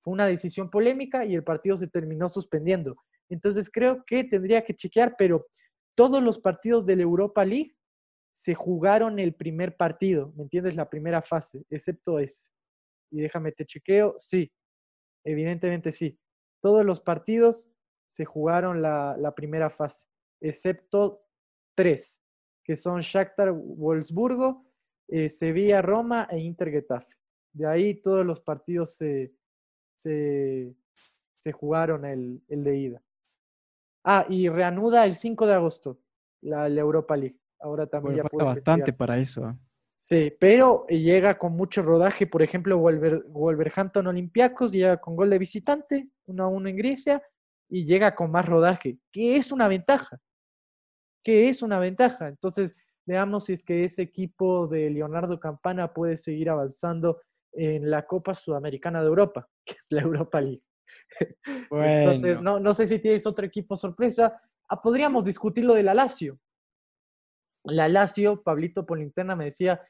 Fue 0.00 0.12
una 0.12 0.26
decisión 0.26 0.70
polémica 0.70 1.24
y 1.24 1.34
el 1.34 1.44
partido 1.44 1.76
se 1.76 1.88
terminó 1.88 2.28
suspendiendo. 2.28 2.96
Entonces 3.28 3.70
creo 3.70 4.04
que 4.04 4.24
tendría 4.24 4.64
que 4.64 4.74
chequear, 4.74 5.14
pero 5.16 5.46
todos 5.94 6.22
los 6.22 6.38
partidos 6.38 6.86
de 6.86 6.96
la 6.96 7.02
Europa 7.02 7.44
League 7.44 7.74
se 8.32 8.54
jugaron 8.54 9.18
el 9.18 9.34
primer 9.34 9.76
partido, 9.76 10.32
¿me 10.36 10.44
entiendes? 10.44 10.74
La 10.74 10.88
primera 10.88 11.20
fase, 11.20 11.64
excepto 11.68 12.18
ese. 12.18 12.51
Y 13.12 13.20
déjame 13.20 13.52
te 13.52 13.64
chequeo, 13.66 14.16
sí, 14.18 14.50
evidentemente 15.24 15.92
sí. 15.92 16.18
Todos 16.60 16.84
los 16.84 17.00
partidos 17.00 17.70
se 18.08 18.24
jugaron 18.24 18.82
la, 18.82 19.16
la 19.18 19.34
primera 19.34 19.70
fase, 19.70 20.08
excepto 20.40 21.24
tres, 21.76 22.22
que 22.64 22.74
son 22.76 23.00
Shakhtar 23.00 23.52
Wolfsburgo, 23.52 24.64
eh, 25.08 25.28
Sevilla 25.28 25.82
Roma 25.82 26.26
e 26.30 26.38
Inter 26.38 26.70
Getafe. 26.70 27.14
De 27.52 27.66
ahí 27.66 27.94
todos 27.94 28.24
los 28.24 28.40
partidos 28.40 28.96
se, 28.96 29.34
se, 29.94 30.74
se 31.38 31.52
jugaron 31.52 32.04
el, 32.04 32.42
el 32.48 32.64
de 32.64 32.76
ida. 32.76 33.02
Ah, 34.04 34.26
y 34.28 34.48
reanuda 34.48 35.04
el 35.04 35.16
5 35.16 35.46
de 35.46 35.54
agosto 35.54 36.00
la, 36.40 36.68
la 36.68 36.80
Europa 36.80 37.16
League. 37.16 37.38
Ahora 37.60 37.86
también 37.86 38.14
Bueno, 38.16 38.24
ya 38.24 38.28
falta 38.30 38.44
bastante 38.44 38.90
investigar. 38.90 38.96
para 38.96 39.18
eso. 39.18 39.44
¿ah? 39.44 39.56
Sí, 40.04 40.32
pero 40.40 40.84
llega 40.88 41.38
con 41.38 41.52
mucho 41.52 41.80
rodaje. 41.80 42.26
Por 42.26 42.42
ejemplo, 42.42 42.76
Wolver- 42.76 43.22
Wolverhampton 43.28 44.04
Olympiacos 44.08 44.72
llega 44.72 44.96
con 45.00 45.14
gol 45.14 45.30
de 45.30 45.38
visitante, 45.38 46.08
1 46.26 46.42
a 46.42 46.48
1 46.48 46.68
en 46.70 46.76
Grecia, 46.76 47.22
y 47.68 47.84
llega 47.84 48.12
con 48.12 48.32
más 48.32 48.44
rodaje, 48.44 48.98
que 49.12 49.36
es 49.36 49.52
una 49.52 49.68
ventaja. 49.68 50.18
Que 51.24 51.48
es 51.48 51.62
una 51.62 51.78
ventaja. 51.78 52.26
Entonces, 52.26 52.74
veamos 53.06 53.44
si 53.44 53.52
es 53.52 53.62
que 53.62 53.84
ese 53.84 54.02
equipo 54.02 54.66
de 54.66 54.90
Leonardo 54.90 55.38
Campana 55.38 55.92
puede 55.94 56.16
seguir 56.16 56.50
avanzando 56.50 57.20
en 57.52 57.88
la 57.88 58.04
Copa 58.04 58.34
Sudamericana 58.34 59.00
de 59.02 59.06
Europa, 59.06 59.48
que 59.64 59.74
es 59.74 59.86
la 59.90 60.02
Europa 60.02 60.40
League. 60.40 60.64
Entonces, 61.70 62.38
Bueno. 62.40 62.54
no, 62.54 62.58
no 62.58 62.74
sé 62.74 62.88
si 62.88 62.98
tienes 62.98 63.24
otro 63.24 63.46
equipo 63.46 63.76
sorpresa. 63.76 64.36
Ah, 64.68 64.82
podríamos 64.82 65.24
discutir 65.24 65.62
lo 65.64 65.74
de 65.74 65.84
la 65.84 65.94
Lazio. 65.94 66.40
La 67.64 67.88
Lazio, 67.88 68.42
Pablito 68.42 68.84
por 68.84 68.98
linterna 68.98 69.36
me 69.36 69.44
decía, 69.46 69.80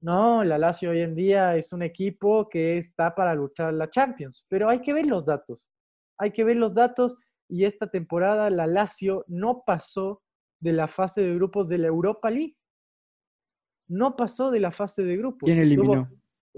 no, 0.00 0.44
la 0.44 0.58
Lazio 0.58 0.90
hoy 0.90 1.00
en 1.00 1.14
día 1.14 1.56
es 1.56 1.72
un 1.72 1.82
equipo 1.82 2.48
que 2.48 2.78
está 2.78 3.14
para 3.14 3.34
luchar 3.34 3.74
la 3.74 3.90
Champions, 3.90 4.46
pero 4.48 4.68
hay 4.68 4.80
que 4.80 4.92
ver 4.92 5.06
los 5.06 5.26
datos. 5.26 5.70
Hay 6.18 6.32
que 6.32 6.44
ver 6.44 6.56
los 6.56 6.74
datos 6.74 7.16
y 7.48 7.64
esta 7.64 7.90
temporada 7.90 8.48
la 8.50 8.66
Lazio 8.66 9.24
no 9.26 9.62
pasó 9.66 10.22
de 10.60 10.72
la 10.72 10.86
fase 10.86 11.22
de 11.22 11.34
grupos 11.34 11.68
de 11.68 11.78
la 11.78 11.88
Europa 11.88 12.30
League. 12.30 12.56
No 13.88 14.16
pasó 14.16 14.50
de 14.50 14.60
la 14.60 14.70
fase 14.70 15.02
de 15.02 15.16
grupos. 15.16 15.46
¿Quién 15.46 15.56
Tuvo- 15.58 15.62
eliminó? 15.62 16.10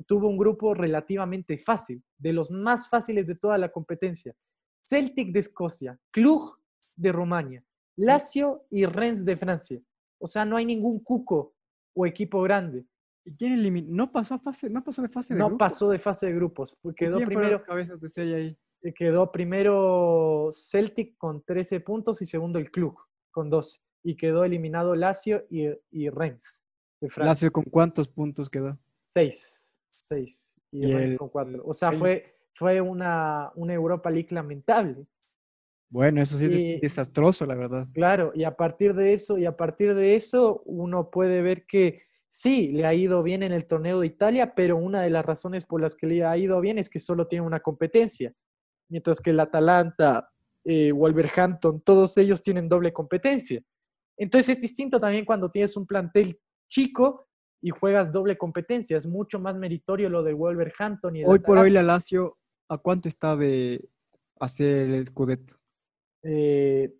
tuvo 0.06 0.28
un 0.28 0.36
grupo 0.38 0.74
relativamente 0.74 1.58
fácil, 1.58 2.02
de 2.18 2.32
los 2.32 2.50
más 2.50 2.88
fáciles 2.88 3.26
de 3.26 3.34
toda 3.34 3.58
la 3.58 3.70
competencia. 3.70 4.34
Celtic 4.82 5.32
de 5.32 5.40
Escocia, 5.40 5.98
Cluj 6.10 6.58
de 6.96 7.12
Rumania, 7.12 7.64
Lazio 7.96 8.64
y 8.70 8.84
Rennes 8.86 9.24
de 9.24 9.36
Francia. 9.36 9.80
O 10.22 10.26
sea, 10.28 10.44
no 10.44 10.56
hay 10.56 10.64
ningún 10.64 11.00
cuco 11.00 11.52
o 11.94 12.06
equipo 12.06 12.40
grande. 12.42 12.86
¿Y 13.24 13.34
quién 13.34 13.54
eliminó? 13.54 13.88
No 13.90 14.12
pasó 14.12 14.34
a 14.34 14.38
fase, 14.38 14.70
no 14.70 14.84
pasó 14.84 15.02
de 15.02 15.08
fase 15.08 15.34
de 15.34 15.38
No 15.40 15.48
grupos. 15.48 15.68
pasó 15.68 15.88
de 15.90 15.98
fase 15.98 16.26
de 16.26 16.32
grupos. 16.34 16.76
¿Y 16.84 16.94
Quedó 16.94 17.16
¿Quién 17.16 17.26
fueron 17.28 17.42
primero, 17.50 17.64
cabezas 17.64 18.00
de 18.00 18.08
serie 18.08 18.34
ahí? 18.36 18.58
eh, 18.82 18.94
quedó 18.94 19.32
primero 19.32 20.50
Celtic 20.52 21.16
con 21.18 21.42
13 21.42 21.80
puntos 21.80 22.22
y 22.22 22.26
segundo 22.26 22.60
el 22.60 22.70
Cluj 22.70 22.94
con 23.32 23.50
12. 23.50 23.80
Y 24.04 24.16
quedó 24.16 24.44
eliminado 24.44 24.94
Lazio 24.94 25.44
y, 25.50 25.66
y 25.90 26.08
Rennes 26.08 26.62
de 27.00 27.08
Francia. 27.10 27.30
Lazio 27.30 27.52
con 27.52 27.64
cuántos 27.64 28.06
puntos 28.08 28.48
quedó? 28.48 28.78
Seis, 29.06 29.80
seis. 29.92 30.54
Y, 30.70 30.86
Y 30.86 30.92
Rennes 30.92 31.12
el- 31.12 31.18
con 31.18 31.28
cuatro. 31.30 31.62
O 31.66 31.72
sea, 31.72 31.90
el- 31.90 31.98
fue, 31.98 32.36
fue 32.54 32.80
una, 32.80 33.50
una 33.56 33.74
Europa 33.74 34.08
League 34.08 34.28
lamentable. 34.30 35.04
Bueno, 35.92 36.22
eso 36.22 36.38
sí 36.38 36.46
es 36.46 36.52
Y- 36.52 36.80
desastroso, 36.80 37.44
la 37.44 37.54
verdad. 37.54 37.86
Claro, 37.92 38.32
y 38.34 38.44
a 38.44 38.56
partir 38.56 38.94
de 38.94 39.12
eso, 39.12 39.36
y 39.36 39.44
a 39.44 39.54
partir 39.58 39.94
de 39.94 40.16
eso, 40.16 40.62
uno 40.64 41.10
puede 41.10 41.42
ver 41.42 41.66
que 41.66 42.00
sí, 42.28 42.68
le 42.72 42.86
ha 42.86 42.94
ido 42.94 43.22
bien 43.22 43.42
en 43.42 43.52
el 43.52 43.66
torneo 43.66 44.00
de 44.00 44.06
Italia, 44.06 44.54
pero 44.54 44.78
una 44.78 45.02
de 45.02 45.10
las 45.10 45.22
razones 45.22 45.66
por 45.66 45.82
las 45.82 45.94
que 45.94 46.06
le 46.06 46.24
ha 46.24 46.34
ido 46.38 46.58
bien 46.62 46.78
es 46.78 46.88
que 46.88 46.98
solo 46.98 47.26
tiene 47.26 47.44
una 47.44 47.60
competencia. 47.60 48.32
Mientras 48.88 49.20
que 49.20 49.30
el 49.30 49.40
Atalanta, 49.40 50.30
eh, 50.64 50.92
Wolverhampton, 50.92 51.82
todos 51.82 52.16
ellos 52.16 52.40
tienen 52.40 52.70
doble 52.70 52.90
competencia. 52.94 53.60
Entonces 54.16 54.56
es 54.56 54.62
distinto 54.62 54.98
también 54.98 55.26
cuando 55.26 55.50
tienes 55.50 55.76
un 55.76 55.86
plantel 55.86 56.40
chico 56.68 57.26
y 57.60 57.68
juegas 57.68 58.10
doble 58.10 58.38
competencia. 58.38 58.96
Es 58.96 59.06
mucho 59.06 59.38
más 59.38 59.56
meritorio 59.56 60.08
lo 60.08 60.22
de 60.22 60.32
Wolverhampton 60.32 61.16
y 61.16 61.20
el 61.20 61.28
Hoy 61.28 61.38
por 61.40 61.58
hoy 61.58 61.68
la 61.68 61.82
Lazio, 61.82 62.38
¿a 62.70 62.78
cuánto 62.78 63.10
está 63.10 63.36
de 63.36 63.90
hacer 64.40 64.88
el 64.88 65.04
Scudetto? 65.04 65.61
Eh, 66.22 66.94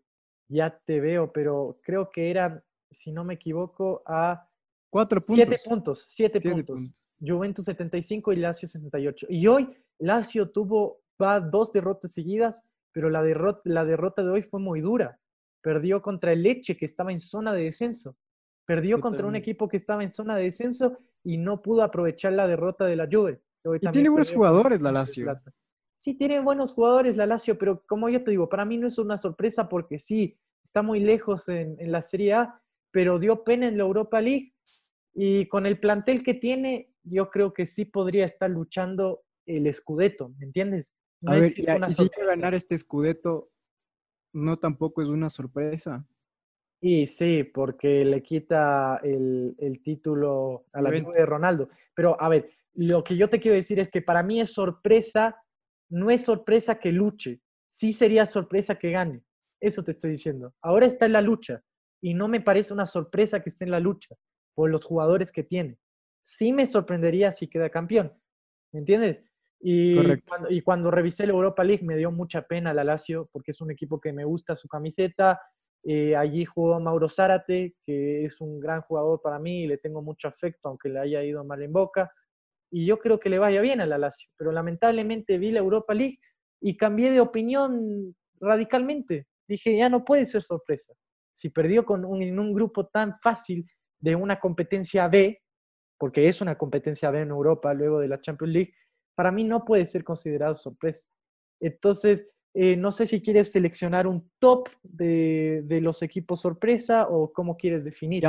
ya 0.49 0.79
te 0.85 1.01
veo, 1.01 1.33
pero 1.33 1.79
creo 1.83 2.11
que 2.11 2.31
eran, 2.31 2.63
si 2.91 3.13
no 3.13 3.25
me 3.25 3.35
equivoco, 3.35 4.03
a 4.07 4.49
Cuatro 4.91 5.21
puntos. 5.21 5.37
siete 5.47 5.61
puntos. 5.65 6.07
Siete, 6.09 6.41
Siete 6.41 6.55
puntos. 6.55 6.77
puntos. 6.83 7.05
Juventus 7.25 7.65
75 7.65 8.33
y 8.33 8.37
Lazio 8.37 8.69
68. 8.69 9.27
Y 9.31 9.47
hoy 9.47 9.75
Lazio 9.99 10.51
tuvo 10.51 11.01
va 11.23 11.41
dos 11.41 11.73
derrotas 11.73 12.13
seguidas, 12.13 12.63
pero 12.93 13.09
la 13.09 13.23
derrota, 13.23 13.61
la 13.65 13.85
derrota 13.85 14.23
de 14.23 14.31
hoy 14.31 14.43
fue 14.43 14.61
muy 14.61 14.81
dura. 14.81 15.19
perdió 15.63 16.03
contra 16.03 16.33
el 16.33 16.43
Leche, 16.43 16.77
que 16.77 16.85
estaba 16.87 17.13
en 17.13 17.21
zona 17.21 17.53
de 17.53 17.63
descenso. 17.63 18.17
Perdió 18.67 19.01
contra 19.01 19.27
un 19.27 19.37
equipo 19.37 19.69
que 19.69 19.77
estaba 19.77 20.03
en 20.03 20.11
zona 20.11 20.35
de 20.37 20.43
descenso 20.45 20.99
y 21.23 21.39
no 21.39 21.63
pudo 21.63 21.85
aprovechar 21.85 22.33
la 22.33 22.49
derrota 22.49 22.85
de 22.85 22.97
la 22.97 23.07
Juve. 23.11 23.41
Y 23.81 23.89
tiene 23.93 24.09
buenos 24.09 24.33
jugadores 24.33 24.81
la 24.81 24.91
Lazio. 24.91 25.33
Sí, 26.03 26.15
tiene 26.15 26.41
buenos 26.41 26.73
jugadores 26.73 27.17
la 27.17 27.27
Lazio, 27.27 27.57
pero 27.57 27.85
como 27.87 28.09
yo 28.09 28.25
te 28.25 28.33
digo, 28.33 28.49
para 28.49 28.65
mí 28.65 28.77
no 28.77 28.89
es 28.89 28.99
una 28.99 29.17
sorpresa 29.17 29.69
porque 29.69 30.01
sí, 30.01 30.37
está 30.65 30.83
muy 30.83 30.99
lejos 30.99 31.49
en, 31.49 31.77
en 31.79 31.93
la 31.93 32.03
Serie 32.03 32.33
A, 32.33 32.61
pero 32.91 33.21
dio 33.21 33.45
pena 33.45 33.69
en 33.69 33.77
la 33.77 33.85
Europa 33.85 34.21
League 34.21 34.53
y 35.15 35.47
con 35.47 35.65
el 35.65 35.79
plantel 35.79 36.25
que 36.25 36.35
tiene, 36.35 36.91
yo 37.05 37.31
creo 37.31 37.53
que 37.53 37.67
sí 37.67 37.85
podría 37.85 38.25
estar 38.25 38.51
luchando 38.51 39.23
el 39.47 39.73
Scudetto, 39.73 40.31
¿me 40.41 40.47
entiendes? 40.47 40.93
No 41.21 41.31
a 41.31 41.35
ver, 41.37 41.53
y 41.53 41.55
si 41.55 41.63
ganar 41.63 42.55
este 42.55 42.77
Scudetto, 42.77 43.53
no 44.33 44.59
tampoco 44.59 45.03
es 45.03 45.09
una 45.09 45.31
sorpresa. 45.31 46.05
Y 46.81 47.07
sí, 47.07 47.45
porque 47.45 48.05
le 48.05 48.25
quita 48.25 48.99
el, 49.05 49.81
título 49.85 50.65
a 50.73 50.83
la 50.83 50.91
Juve 50.91 51.17
de 51.17 51.27
Ronaldo. 51.27 51.69
Pero 51.95 52.21
a 52.21 52.29
ver, 52.29 52.49
lo 52.75 53.05
que 53.05 53.17
yo 53.17 53.29
te 53.29 53.39
quiero 53.39 53.55
decir 53.55 53.79
es 53.79 53.89
que 53.89 54.03
para 54.03 54.25
mí 54.25 54.41
es 54.41 54.53
sorpresa, 54.53 55.37
no 55.93 56.11
es 56.11 56.25
sorpresa 56.25 56.79
que 56.79 56.91
luche, 56.91 57.41
sí 57.69 57.93
sería 57.93 58.27
sorpresa 58.27 58.77
que 58.77 58.91
gane. 58.91 59.23
Eso 59.61 59.85
te 59.85 59.93
estoy 59.93 60.13
diciendo. 60.13 60.55
Ahora 60.63 60.87
está 60.87 61.07
en 61.07 61.13
la 61.13 61.21
lucha 61.21 61.63
y 62.01 62.15
no 62.15 62.29
me 62.29 62.41
parece 62.41 62.73
una 62.73 62.87
sorpresa 62.87 63.41
que 63.43 63.51
esté 63.51 63.65
en 63.65 63.71
la 63.71 63.81
lucha 63.81 64.17
por 64.55 64.71
los 64.71 64.85
jugadores 64.85 65.31
que 65.31 65.45
tiene. 65.45 65.79
Sí 66.23 66.53
me 66.53 66.67
sorprendería 66.67 67.31
si 67.31 67.49
queda 67.49 67.71
campeón, 67.71 68.13
¿me 68.73 68.81
entiendes? 68.81 69.23
Y 69.61 69.95
cuando, 70.23 70.51
y 70.51 70.61
cuando 70.63 70.91
revisé 70.91 71.27
la 71.27 71.35
Europa 71.35 71.63
League 71.63 71.85
me 71.85 71.97
dio 71.97 72.11
mucha 72.11 72.43
pena 72.43 72.75
la 72.75 72.83
Lazio 72.83 73.29
porque 73.31 73.53
es 73.53 73.61
un 73.61 73.71
equipo 73.71 74.01
que 74.01 74.13
me 74.13 74.25
gusta 74.25 74.57
su 74.57 74.67
camiseta, 74.67 75.41
eh, 75.85 76.17
allí 76.17 76.45
jugó 76.45 76.81
Mauro 76.81 77.09
Zárate, 77.09 77.75
que 77.85 78.25
es 78.25 78.41
un 78.41 78.61
gran 78.61 78.83
jugador 78.83 79.21
para 79.21 79.39
mí 79.39 79.65
y 79.65 79.67
le 79.67 79.79
tengo 79.79 80.01
mucho 80.01 80.27
afecto, 80.27 80.69
aunque 80.69 80.89
le 80.89 81.01
haya 81.01 81.23
ido 81.23 81.45
mal 81.45 81.63
en 81.63 81.73
boca. 81.73 82.13
Y 82.73 82.87
yo 82.87 82.99
creo 82.99 83.21
que 83.21 83.29
le 83.29 83.39
vaya 83.39 83.61
bien 83.61 83.83
a 83.83 83.87
la 83.87 83.99
Lazio, 83.99 84.31
pero 84.37 84.51
lamentablemente 84.51 85.37
vi 85.37 85.53
la 85.53 85.61
Europa 85.61 85.93
League 85.93 86.19
y 86.61 86.77
cambié 86.77 87.11
de 87.11 87.21
opinión 87.21 88.17
radicalmente. 88.41 89.27
Dije, 89.47 89.77
ya 89.77 89.91
no 89.91 90.05
puede 90.05 90.25
ser 90.25 90.41
sorpresa. 90.41 90.95
Si 91.35 91.51
perdió 91.51 91.85
con 91.85 92.05
un, 92.05 92.23
en 92.23 92.39
un 92.39 92.55
grupo 92.55 92.87
tan 92.87 93.19
fácil 93.21 93.67
de 94.01 94.17
una 94.17 94.41
competencia 94.41 95.07
B, 95.09 95.43
porque 95.99 96.27
es 96.29 96.41
una 96.41 96.57
competencia 96.57 97.11
B 97.11 97.21
en 97.21 97.29
Europa 97.29 97.75
luego 97.75 98.01
de 98.01 98.09
la 98.09 98.21
Champions 98.21 98.53
League, 98.53 98.75
para 99.15 99.31
mí 99.31 99.45
no 99.45 99.65
puede 99.65 99.85
ser 99.85 100.03
considerado 100.03 100.55
sorpresa. 100.55 101.07
Entonces, 101.61 102.29
eh, 102.55 102.77
no 102.77 102.91
sé 102.91 103.07
si 103.07 103.23
quieres 103.23 103.53
seleccionar 103.53 104.07
un 104.07 104.31
top 104.39 104.69
de, 104.83 105.65
los 105.83 106.03
equipos 106.03 106.41
sorpresa 106.41 107.07
o 107.09 107.33
cómo 107.33 107.57
quieres 107.57 107.85
definir. 107.85 108.25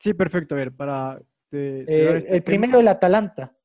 sí, 0.00 0.14
perfecto. 0.14 0.54
A 0.54 0.58
ver, 0.58 0.72
para... 0.72 1.20
Eh, 1.52 1.84
este 1.86 2.36
el 2.36 2.42
primero, 2.42 2.80
el 2.80 2.88
Atalanta. 2.88 3.56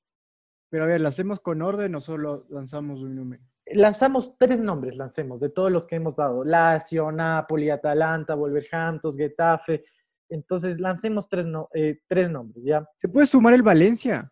Pero 0.69 0.83
a 0.83 0.87
ver, 0.87 1.01
¿la 1.01 1.09
hacemos 1.09 1.39
con 1.39 1.61
orden 1.61 1.95
o 1.95 2.01
solo 2.01 2.45
lanzamos 2.49 3.01
un 3.01 3.15
número? 3.15 3.43
Lanzamos 3.65 4.37
tres 4.37 4.59
nombres, 4.59 4.95
lancemos, 4.95 5.39
de 5.39 5.49
todos 5.49 5.71
los 5.71 5.85
que 5.85 5.95
hemos 5.95 6.15
dado. 6.15 6.43
Lazio, 6.43 7.11
Napoli, 7.11 7.69
Atalanta, 7.69 8.35
Wolverhampton, 8.35 9.13
Getafe. 9.15 9.83
Entonces, 10.29 10.79
lancemos 10.79 11.27
tres, 11.27 11.45
eh, 11.73 12.01
tres 12.07 12.29
nombres, 12.29 12.63
¿ya? 12.63 12.87
¿Se 12.97 13.07
puede 13.07 13.27
sumar 13.27 13.53
el 13.53 13.63
Valencia? 13.63 14.31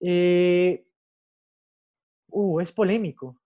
uh, 0.00 0.78
es 2.60 2.70
polémico 2.70 3.36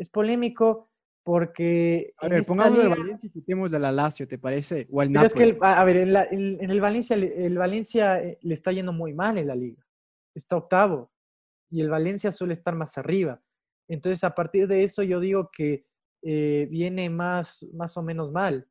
es 0.00 0.08
polémico 0.08 0.90
porque... 1.22 2.14
A 2.16 2.28
ver, 2.28 2.44
pongamos 2.44 2.82
el 2.82 2.88
Valencia 2.88 3.26
y 3.26 3.30
quitemos 3.30 3.70
de 3.70 3.78
la 3.78 3.92
Lazio, 3.92 4.26
¿te 4.26 4.38
parece? 4.38 4.88
O 4.90 5.02
el 5.02 5.12
Pero 5.12 5.26
es 5.26 5.34
que, 5.34 5.58
a 5.60 5.84
ver, 5.84 5.96
en, 5.98 6.70
el 6.70 6.80
Valencia, 6.80 7.16
el 7.16 7.58
Valencia 7.58 8.22
eh, 8.22 8.38
le 8.40 8.54
está 8.54 8.72
yendo 8.72 8.92
muy 8.92 9.12
mal 9.12 9.36
en 9.36 9.46
la 9.46 9.54
liga. 9.54 9.84
Está 10.40 10.56
octavo. 10.56 11.12
Y 11.70 11.80
el 11.80 11.90
Valencia 11.90 12.30
suele 12.30 12.54
estar 12.54 12.74
más 12.74 12.96
arriba. 12.98 13.40
Entonces, 13.88 14.24
a 14.24 14.34
partir 14.34 14.66
de 14.66 14.82
eso, 14.84 15.02
yo 15.02 15.20
digo 15.20 15.50
que 15.52 15.84
eh, 16.22 16.66
viene 16.70 17.10
más, 17.10 17.68
más 17.74 17.96
o 17.96 18.02
menos 18.02 18.32
mal. 18.32 18.66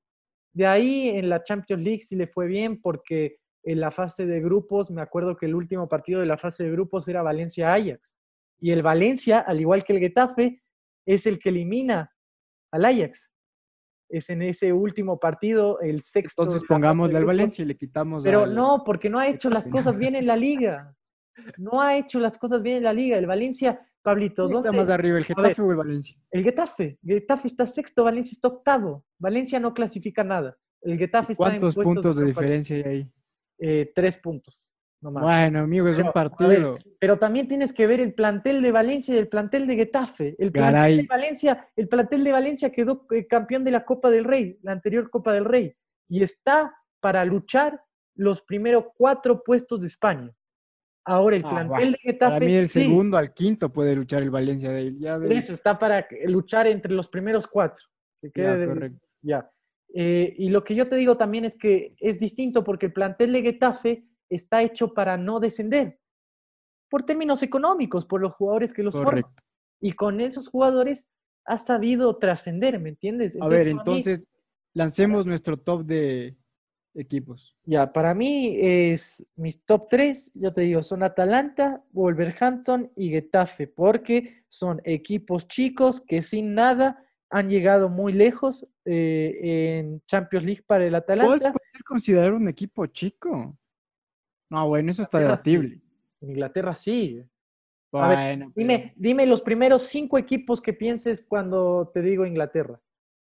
De 0.54 0.66
ahí, 0.66 1.10
en 1.10 1.30
la 1.30 1.44
Champions 1.44 1.84
League 1.84 2.02
sí 2.02 2.16
le 2.16 2.28
fue 2.28 2.48
bien 2.48 2.82
porque 2.82 3.38
en 3.64 3.80
la 3.80 3.92
fase 3.92 4.26
de 4.26 4.42
grupos, 4.42 4.90
me 4.90 5.02
acuerdo 5.02 5.38
que 5.38 5.46
el 5.46 5.56
último 5.56 5.88
partido 5.88 6.20
de 6.20 6.26
la 6.26 6.38
fase 6.38 6.64
de 6.64 6.72
grupos 6.72 7.08
era 7.08 7.22
Valencia-Ajax. 7.22 8.16
Y 8.60 8.72
el 8.72 8.82
Valencia, 8.82 9.40
al 9.40 9.62
igual 9.62 9.84
que 9.84 9.94
el 9.94 10.00
Getafe, 10.00 10.64
es 11.06 11.26
el 11.26 11.38
que 11.40 11.50
elimina 11.50 12.12
al 12.72 12.86
Ajax. 12.86 13.32
Es 14.10 14.30
en 14.30 14.42
ese 14.42 14.74
último 14.74 15.20
partido 15.20 15.80
el 15.82 16.02
sexto. 16.02 16.42
Entonces 16.42 16.68
pongamos 16.68 17.14
al 17.14 17.26
Valencia 17.26 17.62
y 17.64 17.68
le 17.68 17.78
quitamos. 17.78 18.24
Pero 18.24 18.48
no, 18.48 18.84
porque 18.84 19.10
no 19.10 19.20
ha 19.20 19.28
hecho 19.28 19.50
las 19.50 19.68
cosas 19.68 19.98
bien 19.98 20.16
en 20.16 20.26
la 20.26 20.36
liga. 20.36 20.96
No 21.58 21.82
ha 21.82 21.96
hecho 21.98 22.20
las 22.20 22.38
cosas 22.38 22.62
bien 22.62 22.78
en 22.78 22.84
la 22.84 22.94
liga. 22.94 23.18
El 23.18 23.28
Valencia, 23.28 23.80
Pablito, 24.02 24.44
¿dónde? 24.44 24.70
está 24.70 24.72
más 24.72 24.90
arriba, 24.90 25.18
el 25.18 25.26
Getafe 25.26 25.62
o 25.62 25.72
el 25.72 25.78
Valencia? 25.78 26.18
El 26.32 26.44
Getafe. 26.44 27.00
Getafe 27.06 27.48
está 27.48 27.66
sexto, 27.66 28.04
Valencia 28.04 28.34
está 28.34 28.48
octavo. 28.48 29.06
Valencia 29.18 29.60
no 29.60 29.74
clasifica 29.74 30.24
nada. 30.24 30.58
El 30.82 30.98
Getafe 30.98 31.34
está 31.34 31.46
¿Cuántos 31.46 31.76
puntos 31.76 32.16
de 32.16 32.26
diferencia 32.26 32.76
hay 32.76 32.84
ahí? 32.84 33.12
Eh, 33.60 33.92
tres 33.94 34.18
puntos. 34.18 34.74
Bueno, 35.02 35.60
amigo, 35.60 35.88
es 35.88 35.98
un 35.98 36.12
partido. 36.12 36.78
pero 37.00 37.18
también 37.18 37.48
tienes 37.48 37.72
que 37.72 37.88
ver 37.88 38.02
el 38.02 38.14
plantel 38.14 38.62
de 38.62 38.72
Valencia 38.72 39.16
y 39.16 39.18
el 39.18 39.30
plantel 39.30 39.66
de 39.66 39.76
Getafe. 39.76 40.36
El 40.38 40.52
plantel 40.52 40.98
de 40.98 41.08
Valencia, 41.08 41.70
el 41.76 41.88
plantel 41.88 42.24
de 42.24 42.32
Valencia 42.32 42.72
quedó 42.72 43.06
eh, 43.12 43.26
campeón 43.26 43.64
de 43.64 43.72
la 43.72 43.86
Copa 43.86 44.10
del 44.10 44.26
Rey, 44.26 44.60
la 44.62 44.74
anterior 44.74 45.10
Copa 45.10 45.32
del 45.32 45.46
Rey, 45.46 45.74
y 46.10 46.22
está 46.22 46.76
para 47.00 47.24
luchar 47.24 47.82
los 48.16 48.42
primeros 48.42 48.86
cuatro 48.96 49.42
puestos 49.42 49.80
de 49.80 49.88
España. 49.88 50.34
Ahora 51.06 51.36
el 51.36 51.46
ah, 51.46 51.50
plantel 51.50 51.92
de 51.94 51.98
Getafe. 51.98 52.34
Para 52.34 52.46
mí 52.46 52.54
el 52.54 52.70
segundo 52.70 53.18
al 53.18 53.34
quinto 53.34 53.72
puede 53.72 53.96
luchar 53.96 54.22
el 54.22 54.30
Valencia 54.30 54.70
de 54.72 54.96
ya 54.98 55.18
Eso 55.30 55.54
está 55.54 55.80
para 55.80 56.06
luchar 56.26 56.68
entre 56.68 56.94
los 56.94 57.08
primeros 57.08 57.48
cuatro. 57.48 57.86
ya, 58.22 58.66
correcto. 58.66 59.08
ya. 59.22 59.50
Eh, 59.94 60.36
y 60.38 60.50
lo 60.50 60.64
que 60.64 60.76
yo 60.76 60.88
te 60.88 60.96
digo 60.98 61.18
también 61.18 61.46
es 61.46 61.58
que 61.58 61.96
es 62.00 62.20
distinto 62.20 62.64
porque 62.64 62.88
el 62.88 62.94
plantel 62.94 63.34
de 63.34 63.42
Getafe 63.42 64.06
está 64.30 64.62
hecho 64.62 64.94
para 64.94 65.18
no 65.18 65.40
descender, 65.40 66.00
por 66.90 67.04
términos 67.04 67.42
económicos, 67.42 68.06
por 68.06 68.22
los 68.22 68.34
jugadores 68.34 68.72
que 68.72 68.84
los 68.84 68.94
forman. 68.94 69.24
Y 69.82 69.94
con 69.94 70.22
esos 70.22 70.48
jugadores 70.48 71.10
ha 71.46 71.58
sabido 71.58 72.18
trascender, 72.18 72.80
¿me 72.80 72.90
entiendes? 72.90 73.38
a 73.42 73.48
ver, 73.48 73.68
entonces 73.68 74.28
lancemos 74.74 75.26
nuestro 75.26 75.58
top 75.58 75.86
de 75.86 76.38
equipos. 76.94 77.56
Ya, 77.66 77.92
para 77.94 78.14
mí 78.14 78.58
es 78.62 79.26
mis 79.36 79.64
top 79.64 79.88
tres, 79.90 80.32
yo 80.34 80.54
te 80.54 80.62
digo, 80.62 80.84
son 80.84 81.04
Atalanta, 81.04 81.84
Wolverhampton 81.92 82.92
y 82.96 83.10
Getafe, 83.10 83.68
porque 83.68 84.44
son 84.48 84.82
equipos 84.84 85.48
chicos 85.48 86.02
que 86.02 86.22
sin 86.22 86.54
nada 86.54 87.04
han 87.30 87.50
llegado 87.50 87.90
muy 87.90 88.14
lejos 88.14 88.68
eh, 88.86 89.78
en 89.80 90.02
Champions 90.06 90.46
League 90.46 90.64
para 90.66 90.86
el 90.86 90.96
Atalanta. 90.96 91.52
¿Puede 91.52 91.72
ser 91.72 91.84
considerado 91.84 92.36
un 92.36 92.48
equipo 92.48 92.86
chico? 92.88 93.56
No, 94.50 94.68
bueno, 94.68 94.92
eso 94.92 95.04
está 95.04 95.20
debatible. 95.20 95.80
Inglaterra 96.22 96.74
sí. 96.74 97.24
Bueno, 97.92 98.52
dime, 98.56 98.94
dime 98.96 99.26
los 99.26 99.42
primeros 99.42 99.84
cinco 99.84 100.18
equipos 100.18 100.62
que 100.62 100.74
pienses 100.74 101.26
cuando 101.26 101.90
te 101.94 102.02
digo 102.02 102.26
Inglaterra. 102.26 102.80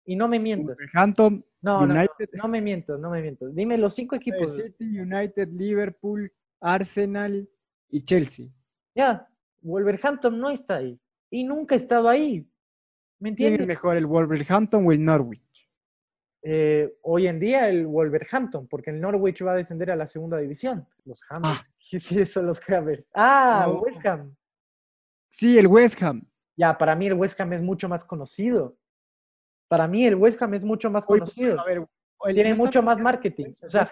Y 0.08 0.16
no 0.16 0.26
me 0.26 0.38
mientas. 0.38 0.74
Wolverhampton, 0.74 1.44
no, 1.60 1.80
United. 1.80 2.30
No, 2.32 2.44
no, 2.44 2.48
me 2.48 2.62
mientas, 2.62 2.98
no 2.98 3.10
me 3.10 3.20
mientas. 3.20 3.54
Dime 3.54 3.76
los 3.76 3.94
cinco 3.94 4.16
equipos. 4.16 4.56
City, 4.56 4.98
United, 5.00 5.48
Liverpool, 5.48 6.32
Arsenal 6.62 7.46
y 7.90 8.02
Chelsea. 8.02 8.46
Ya, 8.94 9.28
Wolverhampton 9.60 10.40
no 10.40 10.48
está 10.48 10.76
ahí. 10.76 10.98
Y 11.28 11.44
nunca 11.44 11.74
ha 11.74 11.76
estado 11.76 12.08
ahí. 12.08 12.50
¿Me 13.18 13.28
entiendes? 13.28 13.58
¿Quién 13.58 13.70
es 13.70 13.76
mejor, 13.76 13.98
el 13.98 14.06
Wolverhampton 14.06 14.86
o 14.86 14.92
el 14.92 15.04
Norwich? 15.04 15.68
Eh, 16.40 16.90
hoy 17.02 17.26
en 17.26 17.38
día 17.38 17.68
el 17.68 17.86
Wolverhampton, 17.86 18.66
porque 18.66 18.88
el 18.88 19.02
Norwich 19.02 19.44
va 19.44 19.52
a 19.52 19.56
descender 19.56 19.90
a 19.90 19.96
la 19.96 20.06
segunda 20.06 20.38
división. 20.38 20.88
Los 21.04 21.20
Hammers. 21.28 21.60
Ah. 21.60 21.72
Sí, 22.00 22.24
son 22.24 22.46
los 22.46 22.60
Hammers. 22.66 23.04
Ah, 23.14 23.70
West 23.82 24.04
Ham. 24.06 24.34
Sí, 25.30 25.58
el 25.58 25.66
West 25.66 26.02
Ham. 26.02 26.26
Ya, 26.56 26.78
para 26.78 26.96
mí 26.96 27.06
el 27.08 27.14
West 27.14 27.38
Ham 27.38 27.52
es 27.52 27.60
mucho 27.60 27.90
más 27.90 28.06
conocido. 28.06 28.78
Para 29.68 29.86
mí 29.86 30.04
el 30.04 30.14
West 30.14 30.40
Ham 30.42 30.54
es 30.54 30.64
mucho 30.64 30.90
más 30.90 31.06
conocido. 31.06 31.60
a 31.60 31.64
ver, 31.64 31.86
Tiene 32.32 32.54
mucho 32.54 32.82
más 32.82 32.98
marketing. 32.98 33.52
O 33.62 33.68
sea, 33.68 33.88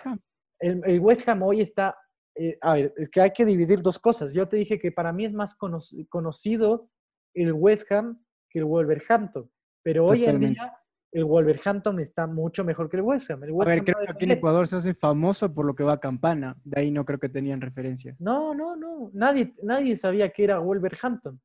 el, 0.59 1.01
West 1.01 1.29
Ham 1.29 1.43
hoy 1.43 1.61
está... 1.61 1.97
Eh, 2.35 2.59
a 2.61 2.75
ver, 2.75 2.95
es 2.97 3.09
que 3.09 3.21
hay 3.21 3.31
que 3.31 3.45
dividir 3.45 3.81
dos 3.81 3.99
cosas. 3.99 4.33
Yo 4.33 4.47
te 4.49 4.57
dije 4.57 4.79
que 4.79 4.93
para 4.93 5.13
mí 5.13 5.25
es 5.25 5.33
más 5.33 5.55
conocido 5.55 6.91
el 7.35 7.53
West 7.53 7.91
Ham 7.93 8.23
que 8.51 8.59
el 8.59 8.65
Wolverhampton. 8.65 9.51
Pero 9.83 10.07
hoy 10.07 10.25
en 10.25 10.41
día 10.41 10.77
el 11.13 11.25
Wolverhampton 11.25 11.99
está 12.01 12.27
mucho 12.27 12.63
mejor 12.65 12.91
que 12.91 12.97
el 12.97 13.03
West 13.03 13.31
Ham. 13.31 13.43
a 13.43 13.65
ver, 13.65 13.85
creo 13.85 13.97
que 14.05 14.13
aquí 14.13 14.25
en 14.25 14.33
Ecuador 14.33 14.69
se 14.69 14.77
hace 14.77 14.93
famoso 14.93 15.53
por 15.55 15.65
lo 15.65 15.75
que 15.75 15.85
va 15.85 15.95
a 15.95 16.01
Campana. 16.01 16.57
De 16.63 16.81
ahí 16.81 16.91
no 16.91 17.05
creo 17.05 17.19
que 17.19 17.29
tenían 17.29 17.61
referencia. 17.61 18.15
No, 18.19 18.55
no, 18.55 18.77
no. 18.77 19.11
Nadie, 19.15 19.55
nadie 19.63 19.97
sabía 19.97 20.31
que 20.31 20.45
era 20.45 20.59
Wolverhampton. 20.59 21.41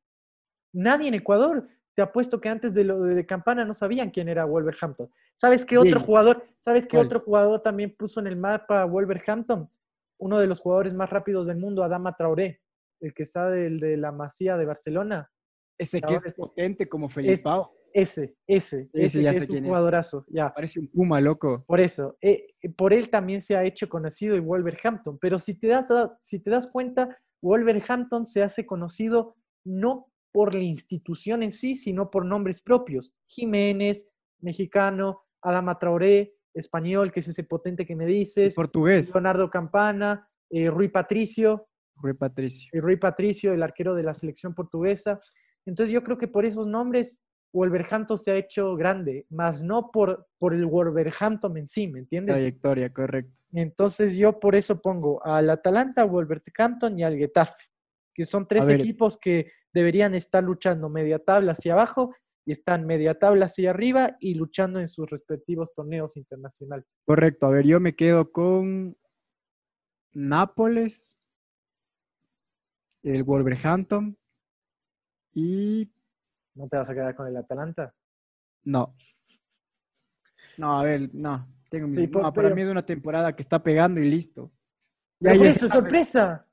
Nadie 0.74 1.08
en 1.08 1.14
Ecuador. 1.14 1.68
Te 1.94 2.02
apuesto 2.02 2.40
que 2.40 2.48
antes 2.48 2.72
de 2.74 2.84
lo 2.84 3.00
de 3.00 3.26
Campana 3.26 3.64
no 3.64 3.74
sabían 3.74 4.10
quién 4.10 4.28
era 4.28 4.44
Wolverhampton. 4.44 5.10
¿Sabes 5.34 5.64
qué 5.64 5.78
otro 5.78 6.00
jugador, 6.00 6.44
sabes 6.58 6.86
qué 6.86 6.96
otro 6.96 7.20
jugador 7.20 7.60
también 7.60 7.94
puso 7.96 8.20
en 8.20 8.26
el 8.26 8.36
mapa 8.36 8.84
Wolverhampton? 8.84 9.68
Uno 10.18 10.38
de 10.38 10.46
los 10.46 10.60
jugadores 10.60 10.94
más 10.94 11.10
rápidos 11.10 11.46
del 11.46 11.58
mundo, 11.58 11.82
Adama 11.82 12.16
Traoré, 12.16 12.60
el 13.00 13.12
que 13.12 13.24
está 13.24 13.50
del 13.50 13.80
de 13.80 13.96
la 13.96 14.12
Masía 14.12 14.56
de 14.56 14.64
Barcelona. 14.64 15.30
Ese 15.76 16.00
que 16.00 16.14
es 16.14 16.34
potente 16.34 16.88
como 16.88 17.08
Felipe 17.08 17.36
ese, 17.92 18.34
ese, 18.46 18.88
ese, 18.92 19.28
es 19.28 19.50
un 19.50 19.64
jugadorazo. 19.64 20.24
Ya. 20.28 20.52
Parece 20.52 20.80
un 20.80 20.88
puma, 20.88 21.20
loco. 21.20 21.64
Por 21.66 21.80
eso, 21.80 22.16
eh, 22.20 22.54
por 22.76 22.92
él 22.92 23.10
también 23.10 23.42
se 23.42 23.56
ha 23.56 23.64
hecho 23.64 23.88
conocido 23.88 24.34
el 24.34 24.40
Wolverhampton. 24.40 25.18
Pero 25.18 25.38
si 25.38 25.54
te, 25.54 25.68
das, 25.68 25.88
si 26.22 26.38
te 26.38 26.50
das 26.50 26.68
cuenta, 26.68 27.18
Wolverhampton 27.42 28.26
se 28.26 28.42
hace 28.42 28.64
conocido 28.66 29.36
no 29.64 30.11
por 30.32 30.54
la 30.54 30.62
institución 30.62 31.42
en 31.42 31.52
sí, 31.52 31.74
sino 31.74 32.10
por 32.10 32.24
nombres 32.24 32.60
propios. 32.60 33.14
Jiménez, 33.26 34.08
mexicano, 34.40 35.22
Adama 35.42 35.78
Traoré, 35.78 36.34
español, 36.54 37.12
que 37.12 37.20
es 37.20 37.28
ese 37.28 37.44
potente 37.44 37.86
que 37.86 37.96
me 37.96 38.06
dices. 38.06 38.54
portugués. 38.54 39.12
Leonardo 39.12 39.50
Campana, 39.50 40.28
eh, 40.50 40.70
Rui 40.70 40.88
Patricio. 40.88 41.68
Rui 41.96 42.14
Patricio. 42.14 42.68
Y 42.72 42.80
Rui 42.80 42.96
Patricio, 42.96 43.52
el 43.52 43.62
arquero 43.62 43.94
de 43.94 44.02
la 44.02 44.14
selección 44.14 44.54
portuguesa. 44.54 45.20
Entonces 45.64 45.92
yo 45.92 46.02
creo 46.02 46.18
que 46.18 46.28
por 46.28 46.44
esos 46.44 46.66
nombres 46.66 47.22
Wolverhampton 47.52 48.16
se 48.16 48.32
ha 48.32 48.36
hecho 48.36 48.74
grande, 48.76 49.26
más 49.28 49.62
no 49.62 49.90
por, 49.90 50.26
por 50.38 50.54
el 50.54 50.64
Wolverhampton 50.66 51.56
en 51.58 51.68
sí, 51.68 51.86
¿me 51.86 52.00
entiendes? 52.00 52.34
Trayectoria, 52.34 52.92
correcto. 52.92 53.32
Entonces 53.52 54.16
yo 54.16 54.40
por 54.40 54.54
eso 54.54 54.80
pongo 54.80 55.24
al 55.24 55.50
Atalanta, 55.50 56.04
Wolverhampton 56.04 56.98
y 56.98 57.02
al 57.02 57.16
Getafe, 57.16 57.64
que 58.14 58.24
son 58.24 58.48
tres 58.48 58.68
equipos 58.70 59.18
que 59.18 59.52
deberían 59.72 60.14
estar 60.14 60.42
luchando 60.44 60.88
media 60.88 61.18
tabla 61.18 61.52
hacia 61.52 61.72
abajo 61.72 62.14
y 62.44 62.52
están 62.52 62.86
media 62.86 63.18
tabla 63.18 63.46
hacia 63.46 63.70
arriba 63.70 64.16
y 64.20 64.34
luchando 64.34 64.80
en 64.80 64.88
sus 64.88 65.08
respectivos 65.08 65.72
torneos 65.72 66.16
internacionales. 66.16 66.86
Correcto, 67.04 67.46
a 67.46 67.50
ver, 67.50 67.66
yo 67.66 67.80
me 67.80 67.94
quedo 67.94 68.32
con 68.32 68.96
Nápoles, 70.12 71.16
el 73.02 73.22
Wolverhampton 73.22 74.16
y 75.34 75.90
¿No 76.54 76.68
te 76.68 76.76
vas 76.76 76.90
a 76.90 76.94
quedar 76.94 77.14
con 77.14 77.26
el 77.26 77.36
Atalanta? 77.36 77.94
No. 78.64 78.94
No, 80.58 80.78
a 80.78 80.82
ver, 80.82 81.10
no. 81.14 81.48
Tengo 81.70 81.88
mi... 81.88 82.06
para 82.06 82.54
mí 82.54 82.62
es 82.62 82.68
una 82.68 82.84
temporada 82.84 83.34
que 83.34 83.42
está 83.42 83.62
pegando 83.62 84.00
y 84.00 84.10
listo. 84.10 84.52
Ya, 85.18 85.32
es 85.32 85.58
sorpresa. 85.58 86.46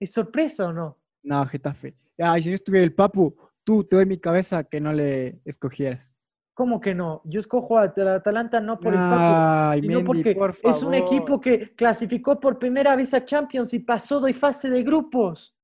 ¿Es 0.00 0.12
sorpresa 0.12 0.68
o 0.68 0.72
no? 0.72 0.98
No, 1.26 1.44
Getafe. 1.44 1.96
Ay, 2.18 2.44
si 2.44 2.50
no 2.50 2.54
estuviera 2.54 2.84
el 2.84 2.94
Papu, 2.94 3.36
tú 3.64 3.82
te 3.82 3.96
doy 3.96 4.06
mi 4.06 4.18
cabeza 4.18 4.62
que 4.62 4.80
no 4.80 4.92
le 4.92 5.40
escogieras. 5.44 6.12
¿Cómo 6.54 6.80
que 6.80 6.94
no? 6.94 7.20
Yo 7.24 7.40
escojo 7.40 7.76
a 7.76 7.82
Atalanta 7.82 8.60
no 8.60 8.78
por 8.78 8.94
el 8.94 9.00
Papu, 9.00 9.80
sino 9.80 10.04
porque 10.04 10.38
es 10.62 10.82
un 10.84 10.94
equipo 10.94 11.40
que 11.40 11.74
clasificó 11.74 12.38
por 12.38 12.60
primera 12.60 12.94
vez 12.94 13.12
a 13.12 13.24
Champions 13.24 13.74
y 13.74 13.80
pasó 13.80 14.20
de 14.20 14.32
fase 14.32 14.70
de 14.70 14.84
grupos. 14.84 15.54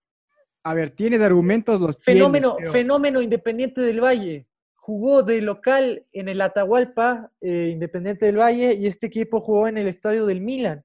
A 0.65 0.75
ver, 0.75 0.91
tienes 0.91 1.21
argumentos, 1.21 1.81
los 1.81 1.97
fenómeno, 1.99 2.57
Fenómeno 2.71 3.23
Independiente 3.23 3.81
del 3.81 4.03
Valle. 4.03 4.49
Jugó 4.75 5.23
de 5.23 5.41
local 5.41 6.05
en 6.13 6.29
el 6.29 6.41
Atahualpa, 6.41 7.31
eh, 7.41 7.69
Independiente 7.73 8.27
del 8.27 8.39
Valle, 8.39 8.75
y 8.75 8.89
este 8.89 9.07
equipo 9.07 9.41
jugó 9.41 9.69
en 9.69 9.79
el 9.79 9.87
estadio 9.87 10.27
del 10.27 10.41
Milan 10.41 10.85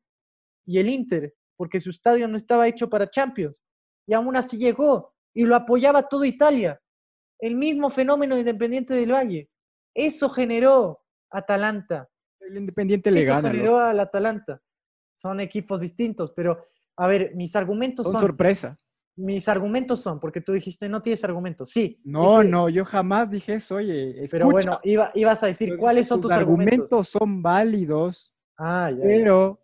y 0.68 0.78
el 0.78 0.88
Inter, 0.88 1.34
porque 1.56 1.80
su 1.80 1.90
estadio 1.90 2.28
no 2.28 2.38
estaba 2.38 2.68
hecho 2.68 2.90
para 2.90 3.10
Champions. 3.10 3.64
Y 4.08 4.14
aún 4.14 4.36
así 4.36 4.58
llegó 4.58 5.14
y 5.34 5.44
lo 5.44 5.56
apoyaba 5.56 6.08
toda 6.08 6.26
Italia. 6.26 6.82
El 7.40 7.56
mismo 7.56 7.90
fenómeno 7.90 8.38
Independiente 8.38 8.94
del 8.94 9.12
Valle. 9.12 9.50
Eso 9.94 10.30
generó 10.30 11.02
Atalanta. 11.30 12.10
El 12.40 12.58
Independiente 12.58 13.12
le 13.12 13.24
Eso 13.24 13.42
generó 13.42 13.80
al 13.80 14.00
Atalanta. 14.00 14.62
Son 15.14 15.40
equipos 15.40 15.82
distintos, 15.82 16.32
pero 16.32 16.66
a 16.96 17.08
ver, 17.08 17.36
mis 17.36 17.56
argumentos 17.56 18.06
son. 18.06 18.14
Son 18.14 18.22
sorpresa 18.22 18.80
mis 19.18 19.50
argumentos 19.50 20.00
son, 20.00 20.20
porque 20.20 20.42
tú 20.42 20.54
dijiste, 20.54 20.88
no 20.88 21.02
tienes 21.02 21.24
argumentos. 21.24 21.72
Sí. 21.72 22.00
No, 22.04 22.44
no, 22.44 22.70
yo 22.70 22.86
jamás 22.86 23.30
dije 23.30 23.56
eso, 23.56 23.76
oye. 23.76 24.28
Pero 24.30 24.50
bueno, 24.50 24.80
iba, 24.84 25.12
ibas 25.16 25.42
a 25.44 25.48
decir, 25.48 25.76
¿cuáles 25.78 26.08
son 26.08 26.22
tus 26.22 26.32
argumentos? 26.32 26.72
argumentos 26.72 27.10
son 27.10 27.42
válidos, 27.42 28.34
ah, 28.58 28.92
ya, 28.92 29.02
pero 29.02 29.60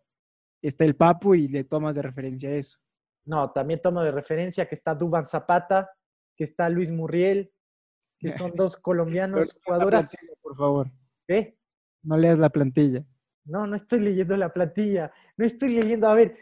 está 0.62 0.86
el 0.86 0.96
Papu 0.96 1.36
y 1.36 1.48
le 1.48 1.64
tomas 1.64 1.94
de 1.96 2.02
referencia 2.02 2.52
eso. 2.52 2.80
No, 3.26 3.52
también 3.52 3.82
tomo 3.82 4.02
de 4.02 4.12
referencia 4.12 4.68
que 4.68 4.76
está 4.76 4.94
Duban 4.94 5.26
Zapata, 5.26 5.92
que 6.36 6.44
está 6.44 6.70
Luis 6.70 6.92
Murriel, 6.92 7.52
que 8.20 8.30
son 8.30 8.52
dos 8.56 8.76
colombianos 8.76 9.56
jugadoras. 9.64 10.16
Por 10.42 10.58
favor. 10.58 10.92
¿Qué? 11.28 11.58
No 12.04 12.18
leas 12.18 12.38
la 12.38 12.50
plantilla. 12.50 13.06
No, 13.46 13.68
no 13.68 13.76
estoy 13.76 14.00
leyendo 14.00 14.38
la 14.38 14.52
plantilla. 14.52 15.12
No 15.38 15.46
estoy 15.46 15.76
leyendo, 15.76 16.08
a 16.08 16.14
ver, 16.14 16.38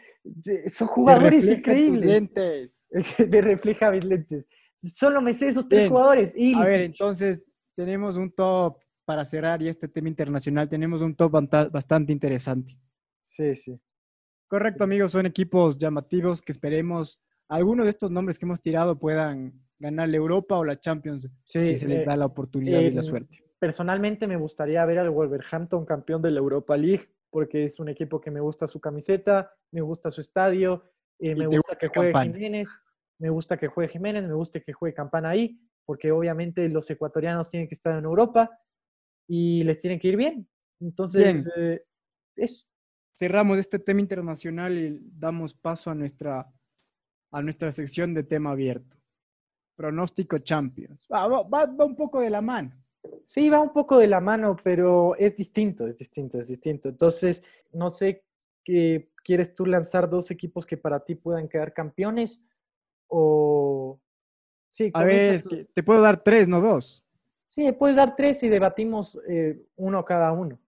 son 0.68 0.88
jugadores 0.88 1.48
increíbles. 1.48 2.04
Lentes. 2.04 2.88
Me 3.28 3.40
refleja 3.40 3.90
mis 3.90 4.04
lentes. 4.04 4.46
Solo 4.82 5.20
me 5.20 5.32
sé 5.32 5.48
esos 5.48 5.68
tres 5.68 5.88
jugadores. 5.88 6.34
a 6.56 6.64
ver, 6.64 6.80
entonces 6.80 7.46
tenemos 7.76 8.16
un 8.16 8.32
top 8.32 8.78
para 9.04 9.24
cerrar 9.24 9.62
y 9.62 9.68
este 9.68 9.86
tema 9.86 10.08
internacional. 10.08 10.68
Tenemos 10.68 11.02
un 11.02 11.14
top 11.14 11.30
bastante 11.70 12.12
interesante. 12.12 12.76
Sí, 13.22 13.54
sí. 13.54 13.80
Correcto, 14.52 14.84
amigos. 14.84 15.12
Son 15.12 15.24
equipos 15.24 15.78
llamativos 15.78 16.42
que 16.42 16.52
esperemos 16.52 17.18
alguno 17.48 17.84
de 17.84 17.88
estos 17.88 18.10
nombres 18.10 18.38
que 18.38 18.44
hemos 18.44 18.60
tirado 18.60 18.98
puedan 18.98 19.54
ganar 19.78 20.10
la 20.10 20.18
Europa 20.18 20.58
o 20.58 20.64
la 20.66 20.78
Champions 20.78 21.26
si 21.42 21.74
se 21.74 21.88
les 21.88 22.00
eh, 22.00 22.04
da 22.04 22.18
la 22.18 22.26
oportunidad 22.26 22.80
y 22.80 22.90
la 22.90 23.00
suerte. 23.00 23.42
Personalmente 23.58 24.26
me 24.26 24.36
gustaría 24.36 24.84
ver 24.84 24.98
al 24.98 25.08
Wolverhampton 25.08 25.86
campeón 25.86 26.20
de 26.20 26.32
la 26.32 26.40
Europa 26.40 26.76
League 26.76 27.08
porque 27.30 27.64
es 27.64 27.80
un 27.80 27.88
equipo 27.88 28.20
que 28.20 28.30
me 28.30 28.40
gusta 28.40 28.66
su 28.66 28.78
camiseta, 28.78 29.50
me 29.70 29.80
gusta 29.80 30.10
su 30.10 30.20
estadio, 30.20 30.84
eh, 31.18 31.34
me 31.34 31.46
gusta 31.46 31.76
que 31.76 31.88
juegue 31.88 32.12
Jiménez, 32.12 32.68
me 33.20 33.30
gusta 33.30 33.56
que 33.56 33.68
juegue 33.68 33.90
Jiménez, 33.90 34.28
me 34.28 34.34
gusta 34.34 34.60
que 34.60 34.74
juegue 34.74 34.94
Campana 34.94 35.30
ahí, 35.30 35.58
porque 35.86 36.12
obviamente 36.12 36.68
los 36.68 36.90
ecuatorianos 36.90 37.48
tienen 37.48 37.68
que 37.68 37.74
estar 37.74 37.98
en 37.98 38.04
Europa 38.04 38.50
y 39.26 39.62
les 39.62 39.80
tienen 39.80 39.98
que 39.98 40.08
ir 40.08 40.16
bien. 40.18 40.46
Entonces, 40.78 41.42
eh, 41.56 41.82
eso. 42.36 42.66
Cerramos 43.14 43.58
este 43.58 43.78
tema 43.78 44.00
internacional 44.00 44.78
y 44.78 44.98
damos 45.18 45.54
paso 45.54 45.90
a 45.90 45.94
nuestra, 45.94 46.50
a 47.30 47.42
nuestra 47.42 47.72
sección 47.72 48.14
de 48.14 48.22
tema 48.22 48.52
abierto. 48.52 48.96
Pronóstico 49.76 50.38
Champions. 50.38 51.06
va 51.10 51.84
un 51.84 51.96
poco 51.96 52.20
de 52.20 52.30
la 52.30 52.40
mano. 52.40 52.82
Sí, 53.24 53.48
va 53.48 53.60
un 53.60 53.72
poco 53.72 53.98
de 53.98 54.06
la 54.06 54.20
mano, 54.20 54.56
pero 54.62 55.16
es 55.16 55.36
distinto, 55.36 55.86
es 55.86 55.96
distinto, 55.96 56.38
es 56.38 56.48
distinto. 56.48 56.88
Entonces, 56.88 57.42
no 57.72 57.90
sé 57.90 58.24
qué 58.64 59.10
quieres 59.24 59.54
tú 59.54 59.66
lanzar 59.66 60.08
dos 60.08 60.30
equipos 60.30 60.66
que 60.66 60.76
para 60.76 61.04
ti 61.04 61.14
puedan 61.14 61.48
quedar 61.48 61.72
campeones 61.72 62.42
o 63.08 64.00
sí. 64.70 64.90
A 64.94 65.04
ver, 65.04 65.42
te 65.74 65.82
puedo 65.82 66.00
dar 66.00 66.22
tres, 66.22 66.48
no 66.48 66.60
dos. 66.60 67.04
Sí, 67.46 67.70
puedes 67.72 67.96
dar 67.96 68.16
tres 68.16 68.42
y 68.42 68.48
debatimos 68.48 69.18
eh, 69.28 69.66
uno 69.76 70.04
cada 70.04 70.32
uno. 70.32 70.58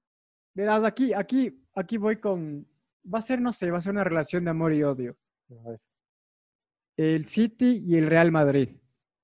Verás, 0.54 0.84
aquí, 0.84 1.12
aquí, 1.12 1.64
aquí 1.74 1.96
voy 1.96 2.16
con, 2.16 2.66
va 3.12 3.18
a 3.18 3.22
ser, 3.22 3.40
no 3.40 3.52
sé, 3.52 3.70
va 3.70 3.78
a 3.78 3.80
ser 3.80 3.92
una 3.92 4.04
relación 4.04 4.44
de 4.44 4.50
amor 4.50 4.72
y 4.72 4.82
odio. 4.82 5.16
El 6.96 7.26
City 7.26 7.82
y 7.84 7.96
el 7.96 8.06
Real 8.08 8.30
Madrid. 8.30 8.70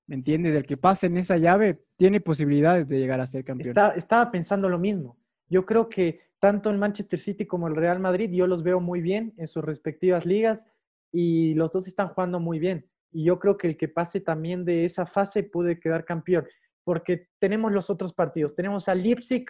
¿Me 0.07 0.17
entiendes? 0.17 0.57
El 0.57 0.67
que 0.67 0.77
pase 0.77 1.07
en 1.07 1.17
esa 1.19 1.37
llave 1.37 1.85
tiene 1.97 2.21
posibilidades 2.21 2.89
de 2.89 2.99
llegar 2.99 3.21
a 3.21 3.27
ser 3.27 3.45
campeón. 3.45 3.77
estaba 3.95 4.31
pensando 4.33 4.69
lo 4.69 4.79
mismo. 4.79 5.17
Yo 5.49 5.65
creo 5.65 5.89
que 5.89 6.21
tanto 6.41 6.71
el 6.71 6.79
Manchester 6.79 7.19
City 7.19 7.47
como 7.47 7.69
el 7.69 7.77
Real 7.77 8.01
Madrid, 8.01 8.31
yo 8.33 8.47
los 8.47 8.65
veo 8.65 8.81
muy 8.81 9.01
bien 9.01 9.35
en 9.37 9.47
sus 9.47 9.63
respectivas 9.63 10.27
ligas 10.27 10.67
y 11.13 11.55
los 11.55 11.71
dos 11.71 11.87
están 11.87 12.09
jugando 12.09 12.41
muy 12.41 12.59
bien. 12.59 12.89
Y 13.13 13.25
yo 13.25 13.39
creo 13.39 13.57
que 13.57 13.69
el 13.69 13.77
que 13.77 13.89
pase 13.89 14.21
también 14.21 14.65
de 14.65 14.85
esa 14.85 15.07
fase 15.07 15.43
puede 15.45 15.79
quedar 15.79 16.05
campeón, 16.05 16.47
porque 16.83 17.29
tenemos 17.39 17.73
los 17.73 17.91
otros 17.91 18.13
partidos. 18.13 18.55
Tenemos 18.55 18.89
al 18.89 19.03
Leipzig, 19.03 19.45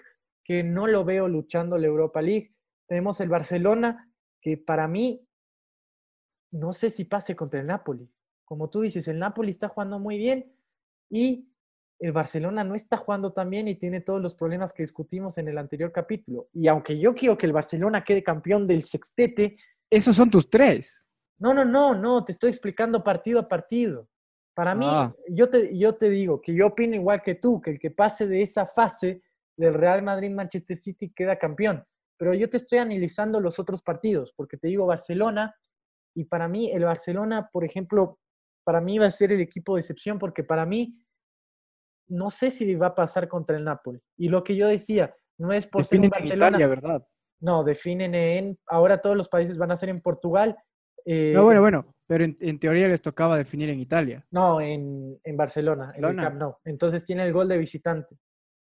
que 0.45 0.63
no 0.63 0.87
lo 0.87 1.05
veo 1.05 1.29
luchando 1.29 1.79
la 1.79 1.87
Europa 1.87 2.23
League. 2.23 2.55
Tenemos 2.87 3.21
el 3.21 3.29
Barcelona, 3.29 4.13
que 4.41 4.57
para 4.57 4.89
mí 4.89 5.27
no 6.53 6.73
sé 6.73 6.91
si 6.91 7.05
pase 7.05 7.37
contra 7.37 7.61
el 7.61 7.67
Napoli 7.67 8.11
como 8.51 8.69
tú 8.69 8.81
dices, 8.81 9.07
el 9.07 9.21
Napoli 9.21 9.51
está 9.51 9.69
jugando 9.69 10.01
muy 10.01 10.19
bien 10.19 10.53
y 11.09 11.49
el 12.01 12.11
Barcelona 12.11 12.65
no 12.65 12.75
está 12.75 12.97
jugando 12.97 13.33
tan 13.33 13.49
bien 13.49 13.69
y 13.69 13.77
tiene 13.77 14.01
todos 14.01 14.21
los 14.21 14.35
problemas 14.35 14.73
que 14.73 14.83
discutimos 14.83 15.39
en 15.39 15.47
el 15.47 15.57
anterior 15.57 15.93
capítulo. 15.93 16.49
Y 16.53 16.67
aunque 16.67 16.99
yo 16.99 17.15
quiero 17.15 17.39
que 17.39 17.47
el 17.47 17.53
Barcelona 17.53 18.03
quede 18.03 18.25
campeón 18.25 18.67
del 18.67 18.83
sextete. 18.83 19.57
Esos 19.89 20.17
son 20.17 20.33
tus 20.33 20.51
tres. 20.51 21.07
No, 21.39 21.55
no, 21.55 21.65
no, 21.65 21.95
no, 21.95 22.25
te 22.25 22.33
estoy 22.33 22.51
explicando 22.51 23.05
partido 23.05 23.39
a 23.39 23.47
partido. 23.47 24.09
Para 24.53 24.75
mí, 24.75 24.87
ah. 24.89 25.15
yo, 25.29 25.49
te, 25.49 25.79
yo 25.79 25.95
te 25.95 26.11
digo 26.11 26.41
que 26.41 26.53
yo 26.53 26.67
opino 26.67 26.97
igual 26.97 27.23
que 27.23 27.37
tú, 27.37 27.61
que 27.61 27.71
el 27.71 27.79
que 27.79 27.93
pase 27.93 28.27
de 28.27 28.43
esa 28.43 28.67
fase 28.67 29.23
del 29.61 29.75
Real 29.75 30.03
Madrid-Manchester 30.03 30.77
City 30.77 31.13
queda 31.15 31.39
campeón. 31.39 31.85
Pero 32.19 32.35
yo 32.35 32.49
te 32.49 32.57
estoy 32.57 32.79
analizando 32.79 33.41
los 33.41 33.59
otros 33.59 33.83
partidos, 33.83 34.33
porque 34.35 34.57
te 34.57 34.69
digo 34.69 34.87
Barcelona, 34.87 35.55
y 36.15 36.25
para 36.25 36.49
mí 36.49 36.71
el 36.73 36.85
Barcelona, 36.85 37.49
por 37.53 37.65
ejemplo, 37.65 38.19
para 38.65 38.81
mí 38.81 38.99
va 38.99 39.07
a 39.07 39.11
ser 39.11 39.33
el 39.33 39.41
equipo 39.41 39.75
de 39.75 39.81
excepción 39.81 40.19
porque 40.19 40.45
para 40.45 40.67
mí 40.67 40.99
no 42.09 42.31
sé 42.31 42.51
si 42.51 42.75
va 42.75 42.89
a 42.89 42.95
pasar 42.95 43.29
contra 43.29 43.57
el 43.57 43.65
Napoli. 43.65 44.01
Y 44.17 44.29
lo 44.29 44.43
que 44.43 44.57
yo 44.57 44.67
decía, 44.67 45.15
no 45.39 45.53
es 45.53 45.67
por 45.67 45.85
ser 45.85 46.03
en 46.03 46.11
Barcelona. 46.11 46.67
¿verdad? 46.67 47.07
No, 47.41 47.63
definen 47.63 48.15
en. 48.15 48.59
Ahora 48.67 49.01
todos 49.01 49.17
los 49.17 49.29
países 49.29 49.57
van 49.57 49.71
a 49.71 49.77
ser 49.77 49.91
en 49.91 50.01
Portugal. 50.01 50.57
Eh, 51.05 51.33
no, 51.35 51.45
bueno, 51.45 51.61
bueno, 51.61 51.95
pero 52.07 52.25
en, 52.25 52.59
teoría 52.59 52.89
les 52.89 53.01
tocaba 53.01 53.37
definir 53.37 53.71
en 53.71 53.81
Italia. 53.81 54.27
No, 54.31 54.61
en, 54.61 55.19
Barcelona, 55.35 55.93
en 55.95 56.05
el 56.05 56.17
Camp 56.17 56.37
Nou. 56.37 56.57
Entonces 56.65 57.05
tiene 57.05 57.25
el 57.25 57.33
gol 57.33 57.49
de 57.49 57.59
visitante. 57.59 58.19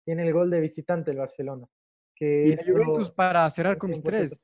Tiene 0.07 0.25
el 0.25 0.31
gol 0.31 0.49
de 0.49 0.61
visitante 0.61 1.11
el 1.11 1.17
Barcelona. 1.17 1.67
Que 2.15 2.47
y 2.47 2.71
Juventus, 2.71 3.11
para 3.11 3.49
cerrar 3.49 3.77
con 3.77 3.89
mis 3.89 4.01
tres, 4.01 4.39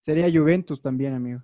sería 0.00 0.28
Juventus 0.28 0.82
también, 0.82 1.14
amigo. 1.14 1.42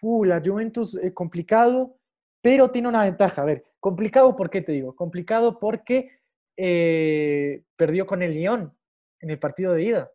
Uh, 0.00 0.24
la 0.24 0.40
Juventus 0.40 0.96
es 0.96 1.12
complicado, 1.12 1.98
pero 2.40 2.70
tiene 2.70 2.88
una 2.88 3.04
ventaja. 3.04 3.42
A 3.42 3.44
ver, 3.44 3.66
complicado, 3.78 4.34
¿por 4.34 4.48
qué 4.48 4.62
te 4.62 4.72
digo? 4.72 4.96
Complicado 4.96 5.58
porque 5.58 6.08
eh, 6.56 7.62
perdió 7.76 8.06
con 8.06 8.22
el 8.22 8.32
Lyon 8.32 8.74
en 9.20 9.28
el 9.28 9.38
partido 9.38 9.74
de 9.74 9.82
ida. 9.82 10.10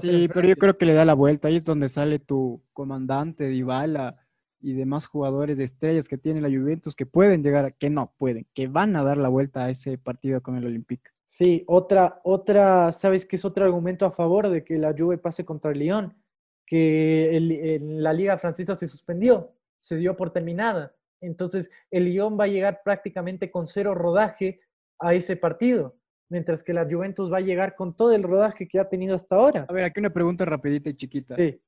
Sí, 0.00 0.26
pero 0.26 0.48
yo 0.48 0.56
creo 0.56 0.76
que 0.76 0.84
le 0.84 0.94
da 0.94 1.04
la 1.04 1.14
vuelta. 1.14 1.46
Ahí 1.46 1.54
es 1.54 1.64
donde 1.64 1.88
sale 1.88 2.18
tu 2.18 2.60
comandante, 2.72 3.46
Dybala 3.46 4.20
y 4.60 4.72
demás 4.72 5.06
jugadores 5.06 5.58
de 5.58 5.64
estrellas 5.64 6.08
que 6.08 6.18
tiene 6.18 6.40
la 6.40 6.48
Juventus 6.48 6.96
que 6.96 7.06
pueden 7.06 7.44
llegar, 7.44 7.76
que 7.76 7.88
no 7.88 8.12
pueden, 8.18 8.48
que 8.52 8.66
van 8.66 8.96
a 8.96 9.04
dar 9.04 9.16
la 9.16 9.28
vuelta 9.28 9.66
a 9.66 9.70
ese 9.70 9.96
partido 9.96 10.42
con 10.42 10.56
el 10.56 10.66
Olympique. 10.66 11.10
Sí, 11.26 11.64
otra, 11.66 12.20
otra, 12.24 12.92
¿sabes 12.92 13.26
qué 13.26 13.36
es 13.36 13.44
otro 13.44 13.64
argumento 13.64 14.06
a 14.06 14.12
favor 14.12 14.48
de 14.48 14.64
que 14.64 14.78
la 14.78 14.94
Juve 14.96 15.18
pase 15.18 15.44
contra 15.44 15.72
el 15.72 15.80
Lyon? 15.80 16.16
Que 16.64 17.78
la 17.82 18.12
liga 18.12 18.38
francesa 18.38 18.74
se 18.74 18.86
suspendió, 18.86 19.52
se 19.78 19.96
dio 19.96 20.16
por 20.16 20.32
terminada. 20.32 20.96
Entonces, 21.20 21.70
el 21.90 22.04
Lyon 22.04 22.38
va 22.38 22.44
a 22.44 22.48
llegar 22.48 22.80
prácticamente 22.84 23.50
con 23.50 23.66
cero 23.66 23.94
rodaje 23.94 24.60
a 24.98 25.14
ese 25.14 25.36
partido 25.36 25.96
mientras 26.28 26.62
que 26.62 26.72
la 26.72 26.86
Juventus 26.88 27.32
va 27.32 27.38
a 27.38 27.42
llegar 27.42 27.74
con 27.74 27.96
todo 27.96 28.12
el 28.12 28.22
rodaje 28.22 28.66
que 28.66 28.78
ha 28.78 28.88
tenido 28.88 29.14
hasta 29.14 29.36
ahora. 29.36 29.66
A 29.68 29.72
ver, 29.72 29.84
aquí 29.84 30.00
una 30.00 30.12
pregunta 30.12 30.44
rapidita 30.44 30.90
y 30.90 30.94
chiquita. 30.94 31.34
Sí. 31.34 31.60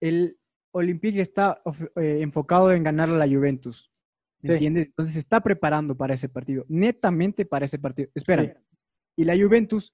El 0.00 0.38
Olympique 0.72 1.20
está 1.20 1.62
eh, 1.96 2.18
enfocado 2.20 2.72
en 2.72 2.82
ganar 2.82 3.08
a 3.08 3.12
la 3.12 3.28
Juventus. 3.28 3.90
¿Me 4.42 4.54
entiendes? 4.54 4.86
Entonces 4.86 5.14
se 5.14 5.18
está 5.18 5.40
preparando 5.40 5.96
para 5.96 6.14
ese 6.14 6.28
partido, 6.28 6.64
netamente 6.68 7.44
para 7.44 7.64
ese 7.64 7.78
partido. 7.78 8.10
Espera. 8.14 8.60
Y 9.16 9.24
la 9.24 9.36
Juventus 9.36 9.92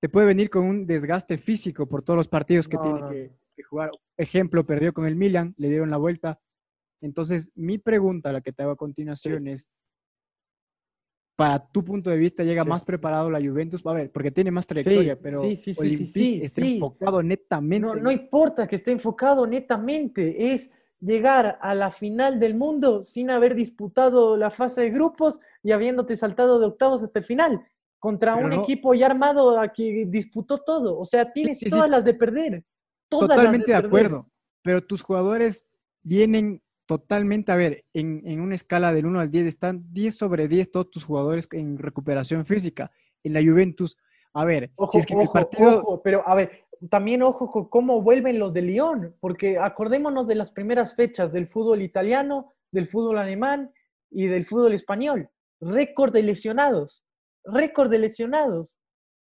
te 0.00 0.08
puede 0.08 0.26
venir 0.26 0.50
con 0.50 0.64
un 0.64 0.86
desgaste 0.86 1.38
físico 1.38 1.88
por 1.88 2.02
todos 2.02 2.16
los 2.16 2.28
partidos 2.28 2.68
que 2.68 2.76
tiene 2.76 3.00
que, 3.56 3.62
jugar. 3.62 3.90
Ejemplo, 4.18 4.66
perdió 4.66 4.92
con 4.92 5.06
el 5.06 5.16
Milan, 5.16 5.54
le 5.56 5.68
dieron 5.68 5.90
la 5.90 5.96
vuelta. 5.96 6.38
Entonces, 7.00 7.50
mi 7.54 7.78
pregunta, 7.78 8.32
la 8.32 8.40
que 8.40 8.52
te 8.52 8.62
hago 8.62 8.72
a 8.72 8.76
continuación, 8.76 9.48
es, 9.48 9.70
para 11.36 11.66
tu 11.66 11.84
punto 11.84 12.10
de 12.10 12.16
vista 12.16 12.44
llega 12.44 12.64
más 12.64 12.84
preparado 12.84 13.30
la 13.30 13.40
Juventus, 13.40 13.84
a 13.84 13.92
ver, 13.92 14.10
porque 14.10 14.30
tiene 14.30 14.50
más 14.50 14.66
trayectoria, 14.66 15.18
pero 15.20 15.40
sí, 15.42 15.56
sí, 15.56 15.74
sí, 15.74 16.40
está 16.42 16.64
enfocado 16.64 17.22
netamente. 17.22 17.86
No, 17.86 17.94
no 17.94 18.10
importa 18.10 18.66
que 18.66 18.76
esté 18.76 18.92
enfocado 18.92 19.46
netamente, 19.46 20.52
es 20.52 20.70
llegar 21.00 21.58
a 21.60 21.74
la 21.74 21.90
final 21.90 22.40
del 22.40 22.54
mundo 22.54 23.04
sin 23.04 23.30
haber 23.30 23.54
disputado 23.54 24.36
la 24.36 24.50
fase 24.50 24.82
de 24.82 24.90
grupos 24.90 25.40
y 25.62 25.72
habiéndote 25.72 26.16
saltado 26.16 26.58
de 26.58 26.66
octavos 26.66 27.02
hasta 27.02 27.18
el 27.18 27.24
final, 27.24 27.66
contra 27.98 28.36
un 28.36 28.52
equipo 28.52 28.94
ya 28.94 29.06
armado 29.06 29.58
a 29.58 29.72
que 29.72 30.04
disputó 30.06 30.58
todo. 30.58 30.98
O 30.98 31.04
sea, 31.04 31.32
tienes 31.32 31.60
todas 31.60 31.90
las 31.90 32.04
de 32.04 32.14
perder. 32.14 32.64
Totalmente 33.08 33.70
de, 33.70 33.76
acuerdo, 33.76 34.28
pero 34.62 34.84
tus 34.84 35.00
jugadores 35.02 35.64
vienen 36.02 36.60
Totalmente, 36.86 37.50
a 37.50 37.56
ver, 37.56 37.84
en, 37.94 38.40
una 38.40 38.54
escala 38.54 38.94
del 38.94 39.06
1 39.06 39.18
al 39.18 39.30
10 39.30 39.46
están 39.46 39.92
10 39.92 40.16
sobre 40.16 40.46
10 40.46 40.70
todos 40.70 40.88
tus 40.88 41.04
jugadores 41.04 41.48
en 41.50 41.78
recuperación 41.78 42.44
física. 42.44 42.92
En 43.24 43.32
la 43.32 43.42
Juventus, 43.42 43.98
a 44.32 44.44
ver, 44.44 44.70
ojo, 44.76 44.96
es 44.96 45.04
que 45.04 45.16
ojo, 45.16 45.32
partido... 45.32 46.00
pero 46.04 46.22
a 46.26 46.36
ver, 46.36 46.65
también 46.90 47.22
ojo 47.22 47.50
con 47.50 47.68
cómo 47.68 48.02
vuelven 48.02 48.38
los 48.38 48.52
de 48.52 48.62
Lyon, 48.62 49.14
porque 49.20 49.58
acordémonos 49.58 50.26
de 50.26 50.34
las 50.34 50.50
primeras 50.50 50.94
fechas 50.94 51.32
del 51.32 51.48
fútbol 51.48 51.82
italiano, 51.82 52.52
del 52.70 52.88
fútbol 52.88 53.18
alemán 53.18 53.72
y 54.10 54.26
del 54.26 54.44
fútbol 54.46 54.72
español. 54.72 55.30
Récord 55.60 56.12
de 56.12 56.22
lesionados, 56.22 57.04
récord 57.44 57.90
de 57.90 57.98
lesionados. 57.98 58.78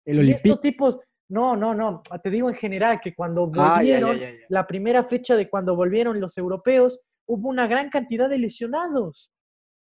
El 0.06 0.28
y 0.28 0.32
estos 0.32 0.62
tipos, 0.62 1.00
no, 1.30 1.56
no, 1.56 1.74
no, 1.74 2.02
te 2.24 2.30
digo 2.30 2.50
en 2.50 2.56
general 2.56 3.00
que 3.02 3.14
cuando 3.14 3.52
ah, 3.56 3.76
volvieron, 3.76 4.20
la 4.50 4.66
primera 4.66 5.04
fecha 5.04 5.36
de 5.36 5.50
cuando 5.50 5.76
volvieron 5.76 6.20
los 6.20 6.38
europeos, 6.38 7.00
hubo 7.28 7.50
una 7.50 7.68
gran 7.68 7.90
cantidad 7.90 8.30
de 8.30 8.40
lesionados. 8.40 9.32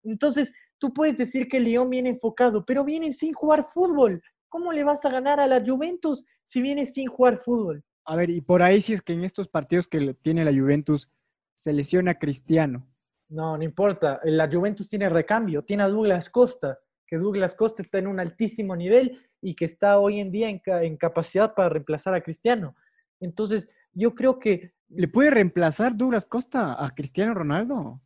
Entonces, 0.03 0.53
tú 0.79 0.93
puedes 0.93 1.17
decir 1.17 1.49
que 1.49 1.61
León 1.61 1.91
viene 1.91 2.11
enfocado, 2.11 2.65
pero 2.65 2.85
viene 2.85 3.13
sin 3.13 3.33
jugar 3.33 3.69
fútbol. 3.73 4.23
¿Cómo 4.55 4.73
le 4.73 4.85
vas 4.85 5.05
a 5.05 5.11
ganar 5.11 5.41
a 5.41 5.49
la 5.49 5.61
Juventus 5.67 6.25
si 6.45 6.63
viene 6.63 6.87
sin 6.87 7.09
jugar 7.09 7.39
fútbol? 7.39 7.83
A 8.05 8.15
ver, 8.15 8.31
y 8.31 8.41
por 8.41 8.63
ahí 8.63 8.81
si 8.81 8.93
es 8.93 9.03
que 9.03 9.13
en 9.13 9.25
estos 9.25 9.49
partidos 9.49 9.89
que 9.89 10.15
tiene 10.23 10.45
la 10.45 10.53
Juventus 10.53 11.11
se 11.57 11.73
lesiona 11.73 12.21
Cristiano. 12.21 12.87
No, 13.29 13.59
no 13.59 13.65
importa. 13.65 14.21
La 14.23 14.49
Juventus 14.49 14.87
tiene 14.87 15.09
recambio, 15.09 15.65
tiene 15.65 15.83
a 15.83 15.89
Douglas 15.89 16.31
Costa, 16.31 16.79
que 17.05 17.17
Douglas 17.17 17.57
Costa 17.57 17.83
está 17.83 17.99
en 17.99 18.07
un 18.07 18.21
altísimo 18.21 18.77
nivel 18.77 19.19
y 19.41 19.57
que 19.57 19.65
está 19.65 19.99
hoy 19.99 20.21
en 20.21 20.31
día 20.31 20.49
en, 20.49 20.97
capacidad 20.99 21.53
para 21.53 21.71
reemplazar 21.71 22.15
a 22.15 22.23
Cristiano. 22.23 22.77
Entonces, 23.19 23.69
yo 23.93 24.15
creo 24.15 24.39
que 24.39 24.73
¿Le 24.89 25.09
puede 25.09 25.33
reemplazar 25.33 25.97
Douglas 25.97 26.27
Costa 26.27 26.77
a 26.81 26.95
Cristiano 26.95 27.35
Ronaldo? 27.35 28.01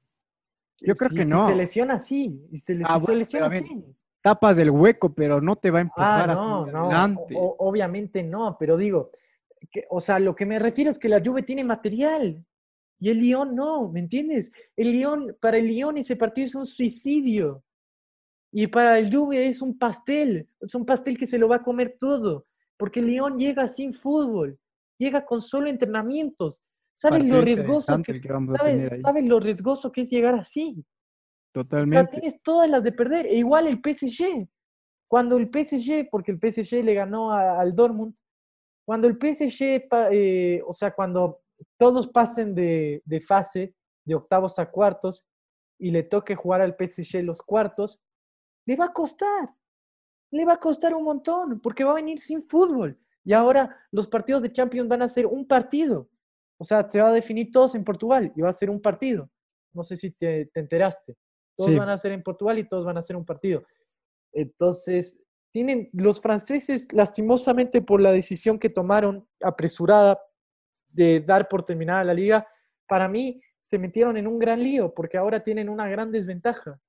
Yo 0.80 0.94
creo 0.94 1.10
que 1.10 1.26
no. 1.26 1.44
Si 1.44 1.52
se 1.52 1.58
lesiona 1.58 1.94
así. 1.96 2.48
Se, 2.54 2.80
ah, 2.86 2.98
lesiona 3.12 3.48
así. 3.48 3.84
Tapas 4.28 4.58
del 4.58 4.70
hueco, 4.70 5.14
pero 5.14 5.40
no 5.40 5.56
te 5.56 5.70
va 5.70 5.78
a 5.78 5.80
empujar 5.80 6.30
ah, 6.30 6.34
no, 6.34 6.66
no, 6.66 7.24
obviamente 7.30 8.22
no, 8.22 8.58
pero 8.60 8.76
digo, 8.76 9.10
que, 9.70 9.86
o 9.88 10.02
sea, 10.02 10.18
lo 10.18 10.36
que 10.36 10.44
me 10.44 10.58
refiero 10.58 10.90
es 10.90 10.98
que 10.98 11.08
la 11.08 11.22
Juve 11.24 11.42
tiene 11.42 11.64
material 11.64 12.44
y 13.00 13.08
el 13.08 13.18
Lyon 13.22 13.54
no, 13.54 13.88
¿me 13.88 14.00
entiendes? 14.00 14.52
El 14.76 14.92
Lyon, 14.92 15.34
para 15.40 15.56
el 15.56 15.66
Lyon 15.66 15.96
ese 15.96 16.14
partido 16.16 16.46
es 16.46 16.54
un 16.54 16.66
suicidio. 16.66 17.64
Y 18.52 18.66
para 18.66 18.98
el 18.98 19.14
Juve 19.14 19.48
es 19.48 19.62
un 19.62 19.78
pastel, 19.78 20.46
es 20.60 20.74
un 20.74 20.84
pastel 20.84 21.16
que 21.16 21.26
se 21.26 21.38
lo 21.38 21.48
va 21.48 21.56
a 21.56 21.62
comer 21.62 21.96
todo, 21.98 22.44
porque 22.76 23.00
el 23.00 23.06
Lyon 23.06 23.38
llega 23.38 23.66
sin 23.66 23.94
fútbol, 23.94 24.58
llega 24.98 25.24
con 25.24 25.40
solo 25.40 25.70
entrenamientos. 25.70 26.62
¿Sabes 26.94 27.24
lo 27.24 27.40
riesgoso 27.40 28.02
que, 28.02 28.20
¿sabes, 29.00 29.24
lo 29.24 29.40
riesgoso 29.40 29.90
que 29.90 30.02
es 30.02 30.10
llegar 30.10 30.34
así? 30.34 30.84
Totalmente. 31.62 31.96
O 31.96 32.00
sea, 32.00 32.10
tienes 32.10 32.42
todas 32.42 32.70
las 32.70 32.84
de 32.84 32.92
perder. 32.92 33.26
E 33.26 33.34
igual 33.36 33.66
el 33.66 33.80
PSG. 33.82 34.48
Cuando 35.08 35.36
el 35.38 35.48
PSG, 35.48 36.08
porque 36.10 36.30
el 36.30 36.38
PSG 36.38 36.84
le 36.84 36.94
ganó 36.94 37.32
al 37.32 37.74
Dortmund, 37.74 38.14
cuando 38.86 39.08
el 39.08 39.14
PSG, 39.14 39.88
eh, 40.12 40.62
o 40.64 40.72
sea, 40.72 40.92
cuando 40.92 41.40
todos 41.76 42.06
pasen 42.08 42.54
de, 42.54 43.02
de, 43.04 43.20
fase, 43.20 43.74
de 44.04 44.14
octavos 44.14 44.58
a 44.58 44.70
cuartos, 44.70 45.26
y 45.78 45.90
le 45.90 46.02
toque 46.04 46.36
jugar 46.36 46.60
al 46.60 46.76
PSG 46.76 47.22
los 47.22 47.42
cuartos, 47.42 48.00
le 48.66 48.76
va 48.76 48.86
a 48.86 48.92
costar. 48.92 49.50
Le 50.30 50.44
va 50.44 50.54
a 50.54 50.60
costar 50.60 50.94
un 50.94 51.04
montón, 51.04 51.60
porque 51.60 51.84
va 51.84 51.92
a 51.92 51.96
venir 51.96 52.20
sin 52.20 52.46
fútbol. 52.46 52.98
Y 53.24 53.32
ahora 53.32 53.76
los 53.90 54.06
partidos 54.06 54.42
de 54.42 54.52
Champions 54.52 54.88
van 54.88 55.02
a 55.02 55.08
ser 55.08 55.26
un 55.26 55.46
partido. 55.46 56.08
O 56.58 56.64
sea, 56.64 56.88
se 56.88 57.00
va 57.00 57.08
a 57.08 57.12
definir 57.12 57.50
todos 57.50 57.74
en 57.74 57.84
Portugal 57.84 58.32
y 58.36 58.42
va 58.42 58.50
a 58.50 58.52
ser 58.52 58.70
un 58.70 58.80
partido. 58.80 59.28
No 59.72 59.82
sé 59.82 59.96
si 59.96 60.10
te, 60.10 60.50
enteraste. 60.54 61.16
Todos 61.58 61.76
van 61.76 61.88
a 61.88 61.96
ser 61.96 62.12
en 62.12 62.22
Portugal 62.22 62.58
y 62.58 62.68
todos 62.68 62.86
van 62.86 62.96
a 62.96 63.02
ser 63.02 63.16
un 63.16 63.24
partido. 63.24 63.64
Entonces, 64.32 65.20
tienen 65.50 65.90
los 65.92 66.20
franceses, 66.20 66.86
lastimosamente 66.92 67.82
por 67.82 68.00
la 68.00 68.12
decisión 68.12 68.60
que 68.60 68.70
tomaron 68.70 69.26
apresurada 69.42 70.20
de 70.88 71.20
dar 71.20 71.48
por 71.48 71.64
terminada 71.64 72.04
la 72.04 72.14
liga, 72.14 72.46
para 72.86 73.08
mí 73.08 73.40
se 73.60 73.78
metieron 73.78 74.16
en 74.16 74.28
un 74.28 74.38
gran 74.38 74.62
lío 74.62 74.94
porque 74.94 75.18
ahora 75.18 75.42
tienen 75.42 75.68
una 75.68 75.88
gran 75.88 76.12
desventaja 76.12 76.80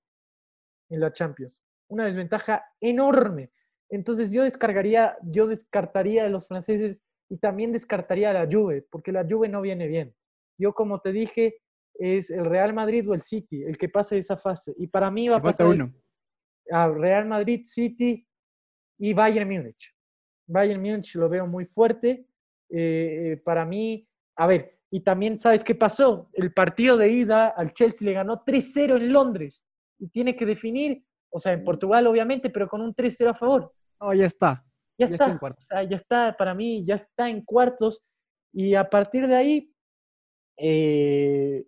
en 0.90 1.00
la 1.00 1.12
Champions. 1.12 1.60
Una 1.88 2.06
desventaja 2.06 2.64
enorme. 2.80 3.52
Entonces 3.90 4.32
yo 4.32 4.44
descargaría, 4.44 5.18
yo 5.24 5.48
descartaría 5.48 6.24
de 6.24 6.30
los 6.30 6.48
franceses 6.48 7.04
y 7.28 7.38
también 7.38 7.72
descartaría 7.72 8.30
a 8.30 8.34
la 8.34 8.48
Juve, 8.50 8.86
porque 8.90 9.12
la 9.12 9.26
Juve 9.28 9.50
no 9.50 9.62
viene 9.62 9.88
bien. 9.88 10.16
Yo, 10.60 10.74
como 10.74 11.00
te 11.00 11.12
dije, 11.12 11.62
es 12.00 12.32
el 12.32 12.46
Real 12.46 12.74
Madrid 12.74 13.08
o 13.10 13.14
el 13.14 13.22
City 13.22 13.62
el 13.64 13.78
que 13.78 13.90
pase 13.90 14.18
esa 14.18 14.38
fase. 14.38 14.74
Y 14.78 14.88
para 14.88 15.12
mí 15.12 15.28
va 15.28 15.38
a 15.38 15.42
pasar 15.42 15.68
uno. 15.68 15.94
a 16.72 16.88
Real 16.88 17.28
Madrid, 17.28 17.62
City 17.66 18.26
y 18.98 19.14
Bayern 19.14 19.50
Múnich. 19.50 19.94
Bayern 20.48 20.82
Múnich 20.82 21.14
lo 21.16 21.28
veo 21.28 21.46
muy 21.46 21.66
fuerte. 21.66 22.26
Eh, 22.70 23.32
eh, 23.34 23.38
para 23.44 23.66
mí, 23.66 24.08
a 24.38 24.48
ver, 24.48 24.80
y 24.90 25.02
también 25.02 25.38
sabes 25.38 25.64
qué 25.64 25.76
pasó. 25.76 26.30
El 26.34 26.54
partido 26.54 26.96
de 26.96 27.10
ida 27.10 27.50
al 27.50 27.74
Chelsea 27.74 28.06
le 28.06 28.14
ganó 28.14 28.44
3-0 28.46 28.96
en 28.96 29.12
Londres 29.12 29.66
y 30.00 30.08
tiene 30.08 30.36
que 30.36 30.46
definir, 30.46 31.04
o 31.30 31.38
sea, 31.38 31.52
en 31.52 31.64
Portugal 31.66 32.08
obviamente, 32.08 32.50
pero 32.50 32.70
con 32.70 32.82
un 32.82 32.96
3-0 32.96 33.30
a 33.30 33.36
favor. 33.36 33.74
Oh, 34.00 34.14
ya 34.14 34.26
está. 34.26 34.64
Ya, 34.98 35.06
está, 35.06 35.40
ya 35.84 35.96
está, 35.96 36.36
para 36.38 36.54
mí, 36.54 36.86
ya 36.86 36.96
está 36.96 37.30
en 37.30 37.44
cuartos. 37.44 38.04
Y 38.54 38.76
a 38.76 38.90
partir 38.90 39.28
de 39.28 39.36
ahí, 39.36 39.74
eh, 40.58 41.66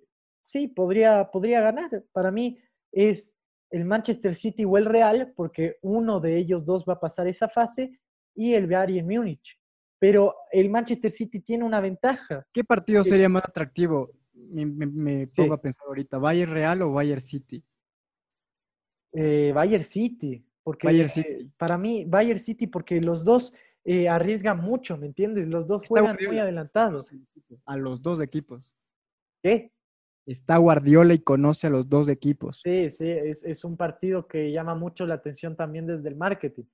sí, 0.52 0.68
podría, 0.68 1.30
podría 1.32 1.62
ganar. 1.62 2.04
Para 2.12 2.30
mí 2.30 2.60
es, 2.91 3.38
el 3.70 3.86
Manchester 3.86 4.36
City 4.36 4.66
o 4.66 4.78
el 4.78 4.86
Real, 4.86 5.32
porque 5.36 5.78
uno 5.82 6.20
de 6.20 6.38
ellos 6.38 6.66
dos 6.66 6.84
va 6.88 6.93
a 6.93 6.99
pasar 6.99 7.28
esa 7.28 7.47
fase, 7.47 7.99
y 8.36 8.54
el 8.54 8.68
Bayern 8.68 9.08
Múnich. 9.08 9.58
Pero 9.97 10.36
el 10.52 10.70
Manchester 10.70 11.10
City 11.10 11.39
tiene 11.39 11.64
una 11.64 11.80
ventaja. 11.80 12.45
¿Qué 12.52 12.64
partido 12.64 13.04
sería 13.04 13.30
más 13.30 13.45
atractivo? 13.45 14.12
Me, 14.34 14.66
me, 14.66 15.28
pongo 15.28 15.54
a 15.54 15.62
pensar 15.62 15.86
ahorita, 15.88 16.18
¿Bayern 16.18 16.52
Real 16.52 16.82
o 16.82 16.91
Bayern 16.91 17.22
City? 17.22 17.64
Eh, 19.14 19.52
Bayern 19.54 19.84
City, 19.84 20.45
porque 20.64 20.88
Bayern 20.88 21.10
City. 21.10 21.52
para 21.58 21.78
mí, 21.78 22.06
Bayern 22.06 22.39
City, 22.39 22.68
porque 22.68 22.99
los 22.99 23.24
dos 23.24 23.54
eh, 23.86 24.10
arriesgan 24.10 24.60
mucho, 24.60 24.97
¿me 24.97 25.08
entiendes? 25.08 25.47
Los 25.47 25.68
dos 25.68 25.84
juegan 25.88 26.18
muy 26.28 26.39
adelantados. 26.39 27.10
A 27.66 27.78
los 27.78 28.02
dos 28.02 28.20
equipos. 28.22 28.76
¿Qué? 29.41 29.72
Está 30.26 30.57
Guardiola 30.57 31.13
y 31.13 31.19
conoce 31.19 31.67
a 31.67 31.69
los 31.69 31.89
dos 31.89 32.07
equipos. 32.07 32.61
Sí, 32.63 32.89
sí, 32.89 33.09
es, 33.09 33.65
un 33.65 33.76
partido 33.76 34.28
que 34.28 34.51
llama 34.51 34.76
mucho 34.76 35.05
la 35.05 35.15
atención 35.15 35.55
también 35.55 35.88
desde 35.88 36.09
el 36.09 36.15
marketing. 36.15 36.65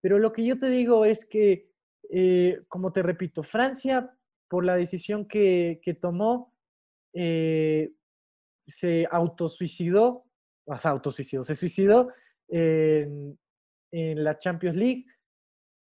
Pero 0.00 0.18
lo 0.18 0.32
que 0.32 0.44
yo 0.44 0.58
te 0.58 0.68
digo 0.68 1.04
es 1.04 1.24
que, 1.24 1.70
eh, 2.10 2.62
como 2.68 2.92
te 2.92 3.02
repito, 3.02 3.42
Francia, 3.42 4.16
por 4.48 4.64
la 4.64 4.76
decisión 4.76 5.26
que, 5.26 5.98
tomó, 6.00 6.54
eh, 7.12 7.92
se 8.66 9.06
autosuicidó, 9.10 10.24
o 10.66 10.78
sea, 10.78 10.92
autosuicidó, 10.92 11.42
se 11.42 11.56
suicidó 11.56 12.12
en 12.48 13.36
la 13.90 14.38
Champions 14.38 14.76
League. 14.76 15.06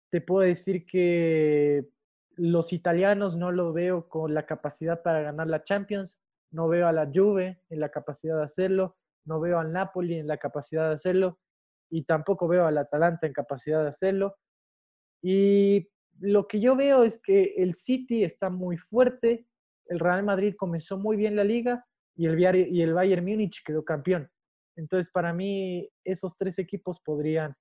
Te 0.10 0.22
puedo 0.22 0.48
decir 0.48 0.86
que 0.86 1.88
los 2.36 2.74
italianos 2.74 3.36
no 3.36 3.52
lo 3.52 3.74
veo 3.74 4.08
con 4.08 4.34
la 4.34 4.46
capacidad 4.46 5.02
para 5.02 5.22
ganar 5.22 5.48
la 5.48 5.64
Champions 5.64 6.21
no 6.52 6.68
veo 6.68 6.88
a 6.88 6.92
la 6.92 7.10
Juve 7.14 7.62
en 7.70 7.80
la 7.80 7.90
capacidad 7.90 8.38
de 8.38 8.44
hacerlo, 8.44 8.98
no 9.26 9.40
veo 9.40 9.60
al 9.60 9.72
Napoli 9.72 10.16
en 10.16 10.28
la 10.28 10.38
capacidad 10.38 10.88
de 10.88 10.96
hacerlo 10.96 11.40
y 11.90 12.04
tampoco 12.04 12.48
veo 12.48 12.66
al 12.66 12.78
Atalanta 12.78 13.28
en 13.28 13.34
capacidad 13.34 13.82
de 13.82 13.90
hacerlo. 13.90 14.36
Y 15.22 15.90
lo 16.20 16.48
que 16.48 16.60
yo 16.60 16.76
veo 16.76 17.04
es 17.04 17.22
que 17.22 17.56
el 17.58 17.76
City 17.76 18.24
está 18.24 18.50
muy 18.50 18.78
fuerte, 18.78 19.48
el 19.88 20.00
Real 20.00 20.24
Madrid 20.24 20.56
comenzó 20.58 20.98
muy 20.98 21.18
bien 21.18 21.36
la 21.36 21.44
liga 21.44 21.86
y 22.16 22.26
el, 22.26 22.40
y 22.70 22.82
el 22.82 22.94
Bayern 22.94 23.26
Múnich 23.26 23.64
quedó 23.64 23.84
campeón. 23.84 24.30
Entonces, 24.78 25.12
para 25.12 25.34
mí, 25.34 25.90
esos 26.04 26.36
tres 26.38 26.58
equipos 26.60 27.02
podrían 27.02 27.56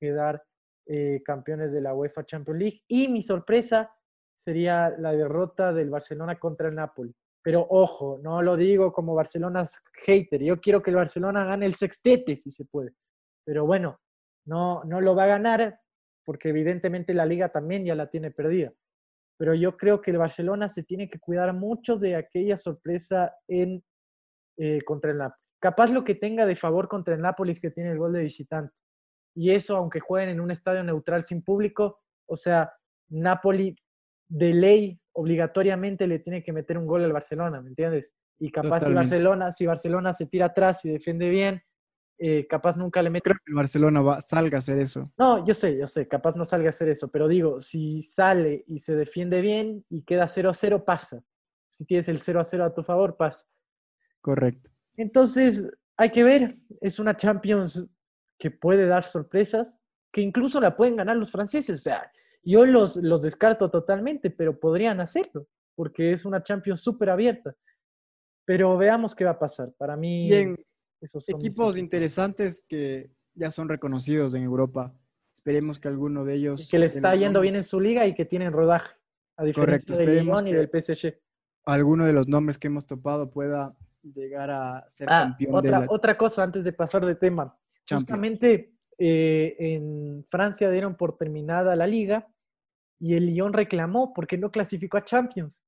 quedar 0.00 0.42
eh, 0.86 1.22
campeones 1.24 1.72
de 1.72 1.80
la 1.80 1.94
UEFA 1.94 2.24
Champions 2.24 2.58
League. 2.60 2.82
Y 2.88 3.08
mi 3.08 3.22
sorpresa 3.22 3.92
sería 4.34 4.90
la 4.90 5.12
derrota 5.12 5.72
del 5.72 5.90
Barcelona 5.90 6.38
contra 6.38 6.68
el 6.68 6.74
Napoli. 6.74 7.14
Pero 7.42 7.66
ojo, 7.68 8.18
no 8.22 8.40
lo 8.40 8.56
digo 8.56 8.92
como 8.92 9.14
Barcelona's 9.14 9.82
hater. 10.04 10.42
Yo 10.42 10.60
quiero 10.60 10.82
que 10.82 10.90
el 10.90 10.96
Barcelona 10.96 11.44
gane 11.44 11.66
el 11.66 11.74
sextete, 11.74 12.36
si 12.36 12.50
se 12.50 12.64
puede. 12.64 12.92
Pero 13.44 13.66
bueno, 13.66 14.00
no, 14.46 14.84
no 14.84 15.00
lo 15.00 15.16
va 15.16 15.24
a 15.24 15.28
ganar 15.38 15.80
porque 16.24 16.50
evidentemente 16.50 17.14
la 17.14 17.26
liga 17.26 17.48
también 17.50 17.84
ya 17.84 17.94
la 17.94 18.08
tiene 18.08 18.30
perdida. 18.30 18.72
Pero 19.38 19.54
yo 19.54 19.76
creo 19.76 20.00
que 20.00 20.12
el 20.12 20.18
Barcelona 20.18 20.68
se 20.68 20.84
tiene 20.84 21.08
que 21.08 21.18
cuidar 21.18 21.52
mucho 21.52 21.96
de 21.96 22.14
aquella 22.14 22.56
sorpresa 22.56 23.34
en, 23.48 23.82
eh, 24.56 24.80
contra 24.82 25.10
el 25.10 25.18
Napoli. 25.18 25.42
Capaz 25.60 25.90
lo 25.90 26.04
que 26.04 26.14
tenga 26.14 26.46
de 26.46 26.56
favor 26.56 26.88
contra 26.88 27.14
el 27.14 27.20
Napoli 27.20 27.52
es 27.52 27.60
que 27.60 27.70
tiene 27.70 27.90
el 27.90 27.98
gol 27.98 28.12
de 28.12 28.22
visitante. 28.22 28.74
Y 29.34 29.50
eso, 29.50 29.76
aunque 29.76 30.00
jueguen 30.00 30.30
en 30.30 30.40
un 30.40 30.50
estadio 30.50 30.84
neutral 30.84 31.24
sin 31.24 31.42
público, 31.42 32.00
o 32.28 32.36
sea, 32.36 32.72
Napoli 33.08 33.74
de 34.28 34.54
ley 34.54 35.00
obligatoriamente 35.12 36.06
le 36.06 36.18
tiene 36.18 36.42
que 36.42 36.52
meter 36.52 36.78
un 36.78 36.86
gol 36.86 37.04
al 37.04 37.12
Barcelona, 37.12 37.60
¿me 37.60 37.68
entiendes? 37.68 38.14
Y 38.38 38.50
capaz 38.50 38.84
si 38.84 38.92
Barcelona, 38.92 39.52
si 39.52 39.66
Barcelona 39.66 40.12
se 40.12 40.26
tira 40.26 40.46
atrás 40.46 40.84
y 40.84 40.90
defiende 40.90 41.28
bien, 41.28 41.62
eh, 42.18 42.46
capaz 42.46 42.76
nunca 42.76 43.02
le 43.02 43.10
mete. 43.10 43.24
Creo 43.24 43.36
que 43.44 43.50
el 43.50 43.56
Barcelona 43.56 44.00
va, 44.00 44.20
salga 44.20 44.56
a 44.56 44.60
hacer 44.60 44.78
eso. 44.78 45.12
No, 45.18 45.44
yo 45.44 45.54
sé, 45.54 45.76
yo 45.76 45.86
sé, 45.86 46.06
capaz 46.08 46.36
no 46.36 46.44
salga 46.44 46.66
a 46.66 46.68
hacer 46.70 46.88
eso, 46.88 47.10
pero 47.10 47.28
digo, 47.28 47.60
si 47.60 48.02
sale 48.02 48.64
y 48.66 48.78
se 48.78 48.94
defiende 48.96 49.40
bien 49.40 49.84
y 49.90 50.02
queda 50.02 50.26
0-0, 50.26 50.84
pasa. 50.84 51.22
Si 51.70 51.84
tienes 51.84 52.08
el 52.08 52.20
0-0 52.20 52.64
a 52.64 52.74
tu 52.74 52.82
favor, 52.82 53.16
pasa. 53.16 53.46
Correcto. 54.20 54.70
Entonces, 54.96 55.68
hay 55.96 56.10
que 56.10 56.22
ver, 56.22 56.52
es 56.80 56.98
una 56.98 57.16
Champions 57.16 57.86
que 58.38 58.50
puede 58.50 58.86
dar 58.86 59.04
sorpresas, 59.04 59.80
que 60.12 60.20
incluso 60.20 60.60
la 60.60 60.76
pueden 60.76 60.96
ganar 60.96 61.16
los 61.16 61.30
franceses. 61.30 61.80
O 61.80 61.82
sea, 61.82 62.10
yo 62.44 62.66
los, 62.66 62.96
los 62.96 63.22
descarto 63.22 63.70
totalmente, 63.70 64.30
pero 64.30 64.58
podrían 64.58 65.00
hacerlo, 65.00 65.46
porque 65.74 66.12
es 66.12 66.24
una 66.24 66.42
Champions 66.42 66.80
súper 66.80 67.10
abierta. 67.10 67.54
Pero 68.44 68.76
veamos 68.76 69.14
qué 69.14 69.24
va 69.24 69.32
a 69.32 69.38
pasar. 69.38 69.72
Para 69.78 69.96
mí, 69.96 70.28
Bien, 70.28 70.56
esos 71.00 71.24
son 71.24 71.40
equipos 71.40 71.78
interesantes 71.78 72.64
que 72.68 73.10
ya 73.34 73.50
son 73.50 73.68
reconocidos 73.68 74.34
en 74.34 74.42
Europa. 74.42 74.94
Esperemos 75.32 75.78
que 75.78 75.88
alguno 75.88 76.24
de 76.24 76.34
ellos... 76.34 76.68
que 76.68 76.78
le 76.78 76.86
está 76.86 77.14
yendo 77.16 77.40
bien 77.40 77.56
en 77.56 77.62
su 77.62 77.80
liga 77.80 78.06
y 78.06 78.14
que 78.14 78.24
tienen 78.24 78.52
rodaje, 78.52 78.94
a 79.36 79.44
diferencia 79.44 79.96
del 79.96 80.24
Lyon 80.24 80.46
y 80.46 80.52
del 80.52 80.68
PSG. 80.68 81.14
Alguno 81.64 82.06
de 82.06 82.12
los 82.12 82.28
nombres 82.28 82.58
que 82.58 82.66
hemos 82.66 82.86
topado 82.86 83.30
pueda 83.30 83.74
llegar 84.02 84.50
a 84.50 84.84
ser 84.88 85.08
ah, 85.10 85.24
campeón. 85.28 85.54
Otra, 85.54 85.80
de 85.80 85.86
otra 85.88 86.18
cosa 86.18 86.42
antes 86.42 86.64
de 86.64 86.72
pasar 86.72 87.06
de 87.06 87.14
tema. 87.14 87.56
Justamente 87.88 88.71
eh, 88.98 89.56
en 89.58 90.24
Francia 90.30 90.70
dieron 90.70 90.96
por 90.96 91.16
terminada 91.16 91.74
la 91.76 91.86
liga 91.86 92.28
y 93.00 93.14
el 93.14 93.26
Lyon 93.26 93.52
reclamó 93.52 94.12
porque 94.12 94.38
no 94.38 94.50
clasificó 94.50 94.96
a 94.96 95.04
Champions. 95.04 95.62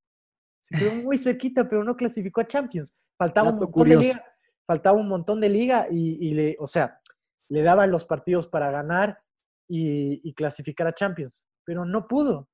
Se 0.60 0.78
quedó 0.78 0.94
muy 1.02 1.18
cerquita, 1.18 1.68
pero 1.68 1.82
no 1.84 1.96
clasificó 1.96 2.40
a 2.40 2.46
Champions. 2.46 2.94
Faltaba 3.18 3.50
un 3.50 3.58
montón 3.58 3.88
de 3.88 3.96
liga, 3.96 4.24
faltaba 4.66 4.98
un 4.98 5.08
montón 5.08 5.40
de 5.40 5.48
liga 5.48 5.86
y, 5.90 6.34
le, 6.34 6.56
o 6.58 6.66
sea, 6.66 7.00
le 7.48 7.62
daban 7.62 7.90
los 7.90 8.04
partidos 8.04 8.46
para 8.46 8.70
ganar 8.70 9.20
y, 9.68 10.32
clasificar 10.34 10.86
a 10.86 10.94
Champions, 10.94 11.46
pero 11.64 11.84
no 11.84 12.06
pudo. 12.06 12.48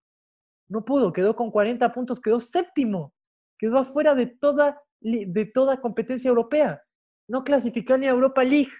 No 0.68 0.84
pudo, 0.84 1.12
quedó 1.12 1.34
con 1.34 1.50
40 1.50 1.92
puntos, 1.92 2.20
quedó 2.20 2.38
séptimo, 2.38 3.12
quedó 3.58 3.78
afuera 3.78 4.14
de 4.14 4.26
toda, 4.26 4.80
de 5.00 5.50
toda 5.52 5.80
competencia 5.80 6.28
europea. 6.28 6.82
No 7.28 7.42
clasificó 7.44 7.96
ni 7.98 8.06
a 8.06 8.10
Europa 8.10 8.44
League. 8.44 8.72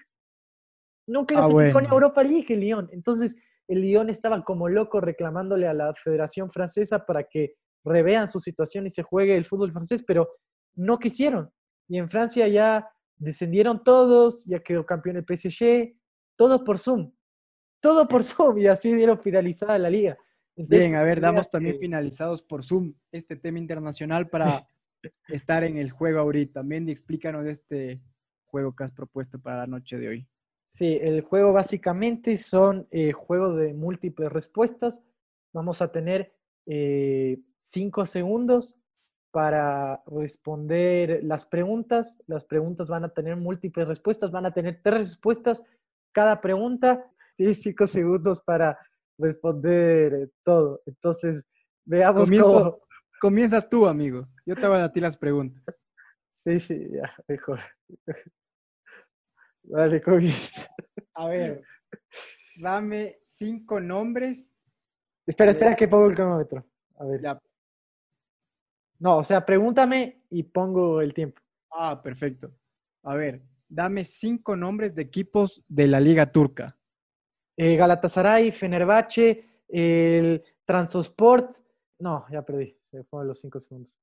No 1.11 1.21
ah, 1.21 1.25
clasificó 1.25 1.81
ni 1.81 1.87
a 1.87 1.91
Europa 1.91 2.23
League 2.23 2.45
el 2.49 2.61
Lyon. 2.61 2.89
Entonces, 2.93 3.35
el 3.67 3.81
Lyon 3.81 4.09
estaba 4.09 4.43
como 4.43 4.69
loco 4.69 5.01
reclamándole 5.01 5.67
a 5.67 5.73
la 5.73 5.93
Federación 5.93 6.49
Francesa 6.51 7.05
para 7.05 7.25
que 7.25 7.55
revean 7.83 8.27
su 8.27 8.39
situación 8.39 8.85
y 8.85 8.89
se 8.89 9.03
juegue 9.03 9.35
el 9.35 9.43
fútbol 9.43 9.71
francés, 9.73 10.03
pero 10.07 10.29
no 10.75 10.97
quisieron. 10.99 11.51
Y 11.89 11.97
en 11.97 12.09
Francia 12.09 12.47
ya 12.47 12.89
descendieron 13.17 13.83
todos, 13.83 14.45
ya 14.45 14.59
quedó 14.59 14.85
campeón 14.85 15.17
el 15.17 15.25
PSG, 15.25 15.97
todo 16.37 16.63
por 16.63 16.79
Zoom. 16.79 17.11
Todo 17.81 18.07
por 18.07 18.23
Zoom 18.23 18.59
y 18.59 18.67
así 18.67 18.93
dieron 18.93 19.19
finalizada 19.19 19.77
la 19.77 19.89
liga. 19.89 20.17
Bien, 20.55 20.95
a 20.95 21.03
ver, 21.03 21.19
damos 21.19 21.49
también 21.49 21.77
finalizados 21.77 22.41
por 22.41 22.63
Zoom 22.63 22.93
este 23.11 23.35
tema 23.35 23.59
internacional 23.59 24.29
para 24.29 24.65
estar 25.27 25.63
en 25.65 25.77
el 25.77 25.91
juego 25.91 26.19
ahorita. 26.19 26.63
Mendy, 26.63 26.91
explícanos 26.91 27.43
de 27.43 27.51
este 27.51 28.01
juego 28.45 28.73
que 28.75 28.83
has 28.83 28.91
propuesto 28.91 29.39
para 29.39 29.57
la 29.57 29.67
noche 29.67 29.97
de 29.97 30.07
hoy. 30.07 30.27
Sí, 30.71 30.97
el 31.01 31.19
juego 31.19 31.51
básicamente 31.51 32.37
son 32.37 32.87
eh, 32.91 33.11
juegos 33.11 33.57
de 33.57 33.73
múltiples 33.73 34.31
respuestas. 34.31 35.01
Vamos 35.51 35.81
a 35.81 35.91
tener 35.91 36.33
eh, 36.65 37.41
cinco 37.59 38.05
segundos 38.05 38.79
para 39.31 40.01
responder 40.05 41.19
las 41.25 41.43
preguntas. 41.43 42.17
Las 42.25 42.45
preguntas 42.45 42.87
van 42.87 43.03
a 43.03 43.09
tener 43.09 43.35
múltiples 43.35 43.85
respuestas, 43.85 44.31
van 44.31 44.45
a 44.45 44.53
tener 44.53 44.79
tres 44.81 45.09
respuestas 45.09 45.61
cada 46.13 46.39
pregunta 46.39 47.05
y 47.37 47.53
cinco 47.53 47.85
segundos 47.85 48.39
para 48.39 48.79
responder 49.17 50.31
todo. 50.41 50.81
Entonces, 50.85 51.43
veamos 51.83 52.31
cómo... 52.31 52.79
Comienza 53.19 53.61
tú, 53.61 53.87
amigo. 53.87 54.25
Yo 54.45 54.55
te 54.55 54.65
voy 54.65 54.79
a 54.79 54.89
ti 54.89 55.01
las 55.01 55.17
preguntas. 55.17 55.61
Sí, 56.33 56.59
sí, 56.59 56.87
ya, 56.89 57.13
mejor. 57.27 57.59
Dale, 59.63 60.01
comienza. 60.01 60.67
A 61.13 61.27
ver, 61.27 61.63
dame 62.57 63.17
cinco 63.21 63.79
nombres. 63.79 64.57
Espera, 65.25 65.51
espera 65.51 65.75
que 65.75 65.87
pongo 65.87 66.07
el 66.07 66.15
cronómetro. 66.15 66.65
A 66.97 67.05
ver. 67.05 67.21
Ya. 67.21 67.39
No, 68.99 69.17
o 69.17 69.23
sea, 69.23 69.45
pregúntame 69.45 70.25
y 70.29 70.43
pongo 70.43 71.01
el 71.01 71.13
tiempo. 71.13 71.41
Ah, 71.71 72.01
perfecto. 72.01 72.53
A 73.03 73.15
ver, 73.15 73.41
dame 73.67 74.03
cinco 74.03 74.55
nombres 74.55 74.93
de 74.93 75.01
equipos 75.01 75.63
de 75.67 75.87
la 75.87 75.99
Liga 75.99 76.31
Turca. 76.31 76.77
Eh, 77.57 77.75
Galatasaray, 77.75 78.51
Fenerbahce, 78.51 79.63
el 79.67 80.43
Transosport. 80.65 81.51
No, 81.99 82.25
ya 82.31 82.43
perdí. 82.43 82.77
Se 82.81 82.97
me 82.97 83.03
fueron 83.03 83.27
los 83.27 83.39
cinco 83.39 83.59
segundos. 83.59 83.99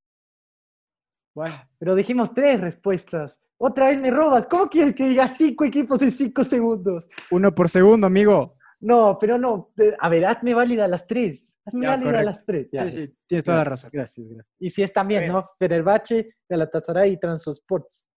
Pero 1.77 1.95
dijimos 1.95 2.33
tres 2.33 2.59
respuestas. 2.59 3.41
Otra 3.57 3.87
vez 3.87 3.99
me 3.99 4.11
robas. 4.11 4.47
¿Cómo 4.47 4.69
quieres 4.69 4.95
que 4.95 5.07
diga 5.09 5.29
cinco 5.29 5.65
equipos 5.65 6.01
en 6.01 6.11
cinco 6.11 6.43
segundos? 6.43 7.07
Uno 7.31 7.53
por 7.53 7.69
segundo, 7.69 8.07
amigo. 8.07 8.57
No, 8.81 9.17
pero 9.19 9.37
no. 9.37 9.73
A 9.99 10.09
ver, 10.09 10.25
hazme 10.25 10.53
válida 10.53 10.87
las 10.87 11.05
tres. 11.05 11.57
Hazme 11.65 11.87
válida 11.87 12.23
las 12.23 12.45
tres. 12.45 12.69
sí, 12.71 12.91
sí, 12.91 13.15
tienes 13.27 13.43
toda 13.43 13.57
la 13.57 13.63
razón. 13.65 13.89
Gracias, 13.91 14.27
gracias. 14.27 14.55
Y 14.59 14.69
si 14.69 14.83
es 14.83 14.93
también, 14.93 15.27
¿no? 15.27 15.49
Fenerbahce, 15.59 16.35
Galatasaray 16.47 17.13
y 17.13 17.17
Transosports. 17.19 18.07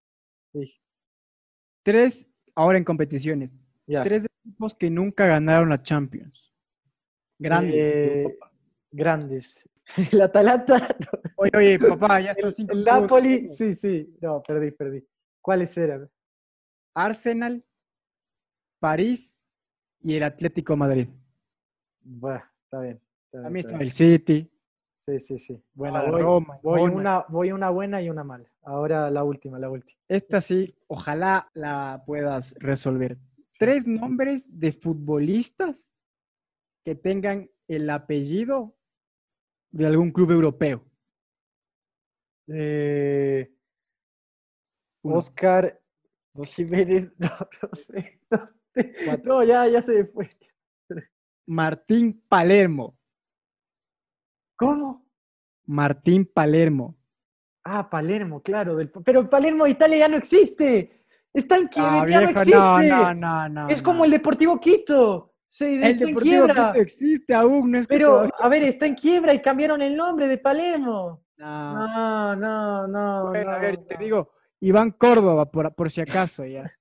Tres 1.85 2.29
ahora 2.55 2.79
en 2.79 2.85
competiciones. 2.85 3.53
Ya. 3.87 4.05
Tres 4.05 4.27
equipos 4.45 4.75
que 4.77 4.91
nunca 4.91 5.27
ganaron 5.27 5.69
la 5.69 5.83
Champions. 5.83 6.53
Grandes. 7.39 7.75
de 7.75 8.23
Eh, 8.25 8.39
grandes. 8.93 9.69
El 10.13 10.21
Atalanta, 10.21 10.97
Oye, 11.37 11.51
oye, 11.57 11.79
papá, 11.79 12.21
ya 12.21 12.31
están 12.37 12.53
cinco 12.53 12.73
el. 12.73 12.85
Napoli, 12.85 13.49
sí, 13.49 13.75
sí. 13.75 14.17
No, 14.21 14.43
perdí, 14.43 14.71
perdí. 14.71 15.05
¿Cuáles 15.41 15.77
eran? 15.77 16.09
Arsenal, 16.95 17.65
París 18.79 19.47
y 20.03 20.17
el 20.17 20.23
Atlético 20.23 20.75
de 20.75 20.77
Madrid. 20.77 21.09
Bueno, 22.01 22.43
está 22.65 22.81
bien. 22.81 23.01
está 23.25 23.39
bien, 23.39 23.43
También 23.45 23.61
está 23.61 23.69
está 23.71 23.79
bien. 23.79 23.83
el 23.83 23.93
City. 23.93 24.51
Sí, 24.97 25.19
sí, 25.19 25.39
sí. 25.39 25.61
Bueno, 25.75 25.97
Ahora 25.97 26.11
voy, 26.13 26.23
Roma, 26.23 26.61
voy 26.63 26.81
una, 26.83 27.25
voy 27.29 27.51
una 27.51 27.71
buena 27.71 28.01
y 28.01 28.09
una 28.09 28.23
mala. 28.23 28.49
Ahora 28.63 29.11
la 29.11 29.25
última, 29.25 29.59
la 29.59 29.69
última. 29.69 29.99
Esta 30.07 30.41
sí, 30.41 30.77
ojalá 30.87 31.51
la 31.55 32.05
puedas 32.07 32.55
resolver. 32.61 33.19
Tres 33.59 33.87
nombres 33.87 34.61
de 34.61 34.73
futbolistas 34.73 35.93
que 36.85 36.95
tengan 36.95 37.51
el 37.67 37.91
apellido 37.91 38.77
de 39.73 39.87
algún 39.87 40.11
club 40.13 40.31
europeo. 40.31 40.85
Eh. 42.49 43.51
Oscar 45.05 45.81
Jiménez, 46.45 47.11
no, 47.19 47.29
no 47.63 47.69
sé. 47.75 48.21
No, 48.31 48.47
sé. 48.75 48.95
Cuatro. 49.05 49.35
No, 49.35 49.45
ya, 49.45 49.67
ya 49.69 49.83
se 49.83 50.05
fue. 50.07 50.31
Martín 51.47 52.23
Palermo. 52.29 52.97
¿Cómo? 54.57 55.05
Martín 55.67 56.25
Palermo. 56.33 56.97
Ah, 57.65 57.89
Palermo, 57.89 58.43
claro. 58.43 58.77
del- 58.77 58.91
pero 58.91 59.29
Palermo 59.29 59.65
de 59.65 59.71
Italia 59.71 59.99
ya 59.99 60.09
no 60.09 60.17
existe. 60.17 61.05
Está 61.35 61.57
en 61.57 61.69
quiebra, 61.69 62.03
Ah, 62.03 62.09
ya 62.09 62.21
no 62.21 62.29
existe. 62.29 62.51
no, 62.89 63.15
no, 63.15 63.49
no, 63.49 63.69
es 63.69 63.81
como 63.83 64.05
el 64.05 64.11
Deportivo 64.11 64.61
Quito. 64.61 65.32
El 65.61 65.85
está 65.85 66.05
en 66.09 66.15
quiebra. 66.17 66.73
Quito 66.73 66.83
existe 66.83 67.35
aún, 67.35 67.71
no 67.73 67.79
es 67.79 67.87
que 67.87 67.95
Pero, 67.97 68.09
todavía- 68.11 68.33
a 68.39 68.49
ver, 68.49 68.63
está 68.65 68.87
en 68.87 68.95
quiebra 68.95 69.35
y 69.35 69.43
cambiaron 69.43 69.83
el 69.83 69.97
nombre 69.97 70.27
de 70.29 70.39
Palermo. 70.39 71.25
No. 71.37 71.75
No, 71.75 72.37
no, 72.37 72.87
no. 72.87 73.29
Bueno, 73.31 73.51
a 73.51 73.55
no, 73.57 73.61
ver, 73.61 73.77
te 73.87 73.97
digo, 73.97 74.33
Iván 74.61 74.93
Córdoba, 74.93 75.51
por, 75.51 75.75
por 75.75 75.91
si 75.91 76.01
acaso, 76.01 76.45
ya. 76.45 76.73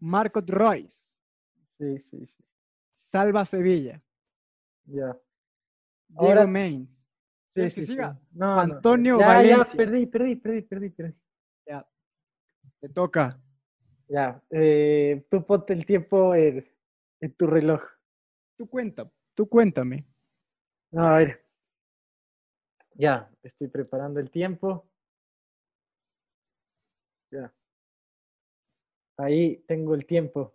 Marcos 0.00 0.44
Royce, 0.46 1.14
Sí, 1.64 1.98
sí, 2.00 2.26
sí. 2.26 2.44
Salva 2.92 3.44
Sevilla, 3.44 4.02
Ya. 4.84 5.16
Diego 6.08 6.26
Ahora- 6.28 6.46
Mains, 6.46 7.06
Sí, 7.46 7.54
¿Quieres 7.60 7.74
sí, 7.74 7.82
sí. 7.84 7.92
siga? 7.92 8.18
No. 8.32 8.58
Antonio 8.60 9.18
ya, 9.20 9.26
Valencia. 9.26 9.64
Ya, 9.64 9.76
perdí, 9.76 10.06
perdí, 10.06 10.36
perdí, 10.36 10.62
perdí, 10.62 10.90
perdí. 10.90 11.14
Ya. 11.66 11.88
Te 12.80 12.88
toca. 12.90 13.40
Ya, 14.08 14.42
eh, 14.50 15.24
tú 15.30 15.44
ponte 15.46 15.72
el 15.72 15.86
tiempo 15.86 16.34
en, 16.34 16.66
en 17.20 17.32
tu 17.34 17.46
reloj. 17.46 17.82
Tú 18.56 18.68
cuenta, 18.68 19.10
tú 19.34 19.48
cuéntame. 19.48 20.06
A 20.92 21.18
ver. 21.18 21.44
Ya, 22.94 23.30
estoy 23.42 23.68
preparando 23.68 24.18
el 24.20 24.30
tiempo. 24.30 24.88
Ya. 27.30 27.54
Ahí 29.16 29.64
tengo 29.66 29.94
el 29.94 30.06
tiempo. 30.06 30.54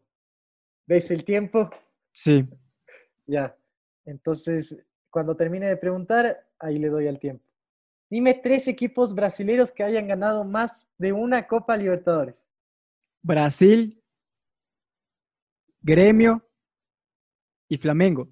¿Ves 0.85 1.11
el 1.11 1.23
tiempo? 1.23 1.69
Sí. 2.11 2.47
Ya. 3.25 3.57
Entonces, 4.05 4.83
cuando 5.09 5.35
termine 5.35 5.67
de 5.69 5.77
preguntar, 5.77 6.49
ahí 6.59 6.79
le 6.79 6.89
doy 6.89 7.07
al 7.07 7.19
tiempo. 7.19 7.45
Dime 8.09 8.33
tres 8.33 8.67
equipos 8.67 9.15
brasileños 9.15 9.71
que 9.71 9.83
hayan 9.83 10.07
ganado 10.07 10.43
más 10.43 10.89
de 10.97 11.13
una 11.13 11.47
Copa 11.47 11.77
Libertadores. 11.77 12.45
Brasil, 13.21 14.03
Gremio 15.81 16.45
y 17.73 17.77
Flamengo. 17.77 18.29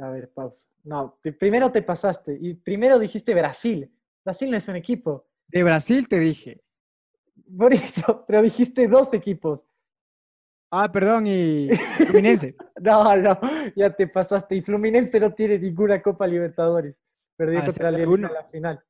A 0.00 0.10
ver, 0.10 0.30
pausa. 0.32 0.68
No, 0.84 1.18
te- 1.22 1.32
primero 1.32 1.70
te 1.72 1.82
pasaste 1.82 2.36
y 2.40 2.54
primero 2.54 2.98
dijiste 2.98 3.34
Brasil. 3.34 3.92
Brasil 4.24 4.50
no 4.50 4.56
es 4.56 4.68
un 4.68 4.76
equipo. 4.76 5.26
De 5.48 5.62
Brasil 5.62 6.08
te 6.08 6.18
dije. 6.18 6.62
Por 7.56 7.72
eso, 7.74 8.24
pero 8.26 8.42
dijiste 8.42 8.86
dos 8.88 9.12
equipos. 9.14 9.66
Ah, 10.70 10.90
perdón, 10.90 11.26
y 11.26 11.68
Fluminense. 12.06 12.56
No, 12.80 13.16
no, 13.16 13.38
ya 13.76 13.94
te 13.94 14.06
pasaste. 14.08 14.56
Y 14.56 14.62
Fluminense 14.62 15.18
no 15.20 15.32
tiene 15.34 15.58
ninguna 15.58 16.00
Copa 16.02 16.26
Libertadores. 16.26 16.96
Perdió 17.36 17.60
Ah, 17.60 17.64
contra 17.66 17.88
¿acerté 17.88 17.98
la 17.98 18.02
alguno? 18.04 18.28
en 18.28 18.34
la 18.34 18.44
final. 18.44 18.84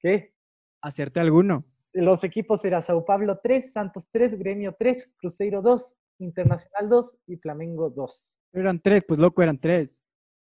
¿Qué? 0.00 0.34
¿Acerté 0.80 1.20
alguno? 1.20 1.64
Los 1.92 2.22
equipos 2.22 2.64
eran 2.64 2.82
Sao 2.82 3.04
Paulo 3.04 3.38
3, 3.42 3.72
Santos 3.72 4.08
3, 4.12 4.38
Gremio 4.38 4.74
3, 4.78 5.14
Cruzeiro 5.18 5.60
2, 5.62 5.96
Internacional 6.18 6.88
2 6.88 7.18
y 7.26 7.36
Flamengo 7.36 7.90
2. 7.90 8.38
Eran 8.52 8.80
tres, 8.80 9.04
pues 9.06 9.20
loco, 9.20 9.42
eran 9.42 9.58
tres. 9.58 9.90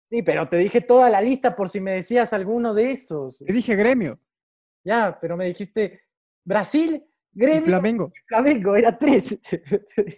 Sí, 0.05 0.23
pero 0.23 0.49
te 0.49 0.57
dije 0.57 0.81
toda 0.81 1.09
la 1.09 1.21
lista 1.21 1.57
por 1.57 1.69
si 1.69 1.81
me 1.81 1.93
decías 1.93 2.33
alguno 2.33 2.75
de 2.75 2.93
esos. 2.93 3.39
Te 3.39 3.53
dije 3.53 3.77
Gremio 3.77 4.19
Ya, 4.85 5.17
pero 5.21 5.37
me 5.37 5.47
dijiste 5.47 6.03
Brasil, 6.45 7.03
y 7.35 7.41
Gremio, 7.41 7.65
Flamengo. 7.65 8.13
Flamengo, 8.27 8.77
era 8.77 8.99
tres. 8.99 9.39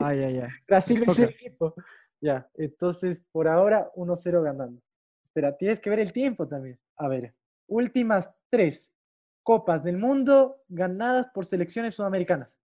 Ay, 0.00 0.18
ay, 0.24 0.38
ay. 0.38 0.48
Brasil 0.66 1.04
es 1.06 1.18
el 1.18 1.28
equipo. 1.30 1.74
Ya, 2.20 2.50
entonces 2.54 3.22
por 3.30 3.46
ahora 3.46 3.90
1-0 3.94 4.42
ganando. 4.42 4.80
Espera, 5.22 5.56
tienes 5.56 5.78
que 5.78 5.90
ver 5.90 6.00
el 6.00 6.12
tiempo 6.12 6.48
también. 6.48 6.78
A 6.96 7.06
ver, 7.08 7.34
últimas 7.66 8.32
tres 8.50 8.94
copas 9.42 9.84
del 9.84 9.98
mundo 9.98 10.62
ganadas 10.68 11.26
por 11.34 11.44
selecciones 11.44 11.94
sudamericanas. 11.94 12.60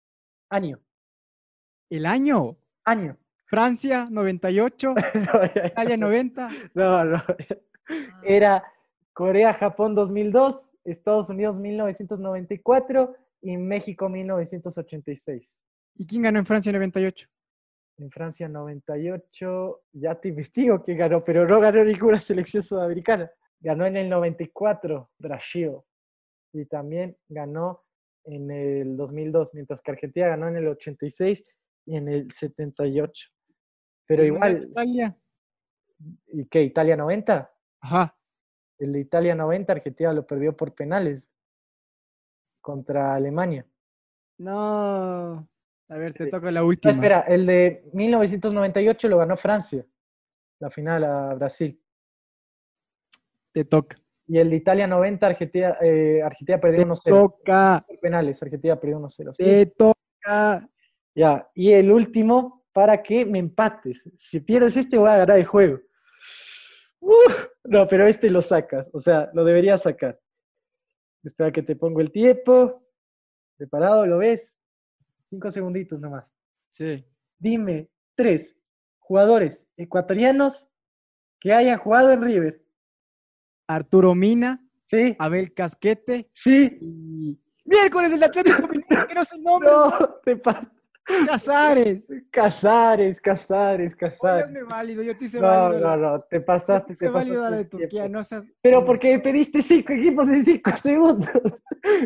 Año, 0.48 0.80
El 1.90 2.06
año. 2.06 2.56
Año. 2.88 3.16
Francia, 3.46 4.08
98. 4.10 4.94
No, 5.14 5.42
ya, 5.42 5.54
ya. 5.54 5.66
Italia, 5.66 5.96
90. 5.96 6.48
No, 6.74 7.04
no. 7.04 7.18
Era 8.22 8.62
Corea-Japón 9.12 9.94
2002, 9.94 10.76
Estados 10.84 11.30
Unidos 11.30 11.56
1994 11.56 13.16
y 13.42 13.56
México 13.56 14.08
1986. 14.08 15.60
¿Y 15.96 16.06
quién 16.06 16.22
ganó 16.22 16.38
en 16.38 16.46
Francia 16.46 16.72
98? 16.72 17.28
En 17.98 18.10
Francia 18.10 18.48
98, 18.48 19.82
ya 19.92 20.14
te 20.14 20.28
investigo 20.28 20.82
quién 20.84 20.98
ganó, 20.98 21.24
pero 21.24 21.48
no 21.48 21.58
ganó 21.58 21.84
ninguna 21.84 22.20
selección 22.20 22.62
sudamericana. 22.62 23.28
Ganó 23.60 23.86
en 23.86 23.96
el 23.96 24.08
94 24.08 25.10
Brasil 25.18 25.72
y 26.52 26.64
también 26.66 27.16
ganó 27.28 27.82
en 28.24 28.50
el 28.50 28.96
2002, 28.96 29.54
mientras 29.54 29.80
que 29.80 29.90
Argentina 29.90 30.28
ganó 30.28 30.48
en 30.48 30.56
el 30.56 30.68
86 30.68 31.44
y 31.44 31.57
en 31.96 32.08
el 32.08 32.30
78. 32.30 33.28
Pero 34.06 34.22
¿El 34.22 34.32
Mundial 34.32 34.52
de 34.54 34.58
igual, 34.66 34.70
Italia. 34.88 35.18
¿y 36.28 36.46
qué? 36.46 36.62
¿Italia 36.62 36.96
90? 36.96 37.52
Ajá. 37.80 38.16
El 38.78 38.92
de 38.92 39.00
Italia 39.00 39.34
90, 39.34 39.72
Argentina 39.72 40.12
lo 40.12 40.26
perdió 40.26 40.56
por 40.56 40.74
penales 40.74 41.30
contra 42.60 43.14
Alemania. 43.14 43.66
No. 44.38 45.48
A 45.90 45.96
ver, 45.96 46.12
te 46.12 46.24
Sí. 46.24 46.30
toca 46.30 46.50
la 46.50 46.60
No, 46.60 46.66
última. 46.66 46.92
espera, 46.92 47.20
el 47.22 47.46
de 47.46 47.88
1998 47.92 49.08
lo 49.08 49.18
ganó 49.18 49.36
Francia, 49.36 49.84
la 50.60 50.70
final 50.70 51.04
a 51.04 51.34
Brasil. 51.34 51.82
Te 53.52 53.64
toca. 53.64 54.00
Y 54.26 54.38
el 54.38 54.50
de 54.50 54.56
Italia 54.56 54.86
90, 54.86 55.26
Argentina, 55.26 55.76
eh, 55.80 56.20
Argentina 56.22 56.60
perdió 56.60 56.80
Te 56.80 56.84
1-0 56.84 57.16
toca. 57.30 57.84
por 57.88 57.98
penales. 57.98 58.42
Argentina 58.42 58.78
perdió 58.78 58.98
1-0. 58.98 59.32
¿sí? 59.32 59.44
Te 59.44 59.66
toca. 59.66 60.68
Ya, 61.14 61.50
y 61.54 61.72
el 61.72 61.90
último, 61.90 62.64
para 62.72 63.02
que 63.02 63.24
me 63.24 63.38
empates. 63.38 64.10
Si 64.16 64.40
pierdes 64.40 64.76
este, 64.76 64.98
voy 64.98 65.08
a 65.08 65.18
ganar 65.18 65.38
el 65.38 65.46
juego. 65.46 65.80
No, 67.64 67.86
pero 67.86 68.06
este 68.06 68.30
lo 68.30 68.42
sacas. 68.42 68.88
O 68.92 68.98
sea, 68.98 69.30
lo 69.34 69.44
deberías 69.44 69.82
sacar. 69.82 70.18
Espera 71.22 71.50
que 71.50 71.62
te 71.62 71.76
pongo 71.76 72.00
el 72.00 72.10
tiempo. 72.10 72.82
¿Preparado? 73.56 74.06
¿Lo 74.06 74.18
ves? 74.18 74.54
Cinco 75.24 75.50
segunditos 75.50 76.00
nomás. 76.00 76.24
Sí. 76.70 77.04
Dime 77.38 77.90
tres 78.14 78.56
jugadores 78.98 79.66
ecuatorianos 79.76 80.68
que 81.40 81.52
hayan 81.52 81.78
jugado 81.78 82.12
en 82.12 82.22
River. 82.22 82.64
Arturo 83.66 84.14
Mina, 84.14 84.64
¿Sí? 84.84 85.14
Abel 85.18 85.52
Casquete 85.52 86.30
¿Sí? 86.32 86.78
y. 86.80 87.38
Miércoles 87.64 88.12
el 88.14 88.22
Atlético 88.22 88.66
Mineiro, 88.66 89.06
que 89.06 89.14
no 89.14 89.24
sé 89.24 89.36
el 89.36 89.42
nombre. 89.42 89.68
No, 89.68 90.20
te. 90.24 90.40
Casares. 91.26 92.06
Casares, 92.30 93.20
Casares, 93.20 93.96
Casares. 93.96 94.50
válido, 94.68 95.02
yo 95.02 95.16
te 95.16 95.24
hice 95.24 95.40
No, 95.40 95.46
válido. 95.48 95.80
no, 95.80 95.96
la- 95.96 96.10
no, 96.12 96.20
te 96.22 96.36
yo 96.38 96.44
pasaste, 96.44 96.86
te 96.88 96.92
hice 96.92 97.04
te 97.06 97.10
válido 97.10 97.36
la 97.36 97.40
pasaste. 97.50 97.56
de 97.56 97.60
el 97.62 97.68
Turquía, 97.68 98.08
no 98.08 98.24
seas. 98.24 98.46
Pero 98.60 98.84
porque 98.84 99.12
me 99.12 99.18
pediste 99.20 99.62
cinco 99.62 99.92
equipos 99.92 100.28
en 100.28 100.44
cinco 100.44 100.70
segundos. 100.82 101.28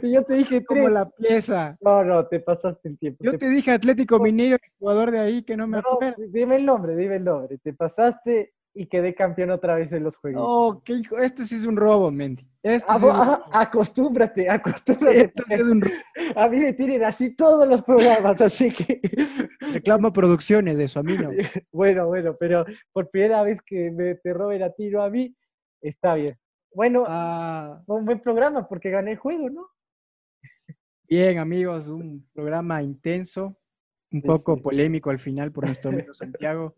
Y 0.03 0.13
yo 0.13 0.23
te 0.25 0.35
dije 0.35 0.65
como 0.65 0.83
tres. 0.83 0.93
la 0.95 1.11
pieza. 1.11 1.77
No, 1.81 2.05
no, 2.05 2.27
te 2.27 2.41
pasaste 2.41 2.89
el 2.89 2.99
tiempo. 2.99 3.25
Yo 3.25 3.33
te- 3.33 3.39
te 3.39 3.49
dije 3.49 3.71
Atlético 3.73 4.19
Mineiro, 4.21 4.57
el 4.57 4.73
jugador 4.79 5.11
de 5.11 5.19
ahí 5.21 5.43
que 5.43 5.57
no 5.57 5.67
me 5.67 5.79
No, 5.79 5.83
acuerdo. 5.95 6.15
dime 6.29 6.57
el 6.57 6.65
nombre, 6.67 6.95
dime 6.97 7.17
el 7.17 7.25
nombre. 7.25 7.59
Te 7.59 7.73
pasaste 7.73 8.53
y 8.75 8.87
quedé 8.87 9.15
campeón 9.15 9.51
otra 9.51 9.75
vez 9.75 9.93
en 9.93 10.03
los 10.03 10.17
juegos. 10.17 10.43
Oh, 10.47 10.83
qué 10.85 10.95
hijo, 10.95 11.19
esto 11.19 11.45
sí 11.45 11.57
es 11.57 11.67
un 11.67 11.77
robo, 11.77 12.11
Mendy. 12.11 12.47
Esto 12.63 12.87
Ah, 12.91 12.99
sí 12.99 13.07
es 13.07 13.13
un 13.13 13.19
robo. 13.21 13.45
acostúmbrate, 13.53 14.49
acostúmbrate. 14.49 15.21
Esto 15.21 15.43
sí 15.47 15.55
es 15.55 15.67
un 15.69 15.81
robo. 15.81 15.95
A 16.37 16.49
mí 16.49 16.59
me 16.59 16.73
tienen 16.73 17.05
así 17.05 17.35
todos 17.37 17.69
los 17.69 17.83
programas, 17.83 18.41
así 18.41 18.71
que 18.73 19.01
Reclamo 19.73 20.13
producciones 20.13 20.79
de 20.79 20.85
eso, 20.85 21.01
a 21.01 21.03
mí 21.03 21.17
no. 21.19 21.31
bueno, 21.73 22.07
bueno, 22.07 22.37
pero 22.39 22.65
por 22.93 23.11
primera 23.11 23.43
vez 23.43 23.61
que 23.61 23.91
me 23.91 24.15
te 24.15 24.33
roben 24.33 24.63
a 24.63 24.71
ti, 24.71 24.89
no 24.91 25.03
a 25.03 25.11
mí, 25.11 25.35
está 25.81 26.15
bien. 26.15 26.39
Bueno, 26.75 27.05
Ah, 27.07 27.83
fue 27.85 27.97
un 27.97 28.07
buen 28.07 28.21
programa 28.21 28.67
porque 28.67 28.91
gané 28.91 29.13
el 29.13 29.19
juego, 29.19 29.51
¿no? 29.51 29.69
bien, 31.09 31.39
amigos, 31.39 31.89
un 31.89 32.27
programa 32.33 32.83
intenso, 32.83 33.55
un 34.11 34.23
Sí, 34.23 34.27
poco 34.27 34.57
sí. 34.57 34.63
polémico 34.63 35.11
al 35.11 35.19
final 35.19 35.53
por 35.53 35.67
nuestro 35.67 35.91
amigo 35.91 36.15
Santiago, 36.15 36.75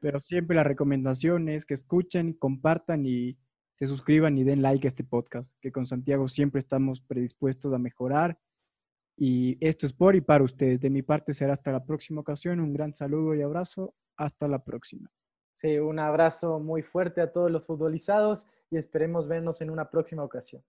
pero 0.00 0.20
siempre 0.20 0.56
la 0.56 0.64
recomendación 0.64 1.48
es 1.48 1.64
que 1.64 1.74
escuchen, 1.74 2.32
compartan 2.32 3.06
y 3.06 3.38
se 3.74 3.86
suscriban 3.86 4.38
y 4.38 4.44
den 4.44 4.62
like 4.62 4.86
a 4.86 4.88
este 4.88 5.04
podcast, 5.04 5.56
que 5.60 5.72
con 5.72 5.86
Santiago 5.86 6.28
siempre 6.28 6.60
estamos 6.60 7.00
predispuestos 7.00 7.72
a 7.72 7.78
mejorar. 7.78 8.38
Y 9.16 9.56
esto 9.64 9.86
es 9.86 9.92
por 9.92 10.16
y 10.16 10.20
para 10.20 10.44
ustedes. 10.44 10.80
De 10.80 10.90
mi 10.90 11.02
parte 11.02 11.32
será 11.32 11.52
hasta 11.52 11.72
la 11.72 11.84
próxima 11.84 12.20
ocasión. 12.20 12.60
Un 12.60 12.72
gran 12.72 12.94
saludo 12.94 13.34
y 13.34 13.42
abrazo. 13.42 13.94
Hasta 14.16 14.48
la 14.48 14.64
próxima. 14.64 15.10
Sí, 15.54 15.78
un 15.78 15.98
abrazo 15.98 16.58
muy 16.58 16.82
fuerte 16.82 17.20
a 17.20 17.32
todos 17.32 17.50
los 17.50 17.66
futbolizados 17.66 18.46
y 18.70 18.76
esperemos 18.76 19.28
vernos 19.28 19.60
en 19.60 19.70
una 19.70 19.90
próxima 19.90 20.24
ocasión. 20.24 20.62